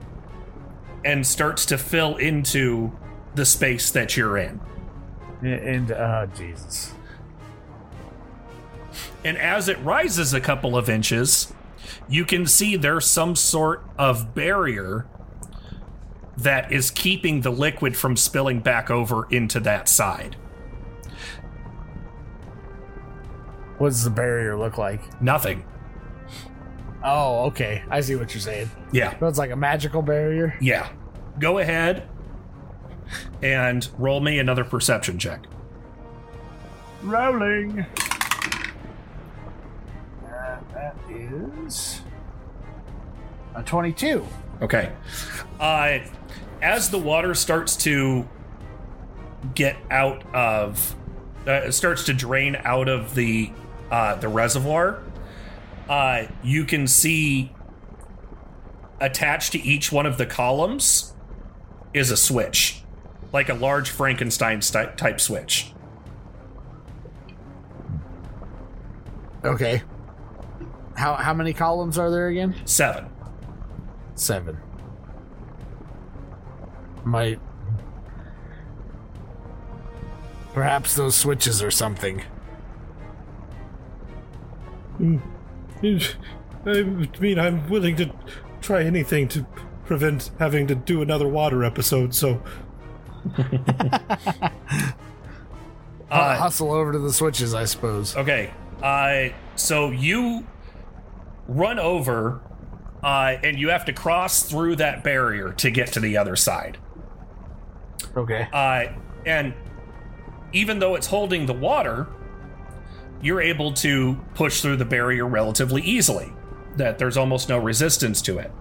and 1.04 1.26
starts 1.26 1.66
to 1.68 1.78
fill 1.78 2.18
into 2.18 2.92
the 3.36 3.46
space 3.46 3.92
that 3.92 4.16
you're 4.18 4.38
in. 4.38 4.60
And 5.42 5.92
uh, 5.92 6.28
Jesus. 6.36 6.94
And 9.24 9.38
as 9.38 9.68
it 9.68 9.80
rises 9.80 10.34
a 10.34 10.42
couple 10.42 10.78
of 10.78 10.90
inches, 10.90 11.54
you 12.08 12.26
can 12.26 12.46
see 12.46 12.76
there's 12.76 13.06
some 13.06 13.36
sort 13.36 13.84
of 13.98 14.36
barrier 14.36 15.08
that 16.38 16.72
is 16.72 16.92
keeping 16.92 17.42
the 17.42 17.52
liquid 17.52 17.96
from 17.96 18.16
spilling 18.16 18.60
back 18.60 18.90
over 18.90 19.28
into 19.30 19.60
that 19.60 19.88
side. 19.88 20.36
What 23.78 23.90
does 23.90 24.04
the 24.04 24.10
barrier 24.10 24.58
look 24.58 24.78
like? 24.78 25.22
Nothing. 25.22 25.64
Oh, 27.04 27.46
okay. 27.46 27.84
I 27.90 28.02
see 28.02 28.16
what 28.16 28.34
you're 28.34 28.42
saying. 28.42 28.70
Yeah. 28.92 29.18
So 29.20 29.28
it's 29.28 29.38
like 29.38 29.52
a 29.52 29.56
magical 29.56 30.02
barrier. 30.02 30.56
Yeah. 30.62 30.90
Go 31.40 31.58
ahead 31.58 32.08
and 33.42 33.88
roll 33.98 34.20
me 34.20 34.40
another 34.40 34.64
perception 34.64 35.18
check. 35.18 35.46
Rolling. 37.02 37.80
Uh, 40.26 40.60
that 40.74 40.96
is 41.10 42.02
a 43.56 43.64
22. 43.64 44.26
Okay. 44.62 44.92
Uh, 45.60 46.00
as 46.62 46.90
the 46.92 47.00
water 47.00 47.34
starts 47.34 47.76
to 47.78 48.28
get 49.56 49.76
out 49.90 50.24
of, 50.36 50.96
uh, 51.48 51.72
starts 51.72 52.06
to 52.06 52.14
drain 52.14 52.56
out 52.64 52.88
of 52.88 53.16
the 53.16 53.52
uh, 53.90 54.16
the 54.16 54.28
reservoir, 54.28 55.02
uh, 55.92 56.26
you 56.42 56.64
can 56.64 56.88
see 56.88 57.52
attached 59.02 59.52
to 59.52 59.62
each 59.62 59.92
one 59.92 60.06
of 60.06 60.18
the 60.18 60.26
columns 60.26 61.14
is 61.94 62.12
a 62.12 62.16
switch, 62.16 62.82
like 63.34 63.50
a 63.50 63.54
large 63.54 63.90
Frankenstein 63.90 64.62
sti- 64.62 64.94
type 64.96 65.20
switch. 65.20 65.74
Okay. 69.44 69.82
How 70.96 71.16
how 71.16 71.34
many 71.34 71.52
columns 71.52 71.98
are 71.98 72.10
there 72.10 72.30
again? 72.30 72.56
Seven. 72.64 73.08
Seven. 74.16 74.58
Might. 77.04 77.42
Perhaps 80.54 80.96
those 80.96 81.16
switches 81.18 81.62
or 81.62 81.72
something. 81.72 82.24
I 85.84 86.84
mean, 87.20 87.40
I'm 87.40 87.68
willing 87.70 87.96
to 87.98 88.12
try 88.62 88.84
anything 88.84 89.28
to 89.30 89.46
prevent 89.86 90.32
having 90.40 90.68
to 90.68 90.76
do 90.76 91.02
another 91.02 91.28
water 91.28 91.64
episode, 91.64 92.14
so 92.14 92.42
Uh, 96.12 96.36
hustle 96.36 96.74
over 96.74 96.92
to 96.92 97.00
the 97.00 97.14
switches, 97.14 97.54
I 97.54 97.64
suppose. 97.64 98.18
Okay. 98.18 98.54
Uh, 98.84 99.30
so 99.56 99.92
you 99.92 100.46
run 101.48 101.80
over, 101.80 102.42
uh, 103.02 103.38
and 103.42 103.58
you 103.58 103.70
have 103.70 103.86
to 103.86 103.94
cross 103.94 104.44
through 104.44 104.76
that 104.78 105.06
barrier 105.06 105.54
to 105.54 105.72
get 105.72 105.94
to 105.94 106.02
the 106.02 106.18
other 106.18 106.36
side. 106.36 106.78
Okay. 108.18 108.46
Uh, 108.52 108.88
and 109.26 109.54
even 110.52 110.80
though 110.80 110.96
it's 110.96 111.08
holding 111.08 111.46
the 111.46 111.54
water, 111.54 112.08
you're 113.22 113.42
able 113.42 113.74
to 113.74 114.16
push 114.34 114.62
through 114.62 114.78
the 114.78 114.86
barrier 114.86 115.26
relatively 115.26 115.82
easily. 115.82 116.32
That 116.78 116.98
there's 116.98 117.18
almost 117.18 117.50
no 117.50 117.58
resistance 117.58 118.22
to 118.24 118.40
it. 118.40 118.52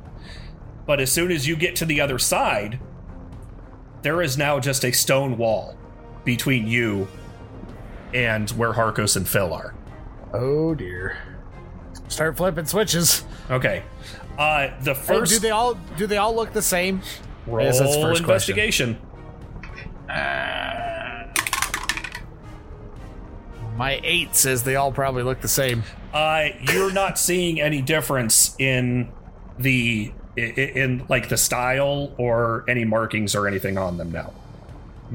But 0.86 1.00
as 1.00 1.12
soon 1.12 1.30
as 1.30 1.46
you 1.46 1.56
get 1.56 1.76
to 1.76 1.84
the 1.84 2.00
other 2.00 2.18
side, 2.18 2.80
there 4.02 4.22
is 4.22 4.36
now 4.36 4.58
just 4.58 4.84
a 4.84 4.92
stone 4.92 5.36
wall 5.36 5.76
between 6.24 6.66
you 6.66 7.06
and 8.12 8.50
where 8.50 8.72
Harcos 8.72 9.16
and 9.16 9.28
Phil 9.28 9.52
are. 9.52 9.74
Oh 10.32 10.74
dear. 10.74 11.18
Start 12.08 12.36
flipping 12.36 12.66
switches. 12.66 13.24
Okay. 13.50 13.84
Uh, 14.36 14.70
the 14.82 14.94
Hey, 14.94 15.00
first 15.00 15.32
do 15.32 15.38
they 15.38 15.50
all 15.50 15.74
do 15.96 16.06
they 16.06 16.16
all 16.16 16.34
look 16.34 16.52
the 16.52 16.62
same? 16.62 17.02
roll 17.46 17.66
Yes, 17.66 17.78
that's 17.78 17.96
My 23.80 23.98
eight 24.04 24.36
says 24.36 24.62
they 24.64 24.76
all 24.76 24.92
probably 24.92 25.22
look 25.22 25.40
the 25.40 25.48
same. 25.48 25.84
Uh, 26.12 26.48
you're 26.70 26.92
not 26.92 27.18
seeing 27.18 27.62
any 27.62 27.80
difference 27.80 28.54
in 28.58 29.10
the 29.58 30.12
i- 30.36 30.40
i- 30.42 30.72
in 30.74 31.06
like 31.08 31.30
the 31.30 31.38
style 31.38 32.12
or 32.18 32.62
any 32.68 32.84
markings 32.84 33.34
or 33.34 33.48
anything 33.48 33.78
on 33.78 33.96
them 33.96 34.12
now. 34.12 34.34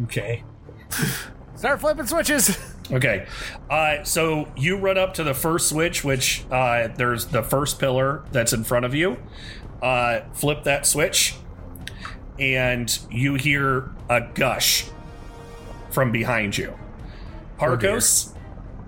Okay. 0.05 0.43
Start 1.55 1.79
flipping 1.79 2.07
switches. 2.07 2.57
Okay. 2.91 3.27
Uh, 3.69 4.03
so 4.03 4.47
you 4.57 4.77
run 4.77 4.97
up 4.97 5.13
to 5.13 5.23
the 5.23 5.35
first 5.35 5.69
switch, 5.69 6.03
which 6.03 6.43
uh, 6.49 6.87
there's 6.97 7.27
the 7.27 7.43
first 7.43 7.77
pillar 7.77 8.23
that's 8.31 8.51
in 8.51 8.63
front 8.63 8.83
of 8.83 8.95
you. 8.95 9.17
Uh, 9.79 10.21
flip 10.33 10.63
that 10.63 10.87
switch, 10.87 11.35
and 12.39 12.97
you 13.11 13.35
hear 13.35 13.91
a 14.09 14.21
gush 14.33 14.85
from 15.91 16.11
behind 16.11 16.57
you. 16.57 16.73
Harcos, 17.59 18.33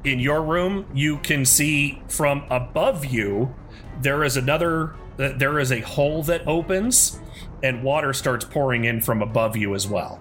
in 0.08 0.20
your 0.20 0.42
room, 0.42 0.86
you 0.94 1.18
can 1.18 1.46
see 1.46 2.02
from 2.08 2.44
above 2.50 3.06
you 3.06 3.54
there 4.02 4.24
is 4.24 4.38
another 4.38 4.96
uh, 5.20 5.34
there 5.36 5.60
is 5.60 5.72
a 5.72 5.80
hole 5.82 6.24
that 6.24 6.48
opens, 6.48 7.20
and 7.64 7.84
water 7.84 8.14
starts 8.14 8.46
pouring 8.46 8.86
in 8.86 9.02
from 9.02 9.22
above 9.22 9.58
you 9.58 9.74
as 9.74 9.88
well. 9.88 10.20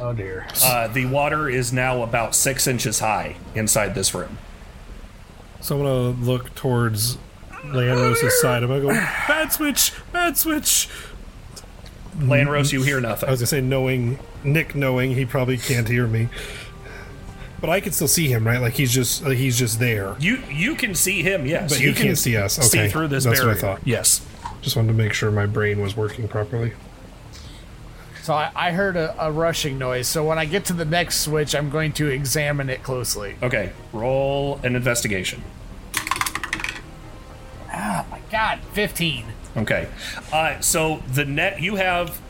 Oh 0.00 0.12
dear. 0.12 0.46
Uh, 0.62 0.86
the 0.88 1.06
water 1.06 1.48
is 1.48 1.72
now 1.72 2.02
about 2.02 2.34
six 2.34 2.66
inches 2.66 3.00
high 3.00 3.36
inside 3.54 3.94
this 3.94 4.14
room. 4.14 4.38
So 5.60 5.76
I'm 5.76 5.82
gonna 5.82 6.24
look 6.24 6.54
towards 6.54 7.18
Lanros' 7.64 8.30
side. 8.40 8.62
I'm 8.62 8.68
gonna 8.68 8.80
go, 8.80 8.88
bad 8.88 9.52
switch, 9.52 9.92
bad 10.12 10.38
switch. 10.38 10.88
Lanros, 12.18 12.72
you 12.72 12.82
hear 12.82 13.00
nothing. 13.00 13.28
I 13.28 13.32
was 13.32 13.40
gonna 13.40 13.46
say, 13.48 13.60
knowing 13.60 14.18
Nick, 14.44 14.74
knowing 14.74 15.14
he 15.14 15.24
probably 15.26 15.58
can't 15.58 15.88
hear 15.88 16.06
me, 16.06 16.28
but 17.60 17.70
I 17.70 17.80
can 17.80 17.92
still 17.92 18.08
see 18.08 18.28
him, 18.28 18.46
right? 18.46 18.60
Like 18.60 18.74
he's 18.74 18.92
just 18.92 19.24
like 19.24 19.36
he's 19.38 19.58
just 19.58 19.78
there. 19.78 20.16
You 20.18 20.42
you 20.50 20.74
can 20.74 20.94
see 20.94 21.22
him, 21.22 21.46
yes. 21.46 21.70
But 21.72 21.80
you 21.80 21.92
he 21.92 22.02
can't 22.02 22.18
see 22.18 22.36
us. 22.36 22.54
See 22.54 22.78
Okay. 22.78 22.88
through 22.88 23.08
this 23.08 23.24
That's 23.24 23.40
what 23.40 23.50
I 23.50 23.54
thought. 23.54 23.80
Yes. 23.84 24.24
Just 24.62 24.76
wanted 24.76 24.88
to 24.88 24.94
make 24.94 25.12
sure 25.12 25.30
my 25.30 25.46
brain 25.46 25.80
was 25.80 25.96
working 25.96 26.28
properly. 26.28 26.72
So 28.22 28.34
I, 28.34 28.50
I 28.54 28.72
heard 28.72 28.96
a, 28.96 29.14
a 29.18 29.32
rushing 29.32 29.78
noise. 29.78 30.06
So 30.06 30.24
when 30.24 30.38
I 30.38 30.44
get 30.44 30.66
to 30.66 30.72
the 30.74 30.84
next 30.84 31.20
switch, 31.20 31.54
I'm 31.54 31.70
going 31.70 31.92
to 31.94 32.08
examine 32.08 32.68
it 32.68 32.82
closely. 32.82 33.36
Okay. 33.42 33.72
Roll 33.94 34.60
an 34.62 34.76
investigation. 34.76 35.42
Oh 37.72 38.04
my 38.10 38.20
God, 38.30 38.60
15. 38.72 39.24
Okay. 39.56 39.88
Uh, 40.32 40.60
so 40.60 41.02
the 41.12 41.24
net 41.24 41.60
you 41.62 41.76
have 41.76 42.20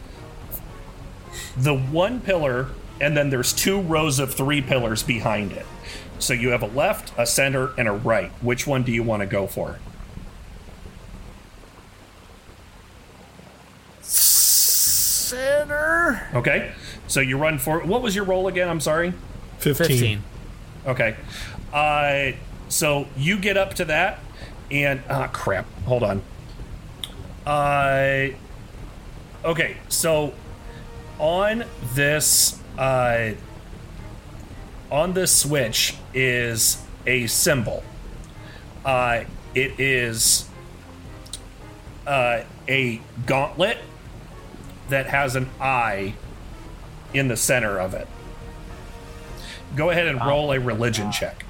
the 1.56 1.74
one 1.74 2.20
pillar, 2.20 2.68
and 3.00 3.16
then 3.16 3.30
there's 3.30 3.52
two 3.52 3.80
rows 3.80 4.18
of 4.18 4.34
three 4.34 4.60
pillars 4.60 5.02
behind 5.02 5.52
it. 5.52 5.66
So 6.18 6.34
you 6.34 6.50
have 6.50 6.62
a 6.62 6.66
left, 6.66 7.12
a 7.16 7.26
center, 7.26 7.72
and 7.78 7.88
a 7.88 7.92
right. 7.92 8.30
Which 8.42 8.66
one 8.66 8.82
do 8.82 8.92
you 8.92 9.02
want 9.02 9.20
to 9.20 9.26
go 9.26 9.46
for? 9.46 9.78
Center. 15.30 16.28
Okay. 16.34 16.72
So 17.06 17.20
you 17.20 17.38
run 17.38 17.58
for 17.58 17.80
what 17.80 18.02
was 18.02 18.14
your 18.14 18.24
roll 18.24 18.48
again? 18.48 18.68
I'm 18.68 18.80
sorry. 18.80 19.14
15. 19.58 19.86
15. 19.86 20.22
Okay. 20.86 21.16
Uh, 21.72 22.32
so 22.68 23.06
you 23.16 23.38
get 23.38 23.56
up 23.56 23.74
to 23.74 23.84
that, 23.86 24.20
and 24.70 25.02
ah, 25.08 25.28
crap. 25.28 25.66
Hold 25.84 26.02
on. 26.02 26.22
Uh, 27.46 28.28
okay. 29.44 29.76
So 29.88 30.34
on 31.18 31.64
this, 31.94 32.59
uh, 32.80 33.34
on 34.90 35.12
this 35.12 35.36
switch 35.36 35.94
is 36.14 36.82
a 37.06 37.26
symbol. 37.26 37.84
Uh, 38.84 39.24
it 39.54 39.78
is 39.78 40.48
uh, 42.06 42.40
a 42.66 43.00
gauntlet 43.26 43.78
that 44.88 45.06
has 45.06 45.36
an 45.36 45.48
eye 45.60 46.14
in 47.12 47.28
the 47.28 47.36
center 47.36 47.78
of 47.78 47.94
it. 47.94 48.08
Go 49.76 49.90
ahead 49.90 50.06
and 50.06 50.18
roll 50.24 50.50
a 50.50 50.58
religion 50.58 51.12
check. 51.12 51.44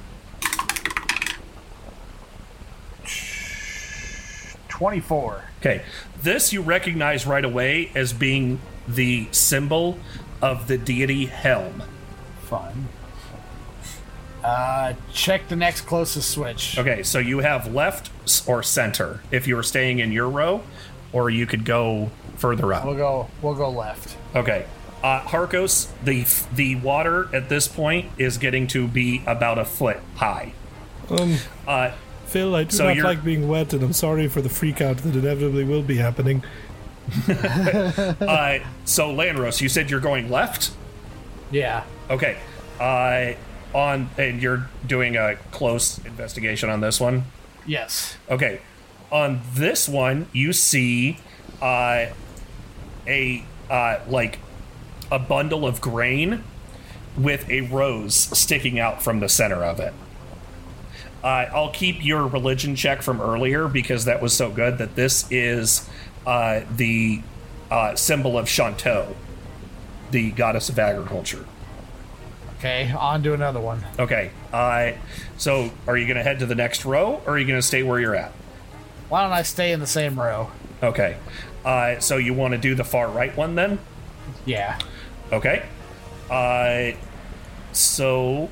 24. 4.69 5.45
Okay. 5.61 5.83
This 6.23 6.53
you 6.53 6.63
recognize 6.63 7.27
right 7.27 7.45
away 7.45 7.93
as 7.95 8.13
being 8.13 8.61
the 8.89 9.29
symbol 9.31 9.99
of 10.43 10.69
the 10.69 10.79
deity 10.79 11.27
Helm. 11.27 11.83
Fun. 12.43 12.89
Uh, 14.43 14.95
check 15.13 15.49
the 15.49 15.57
next 15.57 15.83
closest 15.83 16.31
switch. 16.31 16.79
Okay, 16.79 17.03
so 17.03 17.19
you 17.19 17.41
have 17.41 17.73
left 17.73 18.11
or 18.49 18.63
center 18.63 19.21
if 19.31 19.47
you 19.47 19.55
were 19.55 19.63
staying 19.63 19.99
in 19.99 20.13
your 20.13 20.29
row, 20.29 20.63
or 21.13 21.29
you 21.29 21.47
could 21.47 21.65
go 21.65 22.11
further 22.37 22.73
up. 22.73 22.85
We'll 22.87 22.95
go. 22.97 23.29
We'll 23.43 23.55
go 23.55 23.69
left. 23.69 24.17
Okay. 24.35 24.65
Uh, 25.03 25.21
Harcos, 25.23 25.89
the 26.05 26.27
the 26.55 26.77
water 26.77 27.35
at 27.35 27.49
this 27.49 27.69
point 27.69 28.11
is 28.19 28.39
getting 28.39 28.67
to 28.69 28.87
be 28.87 29.23
about 29.27 29.59
a 29.59 29.65
foot 29.65 29.99
high. 30.17 30.53
Um, 31.11 31.37
Uh, 31.67 31.93
Phil, 32.27 32.55
I 32.55 32.65
do 32.65 32.77
So 32.77 32.93
not 32.93 33.05
like 33.05 33.25
being 33.25 33.49
wet, 33.49 33.73
and 33.73 33.83
I'm 33.83 33.93
sorry 33.93 34.29
for 34.29 34.41
the 34.41 34.49
freak 34.49 34.81
out 34.81 34.99
that 34.99 35.17
inevitably 35.17 35.65
will 35.65 35.83
be 35.83 35.97
happening. 35.97 36.45
uh, 37.29 38.59
so 38.85 39.13
Lanros, 39.13 39.61
you 39.61 39.69
said 39.69 39.91
you're 39.91 40.01
going 40.01 40.31
left. 40.31 40.73
Yeah. 41.51 41.85
Okay. 42.09 42.39
Uh, 42.79 43.33
on 43.75 44.11
and 44.19 44.43
you're 44.43 44.69
doing 44.87 45.17
a 45.17 45.37
close 45.53 45.99
investigation 46.05 46.71
on 46.71 46.81
this 46.81 47.01
one. 47.01 47.25
Yes. 47.67 48.17
Okay. 48.29 48.61
On 49.11 49.41
this 49.55 49.89
one, 49.89 50.29
you 50.33 50.53
see 50.53 51.19
uh, 51.61 52.07
a 53.07 53.45
uh, 53.69 54.01
like 54.09 54.39
a 55.11 55.19
bundle 55.19 55.67
of 55.67 55.81
grain 55.81 56.45
with 57.17 57.49
a 57.51 57.63
rose 57.63 58.15
sticking 58.15 58.79
out 58.79 59.03
from 59.03 59.21
the 59.21 59.29
center 59.29 59.65
of 59.65 59.81
it. 59.81 59.93
Uh, 61.23 61.47
I'll 61.53 61.71
keep 61.71 62.03
your 62.05 62.27
religion 62.27 62.75
check 62.77 63.03
from 63.03 63.21
earlier 63.21 63.69
because 63.69 64.07
that 64.07 64.23
was 64.23 64.33
so 64.33 64.51
good 64.51 64.79
that 64.79 64.95
this 64.95 65.31
is 65.31 65.89
uh, 66.31 66.65
the 66.77 67.21
uh, 67.73 67.97
symbol 67.97 68.39
of 68.39 68.47
Chauntea, 68.47 69.15
the 70.13 70.31
goddess 70.31 70.69
of 70.69 70.79
agriculture. 70.79 71.45
Okay. 72.59 72.93
On 72.93 73.21
to 73.25 73.35
another 73.35 73.59
one. 73.59 73.85
Okay. 73.99 74.31
Uh, 74.53 74.93
so, 75.37 75.73
are 75.89 75.97
you 75.97 76.07
going 76.07 76.19
to 76.19 76.23
head 76.23 76.39
to 76.39 76.47
the 76.47 76.55
next 76.55 76.85
row, 76.85 77.21
or 77.27 77.33
are 77.33 77.39
you 77.39 77.47
going 77.47 77.59
to 77.59 77.67
stay 77.67 77.83
where 77.83 77.99
you're 77.99 78.15
at? 78.15 78.31
Why 79.09 79.25
don't 79.25 79.33
I 79.33 79.43
stay 79.43 79.73
in 79.73 79.81
the 79.81 79.89
same 79.89 80.21
row? 80.21 80.53
Okay. 80.85 81.17
Uh, 81.65 81.99
so 81.99 82.17
you 82.17 82.33
want 82.33 82.53
to 82.53 82.59
do 82.59 82.77
the 82.77 82.85
far 82.85 83.11
right 83.11 83.37
one 83.37 83.57
then? 83.57 83.81
Yeah. 84.47 84.79
Okay. 85.33 85.67
Uh, 86.31 86.93
so 87.73 88.51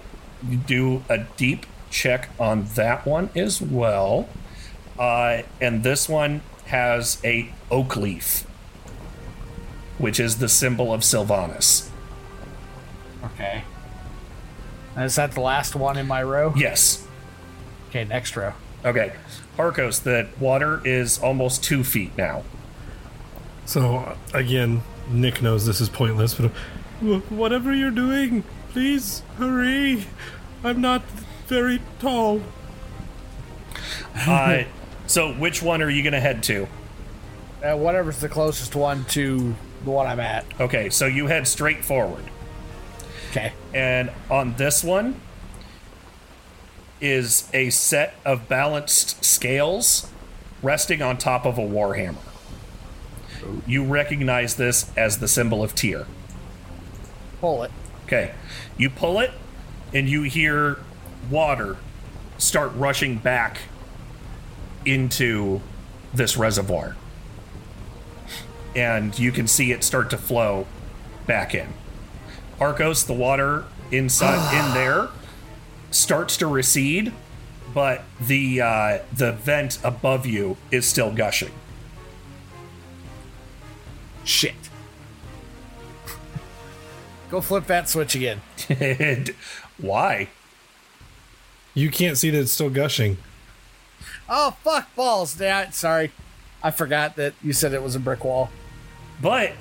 you 0.49 0.57
do 0.57 1.05
a 1.09 1.19
deep 1.37 1.65
check 1.91 2.29
on 2.41 2.65
that 2.75 3.07
one 3.07 3.31
as 3.37 3.63
well. 3.63 4.29
Uh, 4.99 5.43
and 5.61 5.85
this 5.85 6.09
one 6.09 6.43
has 6.69 7.19
a 7.25 7.51
oak 7.71 7.97
leaf, 7.97 8.47
which 9.99 10.21
is 10.21 10.39
the 10.39 10.49
symbol 10.49 10.93
of 10.93 11.03
Silvanus. 11.05 11.91
Okay. 13.25 13.65
Is 14.97 15.17
that 15.17 15.33
the 15.33 15.41
last 15.41 15.75
one 15.75 15.97
in 15.97 16.07
my 16.07 16.23
row? 16.23 16.53
Yes. 16.57 17.07
Okay. 17.89 18.05
Next 18.05 18.37
row. 18.37 18.53
Okay. 18.85 19.13
Harcos, 19.57 20.03
the 20.03 20.29
water 20.39 20.81
is 20.85 21.19
almost 21.19 21.65
two 21.65 21.83
feet 21.83 22.17
now. 22.17 22.45
So, 23.65 24.17
again, 24.33 24.83
Nick 25.11 25.43
knows 25.43 25.67
this 25.67 25.81
is 25.81 25.89
pointless, 25.89 26.35
but 26.35 26.51
whatever 27.31 27.75
you're 27.75 27.91
doing, 27.91 28.45
please 28.71 29.23
hurry. 29.37 30.05
I'm 30.63 30.81
not 30.81 31.03
very 31.47 31.81
tall. 31.99 32.43
Uh, 34.15 34.65
so 35.09 35.33
which 35.33 35.63
one 35.63 35.83
are 35.83 35.91
you 35.91 36.03
going 36.03 36.13
to 36.13 36.21
head 36.21 36.43
to? 36.45 36.69
Uh, 37.65 37.77
whatever's 37.77 38.21
the 38.21 38.29
closest 38.29 38.77
one 38.77 39.05
to 39.07 39.57
the 39.83 39.91
one 39.91 40.07
I'm 40.07 40.21
at. 40.21 40.45
Okay, 40.61 40.91
so 40.91 41.07
you 41.07 41.27
head 41.27 41.49
straight 41.49 41.85
forward. 41.85 42.23
Okay. 43.31 43.53
And 43.75 44.11
on 44.31 44.55
this 44.55 44.85
one 44.85 45.21
is 47.01 47.49
a 47.53 47.71
set 47.71 48.15
of 48.25 48.49
balanced 48.49 49.25
scales 49.25 50.11
resting 50.63 51.03
on 51.03 51.17
top 51.17 51.47
of 51.47 51.59
a 51.59 51.63
warhammer. 51.63 52.17
You 53.67 53.85
recognize 53.85 54.57
this 54.57 54.91
as 54.97 55.19
the 55.19 55.29
symbol 55.29 55.63
of 55.63 55.75
Tyr. 55.75 56.07
Pull 57.41 57.63
it. 57.63 57.71
Okay. 58.05 58.35
You 58.77 58.91
pull 58.91 59.21
it, 59.21 59.31
and 59.95 60.09
you 60.09 60.23
hear 60.23 60.79
water 61.31 61.77
start 62.37 62.73
rushing 62.75 63.17
back 63.17 63.61
into 64.89 65.61
this 66.13 66.37
reservoir. 66.37 66.97
And 68.75 69.19
you 69.19 69.33
can 69.33 69.47
see 69.47 69.73
it 69.73 69.83
start 69.83 70.11
to 70.11 70.19
flow 70.19 70.67
back 71.27 71.55
in. 71.55 71.69
Harcos, 72.59 73.07
the 73.07 73.13
water 73.13 73.65
inside 73.91 74.55
in 74.55 74.75
there 74.75 75.09
starts 75.91 76.37
to 76.39 76.47
recede, 76.47 77.13
but 77.75 78.03
the 78.21 78.61
uh, 78.61 78.99
the 79.13 79.33
vent 79.33 79.79
above 79.85 80.27
you 80.27 80.57
is 80.71 80.87
still 80.87 81.13
gushing. 81.13 81.53
Shit. 84.25 84.55
Go 87.31 87.41
flip 87.41 87.67
that 87.67 87.89
switch 87.89 88.15
again. 88.15 88.41
And 88.69 89.35
Why? 89.79 90.29
You 91.73 91.91
can't 91.91 92.19
see 92.19 92.31
that 92.31 92.41
it's 92.41 92.53
still 92.53 92.71
gushing. 92.71 93.19
Oh 94.29 94.57
fuck 94.63 94.95
balls! 94.95 95.41
Yeah, 95.41 95.71
sorry. 95.71 96.13
I 96.63 96.71
forgot 96.71 97.17
that 97.17 97.35
you 97.43 97.53
said 97.53 97.73
it 97.73 97.83
was 97.83 97.95
a 97.95 98.01
brick 98.01 98.25
wall. 98.25 98.51
But 99.23 99.53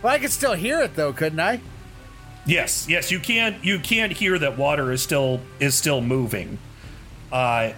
But 0.00 0.08
I 0.12 0.18
could 0.18 0.30
still 0.32 0.54
hear 0.54 0.80
it 0.80 0.96
though, 0.96 1.12
couldn't 1.12 1.40
I? 1.40 1.60
Yes, 2.46 2.86
yes, 2.88 3.10
you 3.10 3.20
can 3.20 3.58
you 3.62 3.78
can 3.78 4.10
hear 4.10 4.38
that 4.38 4.58
water 4.58 4.90
is 4.92 5.02
still 5.02 5.40
is 5.60 5.74
still 5.74 6.00
moving. 6.00 6.58
Uh 7.30 7.72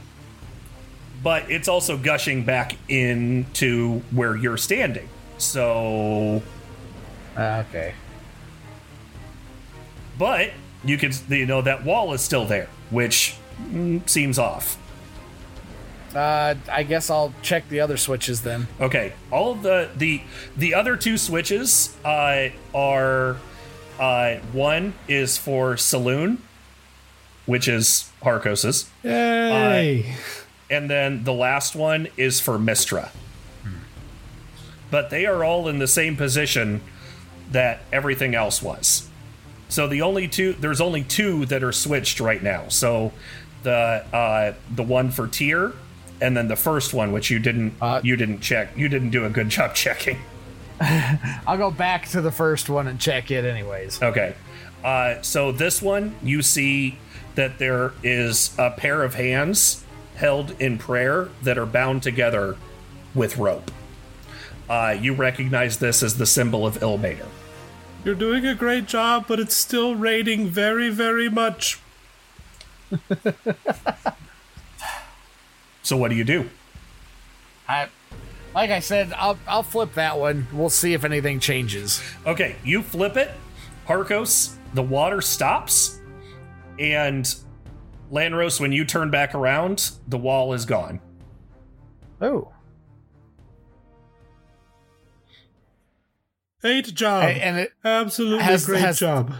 but 1.22 1.50
it's 1.50 1.68
also 1.68 1.96
gushing 1.96 2.44
back 2.44 2.76
into 2.88 4.00
where 4.10 4.36
you're 4.36 4.58
standing. 4.58 5.08
So, 5.38 6.42
Okay. 7.36 7.94
but 10.18 10.50
you 10.84 10.98
can, 10.98 11.12
you 11.28 11.46
know, 11.46 11.62
that 11.62 11.82
wall 11.84 12.12
is 12.12 12.20
still 12.20 12.44
there, 12.44 12.68
which 12.90 13.36
mm, 13.62 14.06
seems 14.08 14.38
off. 14.38 14.76
Uh, 16.14 16.54
I 16.70 16.84
guess 16.84 17.10
I'll 17.10 17.34
check 17.42 17.68
the 17.68 17.80
other 17.80 17.96
switches 17.96 18.42
then. 18.42 18.68
Okay, 18.80 19.12
all 19.30 19.52
of 19.52 19.62
the 19.62 19.90
the 19.96 20.22
the 20.56 20.74
other 20.74 20.96
two 20.96 21.18
switches 21.18 21.96
uh, 22.04 22.50
are 22.74 23.36
uh, 23.98 24.36
one 24.52 24.94
is 25.08 25.36
for 25.36 25.74
Selune, 25.74 26.38
which 27.46 27.66
is 27.66 28.10
Harcos's, 28.22 28.90
Yay! 29.02 30.14
and 30.70 30.88
then 30.88 31.24
the 31.24 31.32
last 31.32 31.74
one 31.74 32.08
is 32.16 32.40
for 32.40 32.58
Mystra. 32.58 33.10
But 34.90 35.10
they 35.10 35.26
are 35.26 35.42
all 35.42 35.66
in 35.66 35.80
the 35.80 35.88
same 35.88 36.16
position 36.16 36.80
that 37.50 37.80
everything 37.92 38.36
else 38.36 38.62
was. 38.62 39.08
So 39.68 39.88
the 39.88 40.02
only 40.02 40.28
two 40.28 40.52
there's 40.52 40.80
only 40.80 41.02
two 41.02 41.46
that 41.46 41.64
are 41.64 41.72
switched 41.72 42.20
right 42.20 42.42
now. 42.42 42.68
So 42.68 43.12
the 43.64 44.04
uh, 44.12 44.54
the 44.72 44.84
one 44.84 45.10
for 45.10 45.26
Tyr 45.26 45.72
and 46.20 46.36
then 46.36 46.48
the 46.48 46.56
first 46.56 46.94
one 46.94 47.12
which 47.12 47.30
you 47.30 47.38
didn't 47.38 47.74
Uh, 47.80 48.00
you 48.02 48.16
didn't 48.16 48.40
check. 48.40 48.76
You 48.76 48.88
didn't 48.88 49.10
do 49.10 49.24
a 49.24 49.30
good 49.30 49.48
job 49.48 49.74
checking. 49.84 50.18
I'll 50.80 51.56
go 51.58 51.70
back 51.70 52.08
to 52.08 52.20
the 52.20 52.32
first 52.32 52.68
one 52.68 52.88
and 52.88 53.00
check 53.00 53.30
it 53.30 53.44
anyways. 53.44 54.02
Okay. 54.02 54.34
Uh, 54.82 55.22
so 55.22 55.52
this 55.52 55.80
one, 55.80 56.14
you 56.22 56.42
see 56.42 56.98
that 57.36 57.58
there 57.58 57.92
is 58.02 58.54
a 58.58 58.70
pair 58.70 59.02
of 59.02 59.14
hands 59.14 59.84
held 60.16 60.60
in 60.60 60.78
prayer 60.78 61.28
that 61.42 61.58
are 61.58 61.66
bound 61.66 62.02
together 62.02 62.56
with 63.14 63.36
rope. 63.38 63.70
Uh, 64.68 64.96
you 65.00 65.14
recognize 65.14 65.78
this 65.78 66.02
as 66.02 66.18
the 66.18 66.26
symbol 66.26 66.66
of 66.66 66.78
Ilmater. 66.80 67.26
You're 68.04 68.14
doing 68.14 68.46
a 68.46 68.54
great 68.54 68.86
job, 68.86 69.26
but 69.26 69.40
it's 69.40 69.54
still 69.54 69.94
raining 69.94 70.48
very, 70.48 70.90
very 70.90 71.28
much. 71.28 71.78
So 75.84 75.96
what 75.96 76.10
do 76.10 76.16
you 76.16 76.24
do? 76.24 76.50
I, 77.68 77.88
like 78.54 78.70
I 78.70 78.80
said, 78.80 79.12
I'll 79.12 79.38
I'll 79.46 79.62
flip 79.62 79.94
that 79.94 80.18
one. 80.18 80.48
We'll 80.52 80.70
see 80.70 80.92
if 80.94 81.04
anything 81.04 81.38
changes. 81.40 82.02
Okay, 82.26 82.56
you 82.64 82.82
flip 82.82 83.16
it. 83.16 83.30
Harcos, 83.86 84.56
the 84.72 84.82
water 84.82 85.20
stops, 85.20 86.00
and 86.78 87.32
Lanros, 88.10 88.58
when 88.60 88.72
you 88.72 88.84
turn 88.84 89.10
back 89.10 89.34
around, 89.34 89.92
the 90.08 90.18
wall 90.18 90.52
is 90.54 90.64
gone. 90.64 91.00
Oh, 92.20 92.50
Great 96.60 96.94
job. 96.94 97.24
and 97.24 97.58
it 97.58 97.72
Absolutely 97.84 98.42
has- 98.42 98.64
great 98.64 98.80
has- 98.80 98.98
job. 98.98 99.34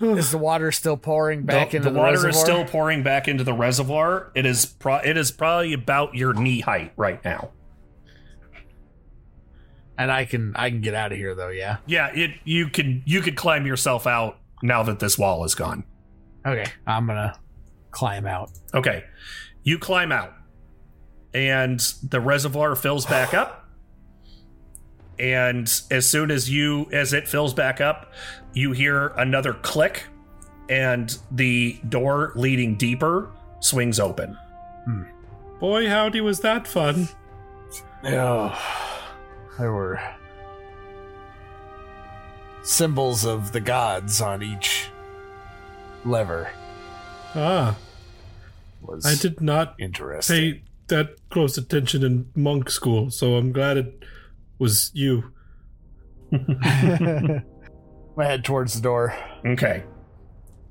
is 0.18 0.30
the 0.30 0.38
water 0.38 0.72
still 0.72 0.96
pouring 0.96 1.42
back 1.42 1.70
the, 1.70 1.78
into 1.78 1.90
the 1.90 1.94
reservoir? 1.94 1.94
the, 1.94 1.98
water 2.00 2.26
reservoir? 2.26 2.30
is 2.30 2.40
still 2.40 2.64
pouring 2.64 3.02
back 3.02 3.28
into 3.28 3.44
the 3.44 3.52
reservoir. 3.52 4.32
It 4.34 4.46
is 4.46 4.66
pro- 4.66 4.96
it 4.96 5.16
is 5.16 5.30
probably 5.30 5.72
about 5.72 6.14
your 6.14 6.32
knee 6.32 6.60
height 6.60 6.92
right 6.96 7.22
now. 7.24 7.50
and 9.98 10.10
I 10.10 10.24
can 10.24 10.54
I 10.56 10.70
can 10.70 10.80
get 10.80 10.94
out 10.94 11.12
of 11.12 11.18
here 11.18 11.34
though. 11.34 11.48
Yeah. 11.50 11.76
Yeah, 11.86 12.10
it 12.14 12.30
you 12.44 12.68
can 12.68 13.02
you 13.04 13.20
could 13.20 13.36
climb 13.36 13.66
yourself 13.66 14.06
out 14.06 14.38
now 14.62 14.82
that 14.82 14.98
this 14.98 15.18
wall 15.18 15.44
is 15.44 15.54
gone. 15.54 15.84
Okay, 16.46 16.64
I'm 16.86 17.06
gonna 17.06 17.38
climb 17.90 18.26
out. 18.26 18.50
Okay. 18.72 19.04
You 19.62 19.78
climb 19.78 20.10
out 20.10 20.32
and 21.34 21.78
the 22.02 22.20
reservoir 22.20 22.74
fills 22.76 23.04
back 23.04 23.34
up. 23.34 23.59
And 25.20 25.70
as 25.90 26.08
soon 26.08 26.30
as 26.30 26.48
you 26.48 26.88
as 26.92 27.12
it 27.12 27.28
fills 27.28 27.52
back 27.52 27.80
up, 27.80 28.10
you 28.54 28.72
hear 28.72 29.08
another 29.18 29.52
click 29.52 30.04
and 30.70 31.14
the 31.30 31.78
door 31.90 32.32
leading 32.36 32.76
deeper 32.76 33.30
swings 33.60 34.00
open. 34.00 34.36
Boy, 35.60 35.88
howdy, 35.88 36.22
was 36.22 36.40
that 36.40 36.66
fun. 36.66 37.08
yeah 38.02 38.58
there 39.58 39.72
were 39.72 40.00
symbols 42.62 43.24
of 43.26 43.52
the 43.52 43.60
gods 43.60 44.20
on 44.22 44.42
each 44.42 44.88
lever. 46.04 46.50
Ah, 47.34 47.76
Was 48.80 49.04
I 49.04 49.14
did 49.20 49.40
not 49.40 49.74
interesting. 49.78 50.36
pay 50.54 50.62
that 50.88 51.16
close 51.30 51.58
attention 51.58 52.02
in 52.02 52.30
monk 52.34 52.70
school, 52.70 53.10
so 53.10 53.34
I'm 53.36 53.52
glad 53.52 53.76
it 53.76 54.02
was 54.60 54.92
you. 54.94 55.32
I 58.20 58.24
head 58.24 58.44
towards 58.44 58.74
the 58.74 58.80
door. 58.80 59.14
Okay. 59.44 59.82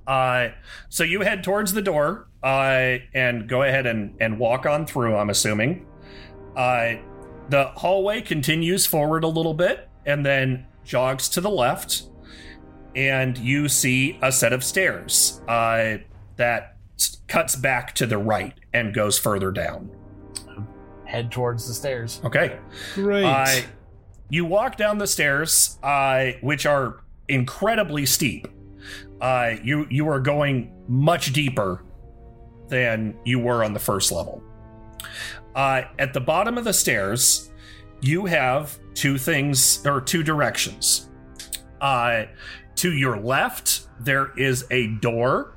Uh, 0.08 0.50
so 0.90 1.04
you 1.04 1.22
head 1.22 1.44
towards 1.44 1.74
the 1.74 1.82
door 1.82 2.28
uh, 2.44 2.98
and 3.14 3.48
go 3.50 3.64
ahead 3.64 3.86
and, 3.86 4.16
and 4.20 4.40
walk 4.40 4.66
on 4.66 4.86
through, 4.86 5.16
I'm 5.16 5.30
assuming. 5.30 5.86
Uh, 6.56 6.96
the 7.50 7.66
hallway 7.76 8.22
continues 8.22 8.86
forward 8.86 9.24
a 9.24 9.28
little 9.28 9.54
bit 9.54 9.90
and 10.06 10.26
then 10.26 10.66
jogs 10.84 11.30
to 11.30 11.42
the 11.42 11.50
left. 11.50 12.04
And 12.96 13.38
you 13.38 13.70
see 13.70 14.18
a 14.22 14.32
set 14.32 14.52
of 14.52 14.64
stairs 14.64 15.42
uh, 15.48 15.98
that 16.38 16.78
cuts 17.28 17.56
back 17.56 17.94
to 17.96 18.08
the 18.08 18.18
right 18.18 18.54
and 18.74 18.94
goes 18.94 19.20
further 19.20 19.52
down. 19.52 19.92
Head 21.06 21.32
towards 21.32 21.68
the 21.68 21.74
stairs. 21.74 22.20
Okay. 22.24 22.60
Great. 22.96 23.26
You 24.30 24.46
walk 24.46 24.78
down 24.78 24.98
the 25.00 25.08
stairs, 25.08 25.80
uh, 25.82 26.32
which 26.42 26.66
are 26.66 27.02
incredibly 27.28 28.06
steep. 28.06 28.48
Uh, 29.20 29.56
you 29.64 29.88
you 29.90 30.08
are 30.08 30.20
going 30.20 30.72
much 30.88 31.34
deeper 31.34 31.84
than 32.68 33.18
you 33.26 33.40
were 33.40 33.64
on 33.64 33.74
the 33.74 33.80
first 33.80 34.12
level. 34.12 34.44
Uh, 35.56 35.82
at 35.98 36.14
the 36.14 36.22
bottom 36.22 36.58
of 36.58 36.64
the 36.64 36.74
stairs, 36.74 37.52
you 38.02 38.26
have 38.26 38.78
two 38.94 39.18
things 39.18 39.86
or 39.86 40.00
two 40.00 40.24
directions. 40.24 41.10
Uh, 41.82 42.26
to 42.76 42.94
your 42.94 43.18
left, 43.18 43.88
there 44.00 44.32
is 44.38 44.66
a 44.72 44.88
door. 44.88 45.54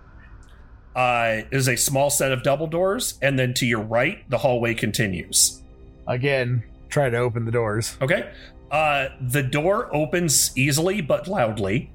Uh, 0.95 1.43
is 1.51 1.69
a 1.69 1.77
small 1.77 2.11
set 2.11 2.33
of 2.33 2.43
double 2.43 2.67
doors, 2.67 3.19
and 3.23 3.39
then 3.39 3.55
to 3.55 3.65
your 3.65 3.81
right, 3.81 4.29
the 4.29 4.37
hallway 4.37 4.75
continues. 4.75 5.63
Again, 6.07 6.65
try 6.91 7.09
to 7.09 7.17
open 7.17 7.47
the 7.47 7.51
doors. 7.51 7.97
Okay. 8.03 8.31
Uh, 8.73 9.09
the 9.21 9.43
door 9.43 9.95
opens 9.95 10.51
easily 10.57 11.01
but 11.03 11.29
loudly. 11.29 11.91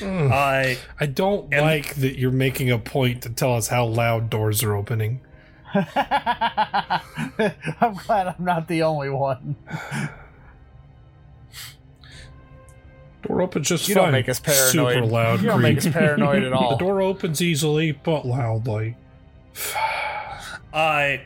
Mm. 0.00 0.30
Uh, 0.32 0.78
I 0.98 1.06
don't 1.06 1.52
and- 1.52 1.62
like 1.62 1.94
that 1.96 2.18
you're 2.18 2.30
making 2.32 2.70
a 2.70 2.78
point 2.78 3.22
to 3.22 3.30
tell 3.30 3.54
us 3.54 3.68
how 3.68 3.84
loud 3.84 4.30
doors 4.30 4.62
are 4.64 4.74
opening. 4.74 5.20
I'm 5.74 5.92
glad 8.06 8.28
I'm 8.28 8.36
not 8.44 8.66
the 8.68 8.82
only 8.82 9.10
one. 9.10 9.56
Door 13.26 13.42
opens 13.42 13.68
just 13.68 13.88
You 13.88 13.94
fine. 13.96 14.04
don't 14.04 14.12
make 14.12 14.28
us 14.28 14.40
paranoid. 14.40 14.94
Super 14.94 15.06
loud. 15.06 15.40
You 15.42 15.48
don't 15.48 15.62
make 15.62 15.78
us 15.78 15.88
paranoid 15.88 16.42
at 16.44 16.52
all. 16.54 16.70
the 16.70 16.76
door 16.76 17.02
opens 17.02 17.42
easily 17.42 17.92
but 17.92 18.24
loudly. 18.24 18.96
uh, 20.72 21.16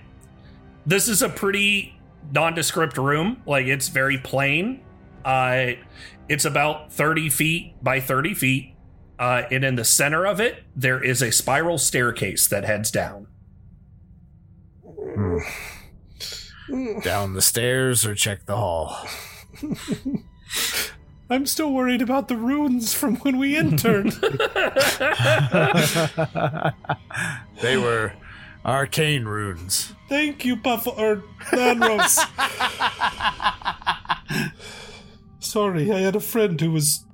this 0.86 1.08
is 1.08 1.22
a 1.22 1.28
pretty 1.28 1.94
nondescript 2.32 2.98
room. 2.98 3.42
Like 3.46 3.66
it's 3.66 3.88
very 3.88 4.18
plain. 4.18 4.82
Uh, 5.24 5.72
it's 6.28 6.44
about 6.44 6.92
30 6.92 7.30
feet 7.30 7.82
by 7.82 8.00
30 8.00 8.34
feet. 8.34 8.74
Uh, 9.18 9.42
and 9.50 9.64
in 9.64 9.74
the 9.74 9.84
center 9.84 10.26
of 10.26 10.40
it, 10.40 10.62
there 10.74 11.02
is 11.02 11.20
a 11.20 11.30
spiral 11.30 11.76
staircase 11.76 12.48
that 12.48 12.64
heads 12.64 12.90
down. 12.90 13.26
Down 17.02 17.34
the 17.34 17.42
stairs 17.42 18.06
or 18.06 18.14
check 18.14 18.46
the 18.46 18.56
hall. 18.56 18.96
I'm 21.30 21.46
still 21.46 21.72
worried 21.72 22.02
about 22.02 22.28
the 22.28 22.36
runes 22.36 22.94
from 22.94 23.16
when 23.16 23.38
we 23.38 23.56
interned. 23.56 24.12
they 27.60 27.76
were 27.76 28.12
arcane 28.64 29.24
runes. 29.24 29.94
Thank 30.08 30.44
you, 30.44 30.56
Puff 30.56 30.86
or 30.86 31.22
Nanros. 31.52 32.18
Sorry, 35.40 35.90
I 35.90 36.00
had 36.00 36.16
a 36.16 36.20
friend 36.20 36.60
who 36.60 36.70
was 36.72 37.04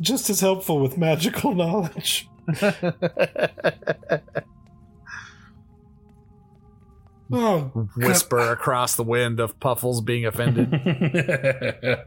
just 0.00 0.30
as 0.30 0.40
helpful 0.40 0.80
with 0.80 0.96
magical 0.98 1.54
knowledge. 1.54 2.28
oh, 7.32 7.88
Whisper 7.96 8.52
across 8.52 8.96
the 8.96 9.02
wind 9.02 9.40
of 9.40 9.58
Puffles 9.60 10.00
being 10.00 10.24
offended. 10.26 10.72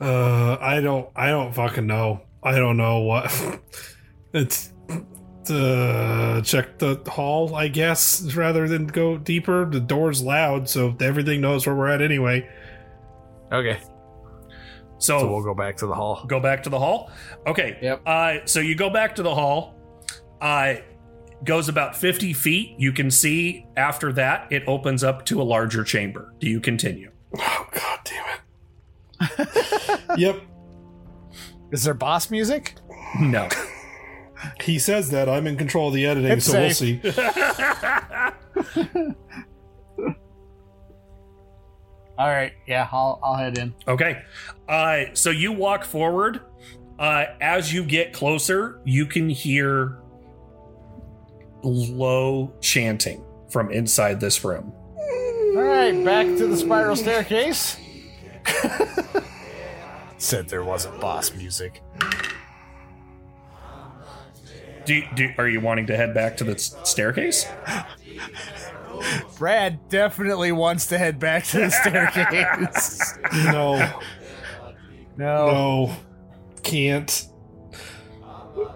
uh, 0.00 0.56
I 0.60 0.80
don't, 0.80 1.08
I 1.16 1.28
don't 1.30 1.52
fucking 1.54 1.86
know. 1.86 2.22
I 2.42 2.56
don't 2.56 2.76
know 2.76 3.00
what. 3.00 3.32
it's 4.32 4.72
uh, 5.50 6.40
check 6.44 6.78
the 6.78 7.00
hall, 7.08 7.54
I 7.54 7.68
guess, 7.68 8.34
rather 8.34 8.68
than 8.68 8.86
go 8.86 9.16
deeper. 9.18 9.64
The 9.64 9.80
door's 9.80 10.22
loud, 10.22 10.68
so 10.68 10.96
everything 11.00 11.40
knows 11.40 11.66
where 11.66 11.74
we're 11.74 11.88
at 11.88 12.00
anyway. 12.02 12.48
Okay. 13.52 13.80
So, 14.98 15.18
So 15.20 15.30
we'll 15.32 15.42
go 15.42 15.54
back 15.54 15.76
to 15.78 15.86
the 15.86 15.94
hall. 15.94 16.24
go 16.26 16.40
back 16.40 16.62
to 16.64 16.70
the 16.70 16.78
hall. 16.78 17.10
Okay. 17.46 17.78
Yep. 17.80 18.02
Uh, 18.06 18.34
so 18.44 18.60
you 18.60 18.74
go 18.74 18.90
back 18.90 19.14
to 19.16 19.22
the 19.22 19.34
hall. 19.34 19.74
Uh, 20.40 20.74
goes 21.44 21.68
about 21.68 21.96
50 21.96 22.32
feet. 22.34 22.74
You 22.78 22.92
can 22.92 23.10
see 23.10 23.66
after 23.76 24.12
that 24.12 24.52
it 24.52 24.62
opens 24.66 25.02
up 25.02 25.24
to 25.26 25.40
a 25.40 25.44
larger 25.44 25.84
chamber. 25.84 26.34
Do 26.38 26.48
you 26.48 26.60
continue? 26.60 27.10
Oh 27.38 27.66
god 27.72 27.98
damn 28.04 28.26
it. 29.38 30.00
yep. 30.18 30.40
Is 31.72 31.84
there 31.84 31.94
boss 31.94 32.30
music? 32.30 32.74
No. 33.20 33.48
He 34.62 34.78
says 34.78 35.10
that 35.10 35.28
I'm 35.28 35.46
in 35.46 35.56
control 35.56 35.88
of 35.88 35.94
the 35.94 36.06
editing, 36.06 36.32
It's 36.32 36.46
so 36.46 36.60
we'll 36.60 36.70
see. 36.70 37.00
All 42.18 42.28
right. 42.28 42.52
Yeah, 42.66 42.86
I'll 42.92 43.18
I'll 43.22 43.36
head 43.36 43.56
in. 43.58 43.74
Okay. 43.88 44.22
Uh, 44.68 45.04
so 45.14 45.30
you 45.30 45.52
walk 45.52 45.84
forward. 45.84 46.40
Uh, 46.98 47.24
as 47.40 47.72
you 47.72 47.82
get 47.82 48.12
closer, 48.12 48.80
you 48.84 49.06
can 49.06 49.30
hear 49.30 49.98
low 51.62 52.52
chanting 52.60 53.24
from 53.50 53.70
inside 53.70 54.20
this 54.20 54.44
room. 54.44 54.72
All 55.56 55.62
right, 55.62 56.04
back 56.04 56.26
to 56.26 56.46
the 56.46 56.56
spiral 56.56 56.96
staircase. 56.96 57.78
Said 60.18 60.48
there 60.48 60.62
wasn't 60.62 61.00
boss 61.00 61.34
music. 61.34 61.82
Do, 64.90 65.02
do 65.14 65.32
are 65.38 65.46
you 65.46 65.60
wanting 65.60 65.86
to 65.86 65.96
head 65.96 66.14
back 66.14 66.36
to 66.38 66.44
the 66.44 66.58
staircase? 66.58 67.46
Brad 69.38 69.88
definitely 69.88 70.50
wants 70.50 70.86
to 70.86 70.98
head 70.98 71.20
back 71.20 71.44
to 71.44 71.58
the 71.60 71.70
staircase. 71.80 73.16
No, 73.32 73.78
no. 75.16 75.46
no. 75.46 75.96
Can't. 76.64 77.28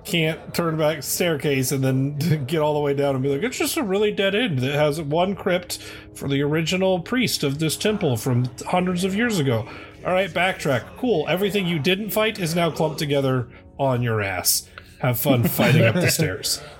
Can't 0.04 0.54
turn 0.54 0.76
back 0.76 1.02
staircase 1.02 1.72
and 1.72 1.82
then 1.82 2.44
get 2.46 2.60
all 2.60 2.74
the 2.74 2.80
way 2.80 2.94
down 2.94 3.16
and 3.16 3.24
be 3.24 3.30
like, 3.30 3.42
it's 3.42 3.58
just 3.58 3.76
a 3.76 3.82
really 3.82 4.12
dead 4.12 4.36
end 4.36 4.60
that 4.60 4.76
has 4.76 5.00
one 5.00 5.34
crypt 5.34 5.78
for 6.14 6.28
the 6.28 6.42
original 6.42 7.00
priest 7.00 7.42
of 7.42 7.58
this 7.58 7.76
temple 7.76 8.16
from 8.16 8.48
hundreds 8.68 9.02
of 9.02 9.16
years 9.16 9.40
ago. 9.40 9.68
All 10.06 10.12
right, 10.12 10.30
backtrack. 10.30 10.96
Cool. 10.96 11.26
Everything 11.28 11.66
you 11.66 11.80
didn't 11.80 12.10
fight 12.10 12.38
is 12.38 12.54
now 12.54 12.70
clumped 12.70 13.00
together 13.00 13.48
on 13.80 14.00
your 14.00 14.22
ass. 14.22 14.68
Have 15.04 15.18
fun 15.18 15.44
fighting 15.44 15.84
up 15.84 15.94
the 15.94 16.10
stairs. 16.10 16.62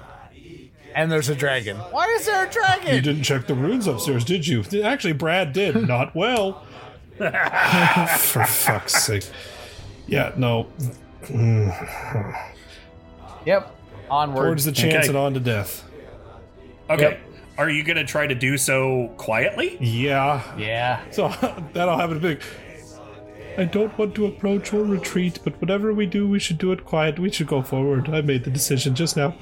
And 0.97 1.11
there's 1.11 1.29
a 1.29 1.35
dragon. 1.35 1.77
Why 1.77 2.07
is 2.07 2.25
there 2.27 2.47
a 2.47 2.49
dragon? 2.49 2.95
You 2.95 3.01
didn't 3.01 3.25
check 3.25 3.49
the 3.49 3.55
runes 3.57 3.89
upstairs, 3.89 4.25
did 4.25 4.47
you? 4.47 4.63
Actually, 4.85 5.15
Brad 5.15 5.53
did. 5.53 5.89
Not 5.89 6.15
well. 6.15 6.65
For 7.19 8.45
fuck's 8.45 9.03
sake. 9.05 9.25
Yeah, 10.07 10.31
no. 10.37 10.69
Yep. 13.45 13.77
Onward. 14.09 14.45
Towards 14.45 14.65
the 14.67 14.71
chance 14.71 14.95
Okay. 14.95 15.09
and 15.09 15.17
on 15.17 15.35
to 15.35 15.41
death. 15.41 15.83
Okay. 16.89 17.19
Are 17.59 17.69
you 17.69 17.83
going 17.83 17.97
to 17.97 18.05
try 18.05 18.29
to 18.29 18.35
do 18.37 18.57
so 18.57 19.13
quietly? 19.17 19.77
Yeah. 19.81 20.43
yeah. 20.57 21.01
So 21.11 21.29
that'll 21.73 21.99
happen 21.99 22.21
big. 22.21 22.41
I 23.57 23.65
don't 23.65 23.97
want 23.97 24.15
to 24.17 24.27
approach 24.27 24.73
or 24.73 24.85
retreat, 24.85 25.39
but 25.45 25.61
whatever 25.61 25.93
we 25.93 26.07
do, 26.07 26.29
we 26.29 26.39
should 26.39 26.59
do 26.59 26.73
it 26.73 26.85
quiet. 26.85 27.19
We 27.19 27.31
should 27.31 27.47
go 27.47 27.63
forward. 27.63 28.09
I 28.09 28.21
made 28.21 28.45
the 28.45 28.51
decision 28.51 28.95
just 28.95 29.17
now. 29.17 29.37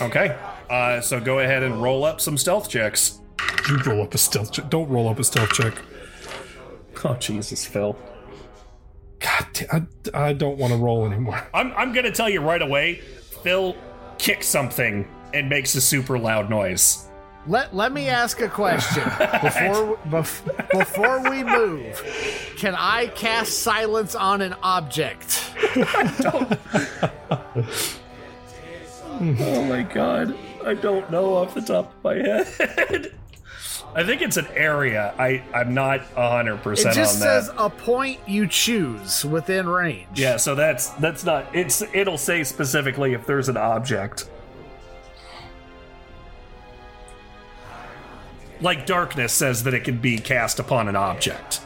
Okay. 0.00 0.36
Uh, 0.68 1.00
so 1.00 1.20
go 1.20 1.38
ahead 1.38 1.62
and 1.62 1.82
roll 1.82 2.04
up 2.04 2.20
some 2.20 2.36
stealth 2.36 2.68
checks. 2.68 3.20
You 3.68 3.78
roll 3.78 4.02
up 4.02 4.14
a 4.14 4.18
stealth 4.18 4.52
check. 4.52 4.68
Don't 4.70 4.88
roll 4.88 5.08
up 5.08 5.18
a 5.18 5.24
stealth 5.24 5.50
check. 5.50 5.74
Oh 7.04 7.14
Jesus, 7.14 7.64
Phil. 7.66 7.96
God, 9.20 9.46
damn, 9.52 9.88
I, 10.14 10.28
I 10.28 10.32
don't 10.32 10.58
want 10.58 10.72
to 10.72 10.78
roll 10.78 11.06
anymore. 11.06 11.46
I'm 11.54 11.72
I'm 11.72 11.92
gonna 11.92 12.10
tell 12.10 12.28
you 12.28 12.40
right 12.40 12.62
away. 12.62 12.96
Phil 13.42 13.76
kicks 14.18 14.46
something 14.46 15.08
and 15.32 15.48
makes 15.48 15.74
a 15.74 15.80
super 15.80 16.18
loud 16.18 16.50
noise. 16.50 17.08
Let 17.46 17.74
let 17.74 17.92
me 17.92 18.08
ask 18.08 18.40
a 18.40 18.48
question 18.48 19.04
before 19.04 19.98
bef- 20.08 20.70
before 20.70 21.30
we 21.30 21.44
move. 21.44 22.02
Can 22.56 22.74
I 22.74 23.08
cast 23.08 23.58
silence 23.60 24.14
on 24.14 24.40
an 24.40 24.54
object? 24.62 25.42
Oh 29.20 29.64
my 29.68 29.82
god. 29.82 30.36
I 30.64 30.74
don't 30.74 31.08
know 31.10 31.36
off 31.36 31.54
the 31.54 31.60
top 31.60 31.92
of 31.94 32.04
my 32.04 32.14
head. 32.14 33.12
I 33.94 34.02
think 34.02 34.22
it's 34.22 34.36
an 34.36 34.48
area. 34.54 35.14
I 35.18 35.42
I'm 35.54 35.72
not 35.72 36.00
100% 36.16 36.56
It 36.56 36.62
percent 36.62 36.94
just 36.96 37.16
on 37.16 37.20
says 37.22 37.46
that. 37.48 37.62
a 37.62 37.70
point 37.70 38.18
you 38.26 38.48
choose 38.48 39.24
within 39.24 39.68
range. 39.68 40.08
Yeah, 40.18 40.36
so 40.36 40.54
that's 40.56 40.88
that's 40.90 41.24
not. 41.24 41.46
It's 41.54 41.80
it'll 41.92 42.18
say 42.18 42.42
specifically 42.42 43.12
if 43.12 43.24
there's 43.24 43.48
an 43.48 43.56
object. 43.56 44.28
Like 48.64 48.86
darkness 48.86 49.34
says 49.34 49.62
that 49.64 49.74
it 49.74 49.84
can 49.84 49.98
be 49.98 50.16
cast 50.16 50.58
upon 50.58 50.88
an 50.88 50.96
object 50.96 51.60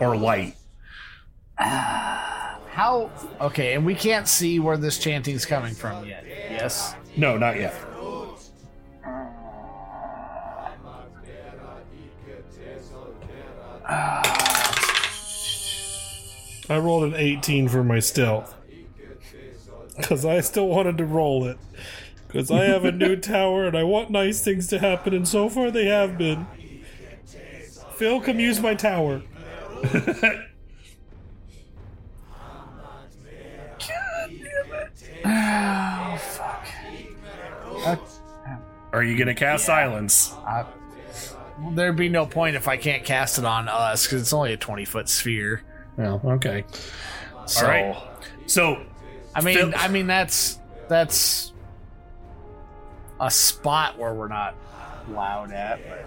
or 0.00 0.16
light. 0.16 0.56
How? 1.58 3.10
Okay, 3.38 3.74
and 3.74 3.84
we 3.84 3.94
can't 3.94 4.26
see 4.26 4.58
where 4.58 4.78
this 4.78 4.96
chanting's 4.98 5.44
coming 5.44 5.74
from 5.74 6.06
yet. 6.06 6.24
Yes. 6.26 6.94
No, 7.18 7.36
not 7.36 7.56
yet. 7.56 7.74
I 16.70 16.78
rolled 16.78 17.04
an 17.04 17.14
18 17.14 17.68
for 17.68 17.84
my 17.84 17.98
stealth. 17.98 18.54
Because 19.98 20.24
I 20.24 20.40
still 20.40 20.68
wanted 20.68 20.96
to 20.96 21.04
roll 21.04 21.44
it. 21.44 21.58
Because 22.36 22.50
I 22.50 22.64
have 22.64 22.84
a 22.84 22.92
new 22.92 23.16
tower 23.16 23.64
and 23.64 23.74
I 23.74 23.82
want 23.82 24.10
nice 24.10 24.42
things 24.42 24.66
to 24.66 24.78
happen, 24.78 25.14
and 25.14 25.26
so 25.26 25.48
far 25.48 25.70
they 25.70 25.86
have 25.86 26.18
been. 26.18 26.46
Phil, 27.94 28.20
come 28.20 28.38
use 28.38 28.60
my 28.60 28.74
tower. 28.74 29.22
Are 38.92 39.02
you 39.02 39.16
gonna 39.16 39.34
cast 39.34 39.64
silence? 39.64 40.34
There'd 41.70 41.96
be 41.96 42.10
no 42.10 42.26
point 42.26 42.54
if 42.54 42.68
I 42.68 42.76
can't 42.76 43.02
cast 43.02 43.38
it 43.38 43.46
on 43.46 43.66
us 43.66 44.06
because 44.06 44.20
it's 44.20 44.34
only 44.34 44.52
a 44.52 44.58
twenty 44.58 44.84
foot 44.84 45.08
sphere. 45.08 45.62
Oh, 45.98 46.20
okay. 46.32 46.66
So, 47.46 47.64
All 47.64 47.72
right. 47.72 47.96
So 48.44 48.84
I 49.34 49.40
mean, 49.40 49.54
Phil- 49.54 49.72
I 49.74 49.88
mean 49.88 50.06
that's 50.06 50.58
that's 50.90 51.54
a 53.20 53.30
spot 53.30 53.98
where 53.98 54.14
we're 54.14 54.28
not 54.28 54.54
loud 55.10 55.52
at. 55.52 55.80
But 55.88 56.04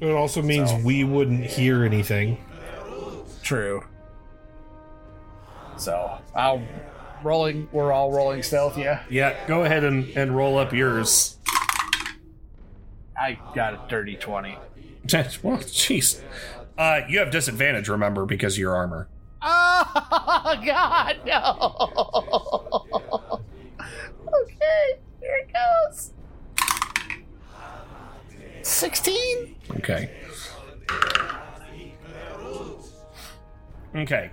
It 0.00 0.10
also 0.12 0.40
means 0.42 0.72
we 0.84 1.04
wouldn't 1.04 1.44
hear 1.44 1.84
anything. 1.84 2.38
true. 3.42 3.84
So 5.76 6.18
I'll 6.34 6.62
rolling. 7.22 7.68
We're 7.72 7.92
all 7.92 8.12
rolling 8.12 8.42
stealth. 8.42 8.78
Yeah, 8.78 9.02
yeah, 9.10 9.34
go 9.48 9.64
ahead 9.64 9.84
and, 9.84 10.08
and 10.16 10.34
roll 10.36 10.56
up 10.56 10.72
yours. 10.72 11.36
I 13.20 13.38
got 13.54 13.74
a 13.74 13.80
dirty 13.88 14.16
twenty. 14.16 14.56
well, 15.42 15.58
jeez. 15.58 16.20
Uh, 16.78 17.00
you 17.08 17.18
have 17.18 17.30
disadvantage, 17.30 17.88
remember, 17.88 18.24
because 18.26 18.54
of 18.54 18.58
your 18.58 18.74
armor. 18.74 19.08
Oh 19.42 20.56
God, 20.64 21.16
no! 21.26 23.42
okay, 24.42 24.98
here 25.20 25.36
it 25.46 25.50
goes. 25.52 26.12
Sixteen. 28.64 29.56
Okay. 29.76 30.10
Okay. 33.94 34.30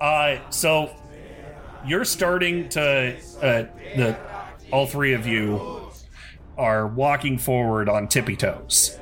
Uh, 0.00 0.36
so 0.50 0.90
you're 1.86 2.04
starting 2.04 2.68
to 2.70 3.16
uh, 3.42 3.64
the 3.96 4.16
all 4.72 4.86
three 4.86 5.14
of 5.14 5.26
you 5.26 5.88
are 6.56 6.86
walking 6.86 7.38
forward 7.38 7.88
on 7.88 8.06
tippy 8.06 8.36
toes. 8.36 8.98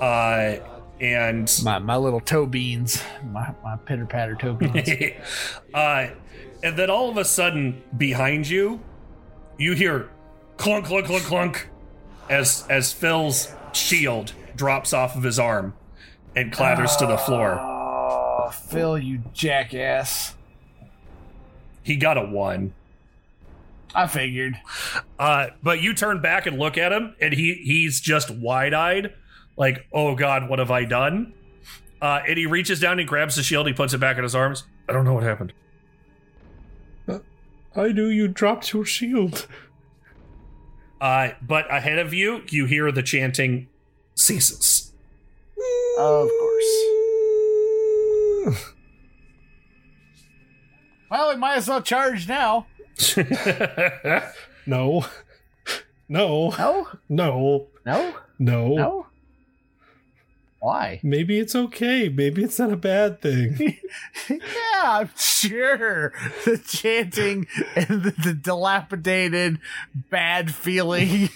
Uh, 0.00 0.56
and 1.00 1.60
My 1.64 1.78
my 1.78 1.96
little 1.96 2.20
toe 2.20 2.46
beans, 2.46 3.02
my 3.30 3.52
my 3.62 3.76
pitter 3.76 4.06
patter 4.06 4.34
toe 4.36 4.54
beans. 4.58 4.88
uh, 5.74 6.08
and 6.62 6.76
then 6.78 6.90
all 6.90 7.10
of 7.10 7.16
a 7.18 7.24
sudden, 7.24 7.82
behind 7.98 8.48
you, 8.48 8.80
you 9.58 9.74
hear 9.74 10.08
clunk, 10.56 10.86
clunk, 10.86 11.06
clunk, 11.06 11.24
clunk, 11.24 11.68
as 12.28 12.66
as 12.68 12.92
Phil's 12.92 13.52
shield 13.72 14.32
drops 14.54 14.92
off 14.92 15.16
of 15.16 15.22
his 15.22 15.38
arm 15.38 15.74
and 16.34 16.52
clatters 16.52 16.96
to 16.96 17.06
the 17.06 17.18
floor. 17.18 17.58
oh, 17.60 18.50
Phil, 18.50 18.98
you 18.98 19.22
jackass! 19.32 20.34
He 21.82 21.96
got 21.96 22.16
a 22.18 22.22
one. 22.22 22.74
I 23.94 24.06
figured. 24.06 24.60
Uh, 25.18 25.48
but 25.62 25.80
you 25.80 25.94
turn 25.94 26.20
back 26.20 26.46
and 26.46 26.58
look 26.58 26.76
at 26.76 26.92
him, 26.92 27.14
and 27.20 27.32
he 27.32 27.54
he's 27.54 28.00
just 28.00 28.30
wide 28.30 28.74
eyed, 28.74 29.14
like, 29.56 29.86
"Oh 29.92 30.14
God, 30.14 30.48
what 30.48 30.58
have 30.58 30.70
I 30.70 30.84
done?" 30.84 31.32
Uh, 32.02 32.20
and 32.28 32.36
he 32.36 32.44
reaches 32.44 32.78
down 32.78 32.98
and 32.98 33.08
grabs 33.08 33.36
the 33.36 33.42
shield. 33.42 33.66
He 33.66 33.72
puts 33.72 33.94
it 33.94 33.98
back 33.98 34.18
in 34.18 34.22
his 34.22 34.34
arms. 34.34 34.64
I 34.88 34.92
don't 34.92 35.04
know 35.04 35.14
what 35.14 35.22
happened. 35.22 35.52
I 37.74 37.92
knew 37.92 38.06
you 38.06 38.26
dropped 38.28 38.72
your 38.72 38.84
shield. 38.84 39.46
Uh, 41.00 41.30
but 41.42 41.72
ahead 41.72 41.98
of 41.98 42.12
you, 42.14 42.42
you 42.48 42.66
hear 42.66 42.90
the 42.90 43.02
chanting 43.02 43.68
ceases. 44.14 44.92
Of 45.98 46.28
course. 46.28 46.84
Well, 51.08 51.30
we 51.32 51.36
might 51.36 51.56
as 51.58 51.68
well 51.68 51.82
charge 51.82 52.28
now. 52.28 52.66
No. 54.66 55.04
No. 56.08 56.50
No? 56.50 56.88
No. 57.08 57.66
No? 57.84 58.74
No. 58.74 59.06
Why? 60.58 61.00
Maybe 61.02 61.38
it's 61.38 61.54
okay. 61.54 62.08
Maybe 62.08 62.42
it's 62.42 62.58
not 62.58 62.72
a 62.72 62.76
bad 62.76 63.20
thing. 63.20 63.78
yeah, 64.28 64.38
I'm 64.82 65.10
sure. 65.16 66.12
The 66.44 66.58
chanting 66.58 67.46
and 67.76 68.02
the, 68.02 68.10
the 68.24 68.32
dilapidated, 68.32 69.58
bad 69.94 70.54
feeling 70.54 71.28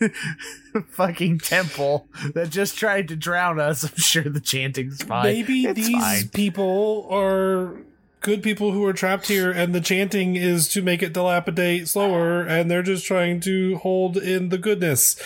fucking 0.90 1.38
temple 1.40 2.08
that 2.34 2.50
just 2.50 2.76
tried 2.76 3.08
to 3.08 3.16
drown 3.16 3.60
us. 3.60 3.84
I'm 3.84 3.96
sure 3.96 4.24
the 4.24 4.40
chanting's 4.40 5.02
fine. 5.02 5.24
Maybe 5.24 5.66
It's 5.66 5.74
these 5.86 5.90
fine. 5.90 6.28
people 6.28 7.06
are 7.10 7.76
good 8.20 8.42
people 8.42 8.72
who 8.72 8.84
are 8.84 8.92
trapped 8.92 9.28
here, 9.28 9.50
and 9.52 9.74
the 9.74 9.80
chanting 9.80 10.34
is 10.34 10.68
to 10.70 10.82
make 10.82 11.02
it 11.02 11.12
dilapidate 11.12 11.86
slower, 11.88 12.40
and 12.42 12.70
they're 12.70 12.82
just 12.82 13.06
trying 13.06 13.38
to 13.40 13.76
hold 13.76 14.16
in 14.16 14.48
the 14.48 14.58
goodness. 14.58 15.20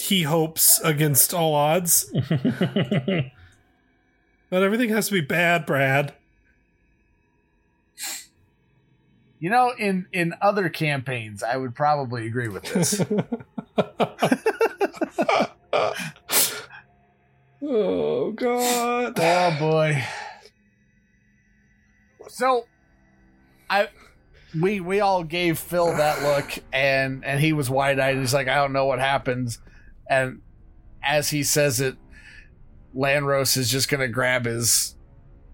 He 0.00 0.22
hopes 0.22 0.80
against 0.80 1.34
all 1.34 1.54
odds. 1.54 2.10
Not 4.50 4.62
everything 4.62 4.88
has 4.90 5.06
to 5.08 5.12
be 5.12 5.20
bad, 5.20 5.66
Brad. 5.66 6.14
You 9.38 9.50
know, 9.50 9.72
in 9.78 10.06
in 10.12 10.34
other 10.42 10.68
campaigns, 10.68 11.42
I 11.42 11.56
would 11.56 11.74
probably 11.74 12.26
agree 12.26 12.48
with 12.48 12.64
this. 12.64 13.00
oh 17.62 18.32
God. 18.32 19.18
oh 19.18 19.56
boy. 19.58 20.04
So, 22.28 22.66
I 23.70 23.88
we 24.60 24.80
we 24.80 25.00
all 25.00 25.24
gave 25.24 25.58
Phil 25.58 25.86
that 25.86 26.22
look, 26.22 26.62
and 26.72 27.24
and 27.24 27.40
he 27.40 27.52
was 27.52 27.70
wide 27.70 27.98
eyed. 27.98 28.18
He's 28.18 28.34
like, 28.34 28.48
I 28.48 28.56
don't 28.56 28.72
know 28.72 28.86
what 28.86 28.98
happens, 28.98 29.58
and 30.10 30.42
as 31.02 31.30
he 31.30 31.42
says 31.42 31.80
it, 31.80 31.96
Lanros 32.94 33.56
is 33.56 33.70
just 33.70 33.88
gonna 33.88 34.08
grab 34.08 34.44
his 34.44 34.94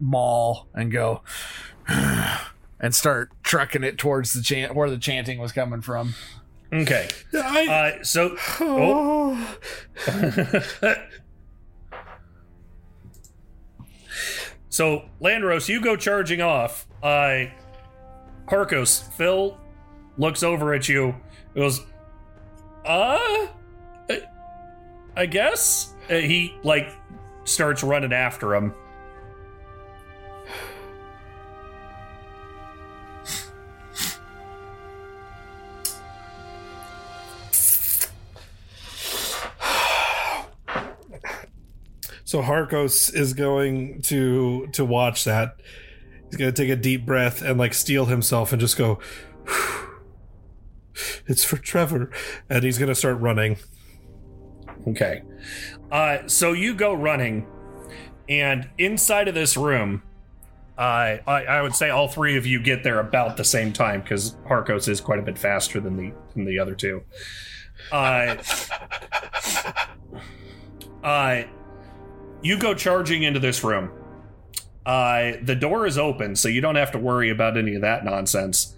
maul 0.01 0.67
and 0.75 0.91
go. 0.91 1.23
And 2.79 2.95
start 2.95 3.31
trucking 3.43 3.85
it 3.85 3.97
towards 3.97 4.35
the 4.35 4.43
chant 4.43 4.75
where 4.75 4.91
the 4.91 4.99
chanting 4.99 5.39
was 5.39 5.51
coming 5.51 5.81
from. 5.81 6.13
okay. 6.71 7.09
I, 7.33 7.97
Uh, 8.01 8.05
so. 8.05 8.37
Oh. 8.61 9.57
so, 14.69 15.09
Lanros, 15.21 15.69
you 15.69 15.81
go 15.81 15.97
charging 15.97 16.41
off. 16.41 16.87
Uh, 17.03 17.47
Harcos, 18.49 19.11
Phil 19.15 19.59
looks 20.19 20.43
over 20.43 20.75
at 20.75 20.89
you. 20.89 21.15
Goes, 21.55 21.81
uh, 22.85 23.19
I- 23.19 23.49
I 25.17 25.27
guess. 25.27 25.95
Uh, 26.11 26.17
he 26.17 26.55
like 26.63 26.93
starts 27.45 27.83
running 27.83 28.13
after 28.13 28.55
him. 28.55 28.75
So 42.25 42.43
Harcos 42.43 43.15
is 43.15 43.33
going 43.33 44.03
to 44.03 44.67
to 44.73 44.85
watch 44.85 45.25
that. 45.25 45.61
He's 46.27 46.37
going 46.37 46.53
to 46.53 46.63
take 46.63 46.71
a 46.71 46.77
deep 46.77 47.07
breath 47.07 47.41
and 47.41 47.57
like 47.57 47.73
steel 47.73 48.07
himself 48.07 48.53
and 48.53 48.61
just 48.61 48.77
go. 48.77 48.99
It's 51.29 51.45
for 51.45 51.57
Trevor, 51.57 52.13
and 52.49 52.63
he's 52.63 52.79
going 52.79 52.89
to 52.89 52.95
start 52.95 53.19
running. 53.19 53.57
Okay. 54.87 55.23
Uh, 55.91 56.19
so 56.27 56.53
you 56.53 56.75
go 56.75 56.95
running, 56.95 57.47
and 58.29 58.69
inside 58.79 59.29
of 59.29 59.35
this 59.35 59.57
room, 59.57 60.03
uh, 60.79 61.19
I, 61.27 61.45
I 61.49 61.63
would 61.63 61.75
say 61.75 61.91
all 61.91 62.09
three 62.09 62.37
of 62.37 62.47
you 62.47 62.63
get 62.63 62.85
there 62.85 63.01
about 63.01 63.37
the 63.37 63.45
same 63.45 63.73
time 63.73 64.03
because 64.03 64.35
Harcos 64.49 64.89
is 64.89 65.01
quite 65.01 65.19
a 65.19 65.23
bit 65.23 65.39
faster 65.39 65.81
than 65.81 65.97
the 65.97 66.13
than 66.35 66.45
the 66.45 66.59
other 66.59 66.75
two. 66.75 67.03
Uh, 67.91 68.37
uh, 71.03 71.43
you 72.43 72.59
go 72.59 72.75
charging 72.75 73.23
into 73.23 73.41
this 73.41 73.65
room. 73.65 73.91
Uh, 74.85 75.33
the 75.43 75.57
door 75.57 75.87
is 75.87 75.99
open, 75.99 76.37
so 76.37 76.49
you 76.49 76.61
don't 76.61 76.77
have 76.77 76.93
to 76.93 76.99
worry 76.99 77.31
about 77.31 77.57
any 77.57 77.75
of 77.75 77.81
that 77.81 78.05
nonsense. 78.05 78.77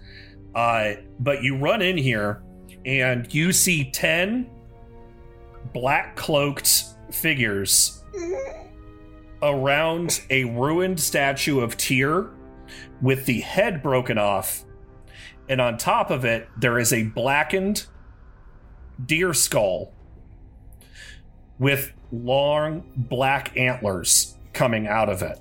Uh, 0.54 0.92
but 1.20 1.42
you 1.42 1.56
run 1.56 1.82
in 1.82 1.98
here, 1.98 2.42
and 2.86 3.32
you 3.34 3.52
see 3.52 3.90
ten 3.90 4.48
black 5.72 6.16
cloaked 6.16 6.84
figures 7.10 8.02
around 9.42 10.20
a 10.30 10.44
ruined 10.44 11.00
statue 11.00 11.60
of 11.60 11.76
Tyr 11.76 12.30
with 13.00 13.26
the 13.26 13.40
head 13.40 13.82
broken 13.82 14.18
off. 14.18 14.64
And 15.48 15.60
on 15.60 15.78
top 15.78 16.10
of 16.10 16.24
it, 16.24 16.48
there 16.56 16.78
is 16.78 16.92
a 16.92 17.04
blackened 17.04 17.86
deer 19.04 19.32
skull 19.32 19.92
with 21.58 21.92
long 22.12 22.84
black 22.96 23.56
antlers 23.56 24.36
coming 24.52 24.86
out 24.86 25.08
of 25.08 25.22
it. 25.22 25.38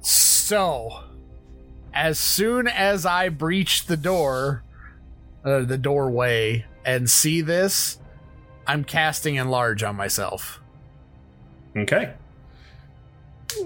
So, 0.00 1.04
as 1.92 2.18
soon 2.18 2.68
as 2.68 3.04
I 3.04 3.28
breach 3.30 3.86
the 3.86 3.96
door, 3.96 4.62
uh, 5.44 5.60
the 5.60 5.78
doorway, 5.78 6.64
and 6.86 7.10
see 7.10 7.42
this, 7.42 7.98
I'm 8.66 8.84
casting 8.84 9.34
enlarge 9.34 9.82
on 9.82 9.96
myself. 9.96 10.60
Okay. 11.76 12.14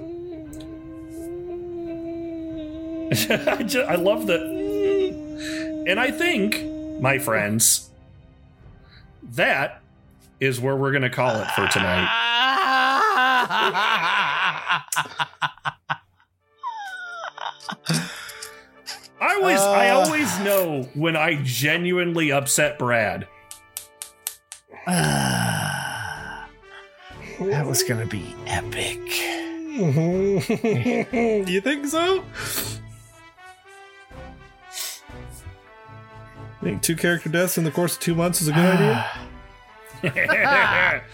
I, 3.31 3.63
just, 3.67 3.89
I 3.89 3.95
love 3.97 4.27
the. 4.27 4.41
And 5.87 6.01
I 6.01 6.11
think, 6.11 7.01
my 7.01 7.19
friends, 7.19 7.91
that 9.23 9.83
is 10.41 10.61
where 10.61 10.77
we're 10.77 10.93
going 10.93 11.03
to 11.03 11.11
call 11.11 11.37
it 11.37 11.51
for 11.53 11.67
tonight. 11.69 12.09
I 19.21 19.35
always, 19.35 19.61
I 19.61 19.91
Uh. 19.91 19.99
always 20.01 20.39
know 20.41 20.89
when 20.95 21.17
I 21.17 21.35
genuinely 21.43 22.33
upset 22.33 22.79
Brad. 22.79 23.27
that 24.87 26.47
was 27.67 27.83
gonna 27.83 28.07
be 28.07 28.35
epic. 28.47 28.99
you 31.49 31.61
think 31.61 31.87
so? 31.87 32.25
I 36.61 36.65
think 36.65 36.83
two 36.83 36.97
character 36.97 37.29
deaths 37.29 37.57
in 37.57 37.65
the 37.65 37.71
course 37.71 37.95
of 37.95 38.01
two 38.01 38.15
months 38.15 38.43
is 38.43 38.49
a 38.49 38.53
good 38.53 38.65
idea? 38.65 39.07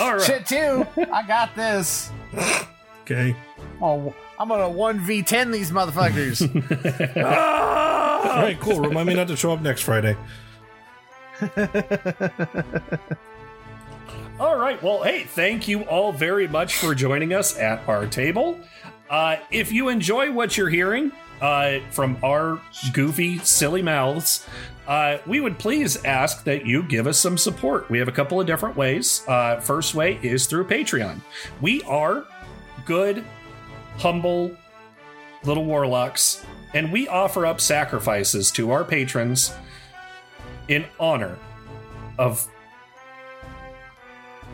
All 0.00 0.12
right. 0.14 0.22
Shit, 0.22 0.46
too. 0.46 0.86
I 1.12 1.22
got 1.26 1.54
this. 1.56 2.10
Okay. 3.02 3.34
Oh, 3.80 4.14
I'm 4.38 4.48
gonna 4.48 4.68
one 4.68 5.00
v 5.00 5.22
ten 5.22 5.50
these 5.50 5.70
motherfuckers. 5.70 6.42
All 7.16 8.42
right, 8.42 8.58
cool. 8.60 8.80
Remind 8.80 9.08
me 9.08 9.14
not 9.14 9.28
to 9.28 9.36
show 9.36 9.52
up 9.52 9.60
next 9.60 9.82
Friday. 9.82 10.16
All 14.38 14.56
right. 14.56 14.82
Well, 14.82 15.02
hey, 15.02 15.24
thank 15.24 15.66
you 15.66 15.84
all 15.84 16.12
very 16.12 16.46
much 16.46 16.76
for 16.76 16.94
joining 16.94 17.32
us 17.32 17.58
at 17.58 17.86
our 17.88 18.06
table. 18.06 18.60
Uh, 19.08 19.36
if 19.50 19.72
you 19.72 19.88
enjoy 19.88 20.30
what 20.30 20.58
you're 20.58 20.68
hearing 20.68 21.10
uh, 21.40 21.78
from 21.90 22.18
our 22.22 22.60
goofy, 22.92 23.38
silly 23.38 23.80
mouths, 23.80 24.46
uh, 24.86 25.18
we 25.26 25.40
would 25.40 25.58
please 25.58 26.04
ask 26.04 26.44
that 26.44 26.66
you 26.66 26.82
give 26.82 27.06
us 27.06 27.18
some 27.18 27.38
support. 27.38 27.88
We 27.88 27.98
have 27.98 28.08
a 28.08 28.12
couple 28.12 28.38
of 28.40 28.46
different 28.46 28.76
ways. 28.76 29.22
Uh, 29.26 29.58
first 29.60 29.94
way 29.94 30.18
is 30.22 30.46
through 30.46 30.66
Patreon. 30.66 31.20
We 31.62 31.82
are 31.82 32.26
good, 32.84 33.24
humble, 33.98 34.56
little 35.44 35.64
warlocks, 35.64 36.44
and 36.74 36.92
we 36.92 37.08
offer 37.08 37.46
up 37.46 37.60
sacrifices 37.60 38.50
to 38.52 38.70
our 38.70 38.84
patrons 38.84 39.52
in 40.68 40.84
honor 40.98 41.38
of 42.18 42.48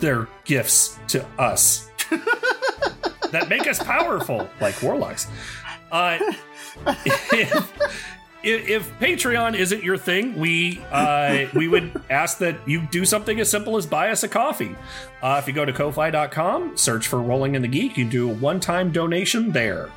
their 0.00 0.28
gifts 0.44 0.98
to 1.08 1.24
us 1.38 1.90
that 3.30 3.48
make 3.48 3.66
us 3.66 3.82
powerful 3.82 4.48
like 4.60 4.80
warlocks. 4.82 5.26
Uh, 5.90 6.18
if, 7.04 8.11
if 8.42 8.98
Patreon 8.98 9.56
isn't 9.56 9.82
your 9.82 9.96
thing, 9.96 10.38
we 10.38 10.82
uh, 10.90 11.46
we 11.54 11.68
would 11.68 12.00
ask 12.10 12.38
that 12.38 12.56
you 12.66 12.86
do 12.90 13.04
something 13.04 13.40
as 13.40 13.50
simple 13.50 13.76
as 13.76 13.86
buy 13.86 14.10
us 14.10 14.22
a 14.22 14.28
coffee. 14.28 14.76
Uh, 15.22 15.40
if 15.40 15.46
you 15.46 15.54
go 15.54 15.64
to 15.64 15.72
ko-fi.com, 15.72 16.76
search 16.76 17.08
for 17.08 17.20
Rolling 17.22 17.54
in 17.54 17.62
the 17.62 17.68
Geek, 17.68 17.96
you 17.96 18.04
do 18.08 18.30
a 18.30 18.34
one-time 18.34 18.90
donation 18.92 19.52
there. 19.52 19.90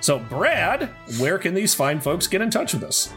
So, 0.00 0.18
Brad, 0.18 0.90
where 1.18 1.38
can 1.38 1.54
these 1.54 1.74
fine 1.74 2.00
folks 2.00 2.26
get 2.26 2.42
in 2.42 2.50
touch 2.50 2.74
with 2.74 2.84
us? 2.84 3.12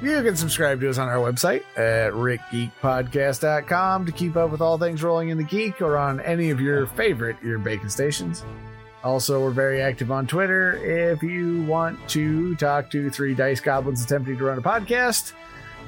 You 0.00 0.22
can 0.22 0.36
subscribe 0.36 0.80
to 0.80 0.90
us 0.90 0.98
on 0.98 1.08
our 1.08 1.16
website 1.16 1.62
at 1.76 2.12
ritgeekpodcast.com 2.12 4.06
to 4.06 4.12
keep 4.12 4.36
up 4.36 4.50
with 4.50 4.60
all 4.60 4.78
things 4.78 5.02
rolling 5.02 5.30
in 5.30 5.38
the 5.38 5.44
geek 5.44 5.82
or 5.82 5.96
on 5.96 6.20
any 6.20 6.50
of 6.50 6.60
your 6.60 6.86
favorite 6.86 7.36
ear 7.44 7.58
bacon 7.58 7.90
stations. 7.90 8.44
Also, 9.04 9.40
we're 9.40 9.50
very 9.50 9.80
active 9.80 10.10
on 10.10 10.26
Twitter. 10.26 10.76
If 10.76 11.22
you 11.22 11.62
want 11.64 12.06
to 12.10 12.56
talk 12.56 12.90
to 12.90 13.10
three 13.10 13.34
dice 13.34 13.60
goblins 13.60 14.02
attempting 14.04 14.36
to 14.38 14.44
run 14.44 14.58
a 14.58 14.62
podcast, 14.62 15.32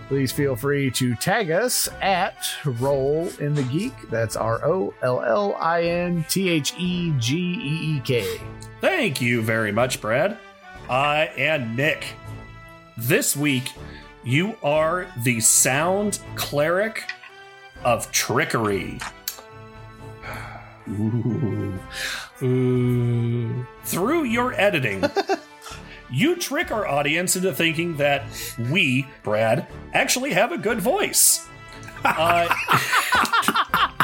please 0.09 0.31
feel 0.31 0.55
free 0.55 0.91
to 0.93 1.15
tag 1.17 1.51
us 1.51 1.89
at 2.01 2.37
Roll 2.65 3.29
in 3.41 3.55
the 3.55 3.65
Geek. 3.65 4.11
That's 4.11 4.37
R 4.37 4.65
O 4.65 4.95
L 5.03 5.23
L 5.23 5.57
I 5.59 5.83
N 5.83 6.25
T 6.29 6.49
H 6.49 6.75
E 6.79 7.13
G 7.19 7.37
E 7.37 7.97
E 7.97 8.01
K. 8.01 8.41
Thank 8.81 9.21
you 9.21 9.43
very 9.43 9.73
much, 9.73 10.01
Brad. 10.01 10.39
Uh, 10.89 11.27
and 11.37 11.77
Nick, 11.77 12.05
this 12.97 13.37
week 13.37 13.73
you 14.23 14.57
are 14.63 15.07
the 15.25 15.41
sound 15.41 16.21
cleric 16.37 17.05
of 17.85 18.11
trickery. 18.13 19.01
Ooh. 20.91 21.79
Ooh. 22.43 23.67
Through 23.85 24.25
your 24.25 24.53
editing, 24.55 25.05
you 26.11 26.37
trick 26.37 26.71
our 26.71 26.87
audience 26.87 27.37
into 27.37 27.53
thinking 27.55 27.97
that 27.99 28.25
we, 28.71 29.07
Brad, 29.23 29.67
actually 29.93 30.33
have 30.33 30.53
a 30.53 30.59
good 30.59 30.81
voice. 30.81 31.47
Uh, 32.05 32.49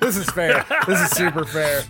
This 0.00 0.18
is 0.18 0.28
fair. 0.30 0.66
this 0.86 1.00
is 1.00 1.10
super 1.10 1.44
fair. 1.46 1.82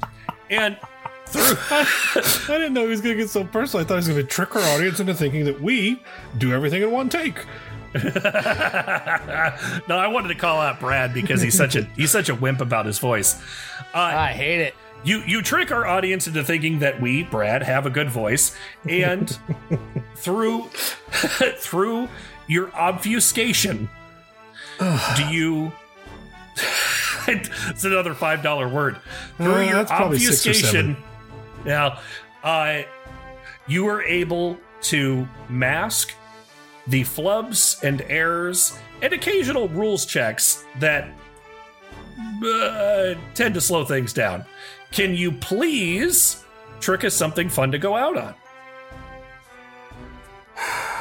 and 0.50 0.78
through, 1.26 1.42
I 1.70 2.58
didn't 2.58 2.72
know 2.74 2.84
he 2.84 2.88
was 2.90 3.00
going 3.00 3.16
to 3.16 3.22
get 3.22 3.28
so 3.28 3.42
personal. 3.44 3.84
I 3.84 3.88
thought 3.88 3.94
he 3.94 3.98
was 3.98 4.08
going 4.08 4.20
to 4.20 4.24
trick 4.26 4.54
our 4.54 4.62
audience 4.74 5.00
into 5.00 5.14
thinking 5.14 5.44
that 5.46 5.60
we 5.60 6.00
do 6.38 6.52
everything 6.52 6.82
in 6.82 6.92
one 6.92 7.08
take. 7.08 7.44
no, 7.94 8.00
I 9.98 10.06
wanted 10.06 10.28
to 10.28 10.34
call 10.36 10.60
out 10.60 10.78
Brad 10.78 11.12
because 11.12 11.42
he's 11.42 11.56
such 11.56 11.74
a 11.74 11.82
he's 11.96 12.10
such 12.12 12.28
a 12.28 12.34
wimp 12.36 12.60
about 12.60 12.86
his 12.86 12.98
voice. 13.00 13.34
Uh, 13.92 13.98
I 13.98 14.32
hate 14.32 14.60
it. 14.60 14.74
You 15.08 15.22
you 15.26 15.42
trick 15.42 15.70
our 15.72 15.86
audience 15.86 16.26
into 16.26 16.44
thinking 16.44 16.80
that 16.80 17.00
we, 17.00 17.22
Brad, 17.22 17.62
have 17.62 17.86
a 17.86 17.90
good 17.90 18.10
voice, 18.10 18.54
and 18.88 19.38
through 20.16 20.64
through 21.12 22.08
your 22.46 22.70
obfuscation, 22.74 23.88
do 24.78 25.24
you? 25.30 25.72
it's 27.28 27.84
another 27.84 28.14
five 28.14 28.42
dollar 28.42 28.68
word. 28.68 28.98
Through 29.38 29.54
Uh, 29.54 29.60
your 29.62 29.74
that's 29.74 29.90
probably 29.90 30.18
six 30.18 30.46
or 30.46 30.50
obfuscation, 30.50 30.96
yeah, 31.64 31.98
uh, 32.44 32.82
you 33.66 33.84
were 33.84 34.02
able 34.02 34.58
to 34.82 35.26
mask 35.48 36.12
the 36.86 37.02
flubs 37.02 37.82
and 37.82 38.02
errors 38.08 38.78
and 39.02 39.12
occasional 39.12 39.68
rules 39.68 40.06
checks 40.06 40.64
that 40.78 41.08
uh, 42.44 43.14
tend 43.34 43.54
to 43.54 43.60
slow 43.60 43.84
things 43.84 44.12
down. 44.12 44.44
Can 44.92 45.14
you 45.14 45.32
please 45.32 46.44
trick 46.80 47.04
us 47.04 47.14
something 47.14 47.48
fun 47.48 47.72
to 47.72 47.78
go 47.78 47.96
out 47.96 48.16
on? 48.16 48.34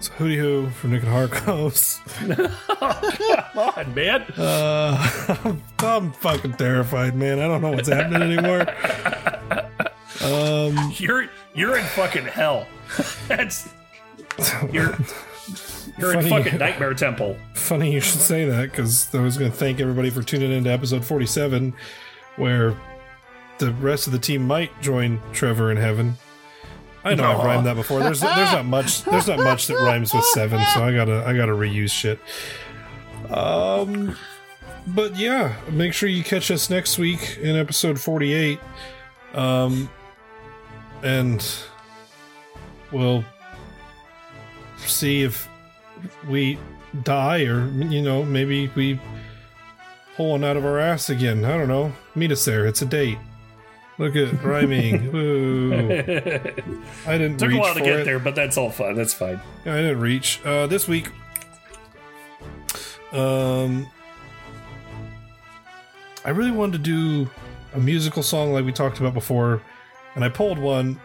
So 0.00 0.12
hooty 0.12 0.36
hoo 0.36 0.68
from 0.70 0.92
Nick 0.92 1.02
and 1.02 1.12
Harcos. 1.12 1.98
Come 3.52 3.58
on, 3.76 3.94
man. 3.94 4.22
Uh, 4.36 5.56
I'm 5.78 6.12
fucking 6.12 6.54
terrified, 6.54 7.14
man. 7.14 7.38
I 7.40 7.48
don't 7.48 7.62
know 7.62 7.70
what's 7.72 7.88
happening 7.88 8.22
anymore. 8.22 8.66
Um, 10.22 10.92
You're 10.96 11.28
you're 11.54 11.76
in 11.78 11.84
fucking 11.84 12.24
hell. 12.26 12.66
That's 13.28 13.68
you're 14.70 14.96
you're 15.98 16.18
in 16.18 16.28
fucking 16.28 16.58
nightmare 16.58 16.94
temple. 16.94 17.36
funny 17.54 17.92
you 17.92 18.00
should 18.00 18.20
say 18.20 18.44
that 18.44 18.70
because 18.70 19.14
I 19.14 19.20
was 19.20 19.38
going 19.38 19.50
to 19.50 19.56
thank 19.56 19.80
everybody 19.80 20.10
for 20.10 20.22
tuning 20.22 20.52
in 20.52 20.64
to 20.64 20.70
episode 20.70 21.04
47, 21.04 21.74
where 22.36 22.76
the 23.58 23.72
rest 23.72 24.06
of 24.06 24.12
the 24.12 24.18
team 24.18 24.46
might 24.46 24.70
join 24.80 25.20
Trevor 25.32 25.70
in 25.70 25.76
heaven. 25.76 26.14
I 27.04 27.14
know 27.14 27.30
I've 27.30 27.44
rhymed 27.44 27.66
that 27.66 27.76
before. 27.76 28.00
There's 28.00 28.20
there's 28.20 28.52
not 28.52 28.66
much 28.66 29.04
there's 29.04 29.28
not 29.28 29.38
much 29.38 29.68
that 29.68 29.76
rhymes 29.76 30.12
with 30.12 30.24
seven, 30.24 30.60
so 30.74 30.82
I 30.82 30.92
gotta 30.92 31.24
I 31.24 31.36
gotta 31.36 31.52
reuse 31.52 31.90
shit. 31.90 32.18
Um, 33.30 34.16
but 34.88 35.16
yeah, 35.16 35.54
make 35.70 35.92
sure 35.92 36.08
you 36.08 36.24
catch 36.24 36.50
us 36.50 36.68
next 36.68 36.98
week 36.98 37.38
in 37.40 37.54
episode 37.54 38.00
48. 38.00 38.58
Um, 39.34 39.88
and 41.02 41.46
we'll 42.90 43.24
see 44.78 45.22
if 45.22 45.48
we 46.28 46.58
die 47.02 47.42
or 47.44 47.66
you 47.68 48.00
know 48.00 48.22
maybe 48.24 48.70
we 48.74 48.98
pull 50.16 50.30
one 50.30 50.44
out 50.44 50.56
of 50.56 50.64
our 50.64 50.78
ass 50.78 51.10
again. 51.10 51.44
I 51.44 51.56
don't 51.58 51.68
know. 51.68 51.92
Meet 52.14 52.32
us 52.32 52.44
there. 52.44 52.66
It's 52.66 52.80
a 52.82 52.86
date. 52.86 53.18
Look 53.98 54.14
at 54.16 54.42
rhyming. 54.44 54.94
I 57.06 57.18
didn't 57.18 57.38
Took 57.38 57.52
a 57.52 57.58
while 57.58 57.74
to 57.74 57.80
get 57.80 58.00
it. 58.00 58.04
there, 58.04 58.18
but 58.18 58.34
that's 58.34 58.56
all 58.56 58.70
fun. 58.70 58.94
That's 58.94 59.14
fine. 59.14 59.40
Yeah, 59.64 59.74
I 59.74 59.76
didn't 59.82 60.00
reach. 60.00 60.40
Uh, 60.44 60.66
this 60.66 60.86
week, 60.88 61.10
um, 63.12 63.86
I 66.24 66.30
really 66.30 66.50
wanted 66.50 66.72
to 66.72 66.78
do 67.24 67.30
a 67.74 67.78
musical 67.78 68.22
song 68.22 68.52
like 68.52 68.64
we 68.64 68.72
talked 68.72 69.00
about 69.00 69.14
before, 69.14 69.62
and 70.14 70.24
I 70.24 70.28
pulled 70.28 70.58
one. 70.58 71.00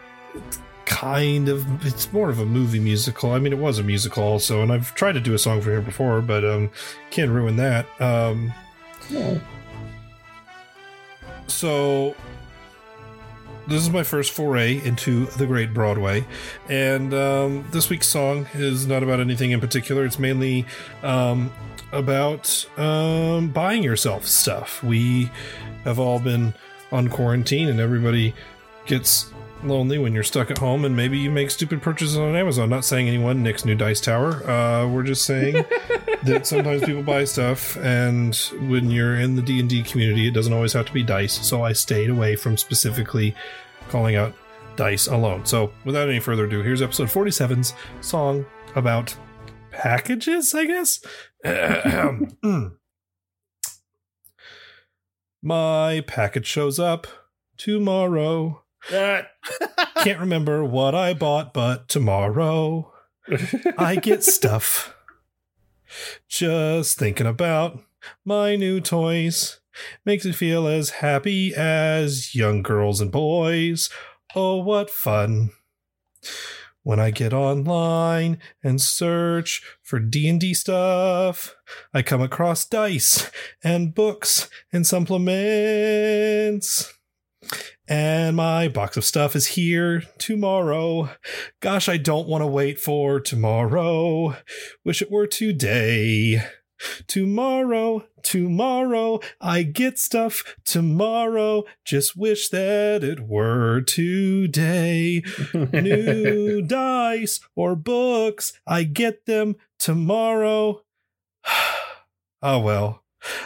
Kind 0.92 1.48
of, 1.48 1.86
it's 1.86 2.12
more 2.12 2.30
of 2.30 2.38
a 2.38 2.44
movie 2.44 2.80
musical. 2.80 3.32
I 3.32 3.38
mean, 3.38 3.52
it 3.52 3.58
was 3.58 3.78
a 3.78 3.82
musical 3.82 4.22
also, 4.22 4.62
and 4.62 4.72
I've 4.72 4.94
tried 4.94 5.12
to 5.12 5.20
do 5.20 5.34
a 5.34 5.38
song 5.38 5.60
for 5.60 5.70
here 5.70 5.80
before, 5.80 6.20
but 6.20 6.44
um, 6.44 6.70
can't 7.10 7.30
ruin 7.30 7.56
that. 7.56 7.86
Um, 8.00 8.52
so 11.46 12.14
this 13.66 13.82
is 13.82 13.90
my 13.90 14.02
first 14.02 14.32
foray 14.32 14.84
into 14.84 15.26
the 15.26 15.46
great 15.46 15.72
Broadway, 15.72 16.26
and 16.68 17.14
um, 17.14 17.64
this 17.70 17.88
week's 17.88 18.08
song 18.08 18.46
is 18.54 18.86
not 18.86 19.02
about 19.02 19.20
anything 19.20 19.52
in 19.52 19.60
particular. 19.60 20.04
It's 20.04 20.18
mainly 20.18 20.66
um, 21.02 21.52
about 21.92 22.66
um, 22.76 23.48
buying 23.50 23.82
yourself 23.82 24.26
stuff. 24.26 24.82
We 24.82 25.30
have 25.84 25.98
all 25.98 26.18
been 26.18 26.54
on 26.90 27.08
quarantine, 27.08 27.68
and 27.68 27.80
everybody 27.80 28.34
gets 28.86 29.32
lonely 29.64 29.98
when 29.98 30.12
you're 30.12 30.22
stuck 30.22 30.50
at 30.50 30.58
home, 30.58 30.84
and 30.84 30.94
maybe 30.96 31.18
you 31.18 31.30
make 31.30 31.50
stupid 31.50 31.82
purchases 31.82 32.16
on 32.16 32.34
Amazon. 32.36 32.68
Not 32.70 32.84
saying 32.84 33.08
anyone 33.08 33.42
Nick's 33.42 33.64
new 33.64 33.74
dice 33.74 34.00
tower. 34.00 34.48
Uh, 34.48 34.88
we're 34.88 35.02
just 35.02 35.24
saying 35.24 35.54
that 36.24 36.46
sometimes 36.46 36.84
people 36.84 37.02
buy 37.02 37.24
stuff, 37.24 37.76
and 37.78 38.34
when 38.68 38.90
you're 38.90 39.16
in 39.16 39.36
the 39.36 39.42
D 39.42 39.60
and 39.60 39.68
D 39.68 39.82
community, 39.82 40.28
it 40.28 40.34
doesn't 40.34 40.52
always 40.52 40.72
have 40.72 40.86
to 40.86 40.92
be 40.92 41.02
dice. 41.02 41.32
So 41.46 41.62
I 41.62 41.72
stayed 41.72 42.10
away 42.10 42.36
from 42.36 42.56
specifically 42.56 43.34
calling 43.88 44.16
out 44.16 44.34
dice 44.76 45.06
alone. 45.06 45.44
So 45.44 45.72
without 45.84 46.08
any 46.08 46.20
further 46.20 46.44
ado, 46.44 46.62
here's 46.62 46.82
episode 46.82 47.08
47's 47.08 47.74
song 48.00 48.46
about 48.74 49.16
packages. 49.70 50.54
I 50.54 50.64
guess. 50.66 51.00
My 55.42 56.04
package 56.06 56.46
shows 56.46 56.78
up 56.78 57.08
tomorrow. 57.56 58.61
Uh, 58.90 59.22
Can't 60.02 60.20
remember 60.20 60.64
what 60.64 60.94
I 60.94 61.14
bought, 61.14 61.52
but 61.52 61.88
tomorrow 61.88 62.92
I 63.78 63.96
get 63.96 64.24
stuff. 64.24 64.94
Just 66.28 66.98
thinking 66.98 67.26
about 67.26 67.82
my 68.24 68.56
new 68.56 68.80
toys 68.80 69.60
makes 70.04 70.24
me 70.24 70.32
feel 70.32 70.66
as 70.66 70.90
happy 70.90 71.54
as 71.54 72.34
young 72.34 72.62
girls 72.62 73.00
and 73.00 73.12
boys. 73.12 73.90
Oh, 74.34 74.56
what 74.56 74.90
fun! 74.90 75.50
when 76.82 76.98
I 76.98 77.10
get 77.10 77.32
online 77.32 78.38
and 78.62 78.80
search 78.80 79.62
for 79.82 79.98
D&D 80.00 80.54
stuff, 80.54 81.54
I 81.94 82.02
come 82.02 82.20
across 82.20 82.64
dice 82.64 83.30
and 83.62 83.94
books 83.94 84.50
and 84.72 84.84
supplements. 84.86 85.32
And 87.88 88.36
my 88.36 88.68
box 88.68 88.96
of 88.96 89.04
stuff 89.04 89.36
is 89.36 89.48
here 89.48 90.02
tomorrow. 90.18 91.10
Gosh, 91.60 91.88
I 91.88 91.96
don't 91.96 92.28
want 92.28 92.42
to 92.42 92.46
wait 92.46 92.78
for 92.80 93.20
tomorrow. 93.20 94.36
Wish 94.84 95.02
it 95.02 95.10
were 95.10 95.26
today. 95.26 96.42
Tomorrow, 97.06 98.06
tomorrow, 98.22 99.20
I 99.40 99.62
get 99.62 99.98
stuff 99.98 100.56
tomorrow. 100.64 101.64
Just 101.84 102.16
wish 102.16 102.48
that 102.48 103.04
it 103.04 103.20
were 103.20 103.80
today. 103.82 105.22
New 105.54 106.62
dice 106.62 107.40
or 107.54 107.76
books, 107.76 108.52
I 108.66 108.84
get 108.84 109.26
them 109.26 109.56
tomorrow. 109.78 110.82
oh 112.42 112.58
well. 112.58 113.01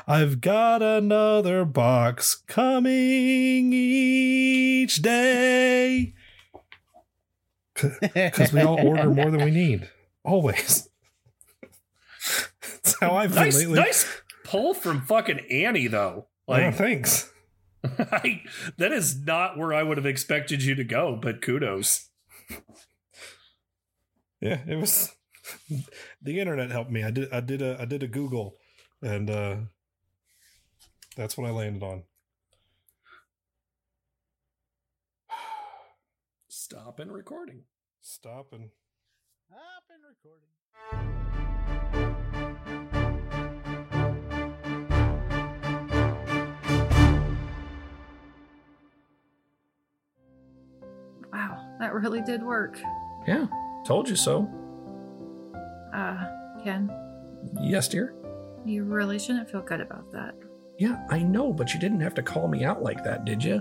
I've 0.07 0.41
got 0.41 0.83
another 0.83 1.65
box 1.65 2.43
coming 2.47 3.73
each 3.73 4.97
day. 5.03 6.15
Because 7.75 8.53
we 8.53 8.63
all 8.63 8.81
order 8.87 9.11
more 9.11 9.31
than 9.31 9.45
we 9.45 9.51
need. 9.51 9.91
Always. 10.25 10.89
That's 12.63 12.99
how 13.01 13.17
I've 13.17 13.31
been 13.35 13.43
nice, 13.45 13.59
lately. 13.59 13.75
nice 13.79 14.23
pull 14.45 14.75
from 14.75 15.03
fucking 15.03 15.41
Annie, 15.51 15.89
though. 15.89 16.29
Oh, 16.49 16.53
Like, 16.53 16.75
thanks. 16.75 17.31
I, 17.85 18.43
that 18.79 18.93
is 18.93 19.21
not 19.25 19.59
where 19.59 19.75
I 19.75 19.83
would 19.83 19.97
have 19.97 20.07
expected 20.07 20.63
you 20.63 20.75
to 20.75 20.85
go, 20.85 21.19
but 21.21 21.43
kudos. 21.43 22.09
Yeah, 24.41 24.61
it 24.67 24.77
was 24.77 25.15
the 26.23 26.41
internet 26.41 26.71
helped 26.71 26.91
me. 26.91 27.03
I 27.03 27.11
did 27.11 27.33
I 27.33 27.41
did 27.41 27.63
a 27.63 27.77
I 27.81 27.85
did 27.85 28.03
a 28.03 28.07
Google 28.09 28.57
and 29.03 29.31
uh 29.31 29.57
that's 31.17 31.37
what 31.39 31.47
I 31.47 31.51
landed 31.51 31.83
on. 31.83 32.03
Stop 36.49 36.99
and 37.01 37.13
recording. 37.13 37.63
Stop 38.01 38.53
and 38.53 38.71
Stop 39.49 39.85
and 39.91 40.03
recording. 40.05 41.57
Wow, 51.33 51.77
that 51.81 51.93
really 51.95 52.23
did 52.23 52.43
work. 52.43 52.79
Yeah, 53.27 53.47
told 53.87 54.09
you 54.09 54.17
so. 54.17 54.49
Uh, 55.95 56.25
Ken, 56.63 56.91
Yes, 57.61 57.89
dear. 57.89 58.15
You 58.69 58.85
really 58.85 59.19
shouldn't 59.19 59.51
feel 59.51 59.63
good 59.63 59.81
about 59.81 60.13
that. 60.13 60.35
Yeah, 60.79 61.07
I 61.11 61.21
know, 61.21 61.53
but 61.53 61.73
you 61.73 61.81
didn't 61.81 62.01
have 62.01 62.15
to 62.15 62.23
call 62.23 62.49
me 62.49 62.65
out 62.65 62.83
like 62.83 63.03
that, 63.05 63.25
did 63.25 63.43
you? 63.43 63.61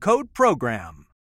code 0.00 0.34
PROGRAM. 0.34 1.05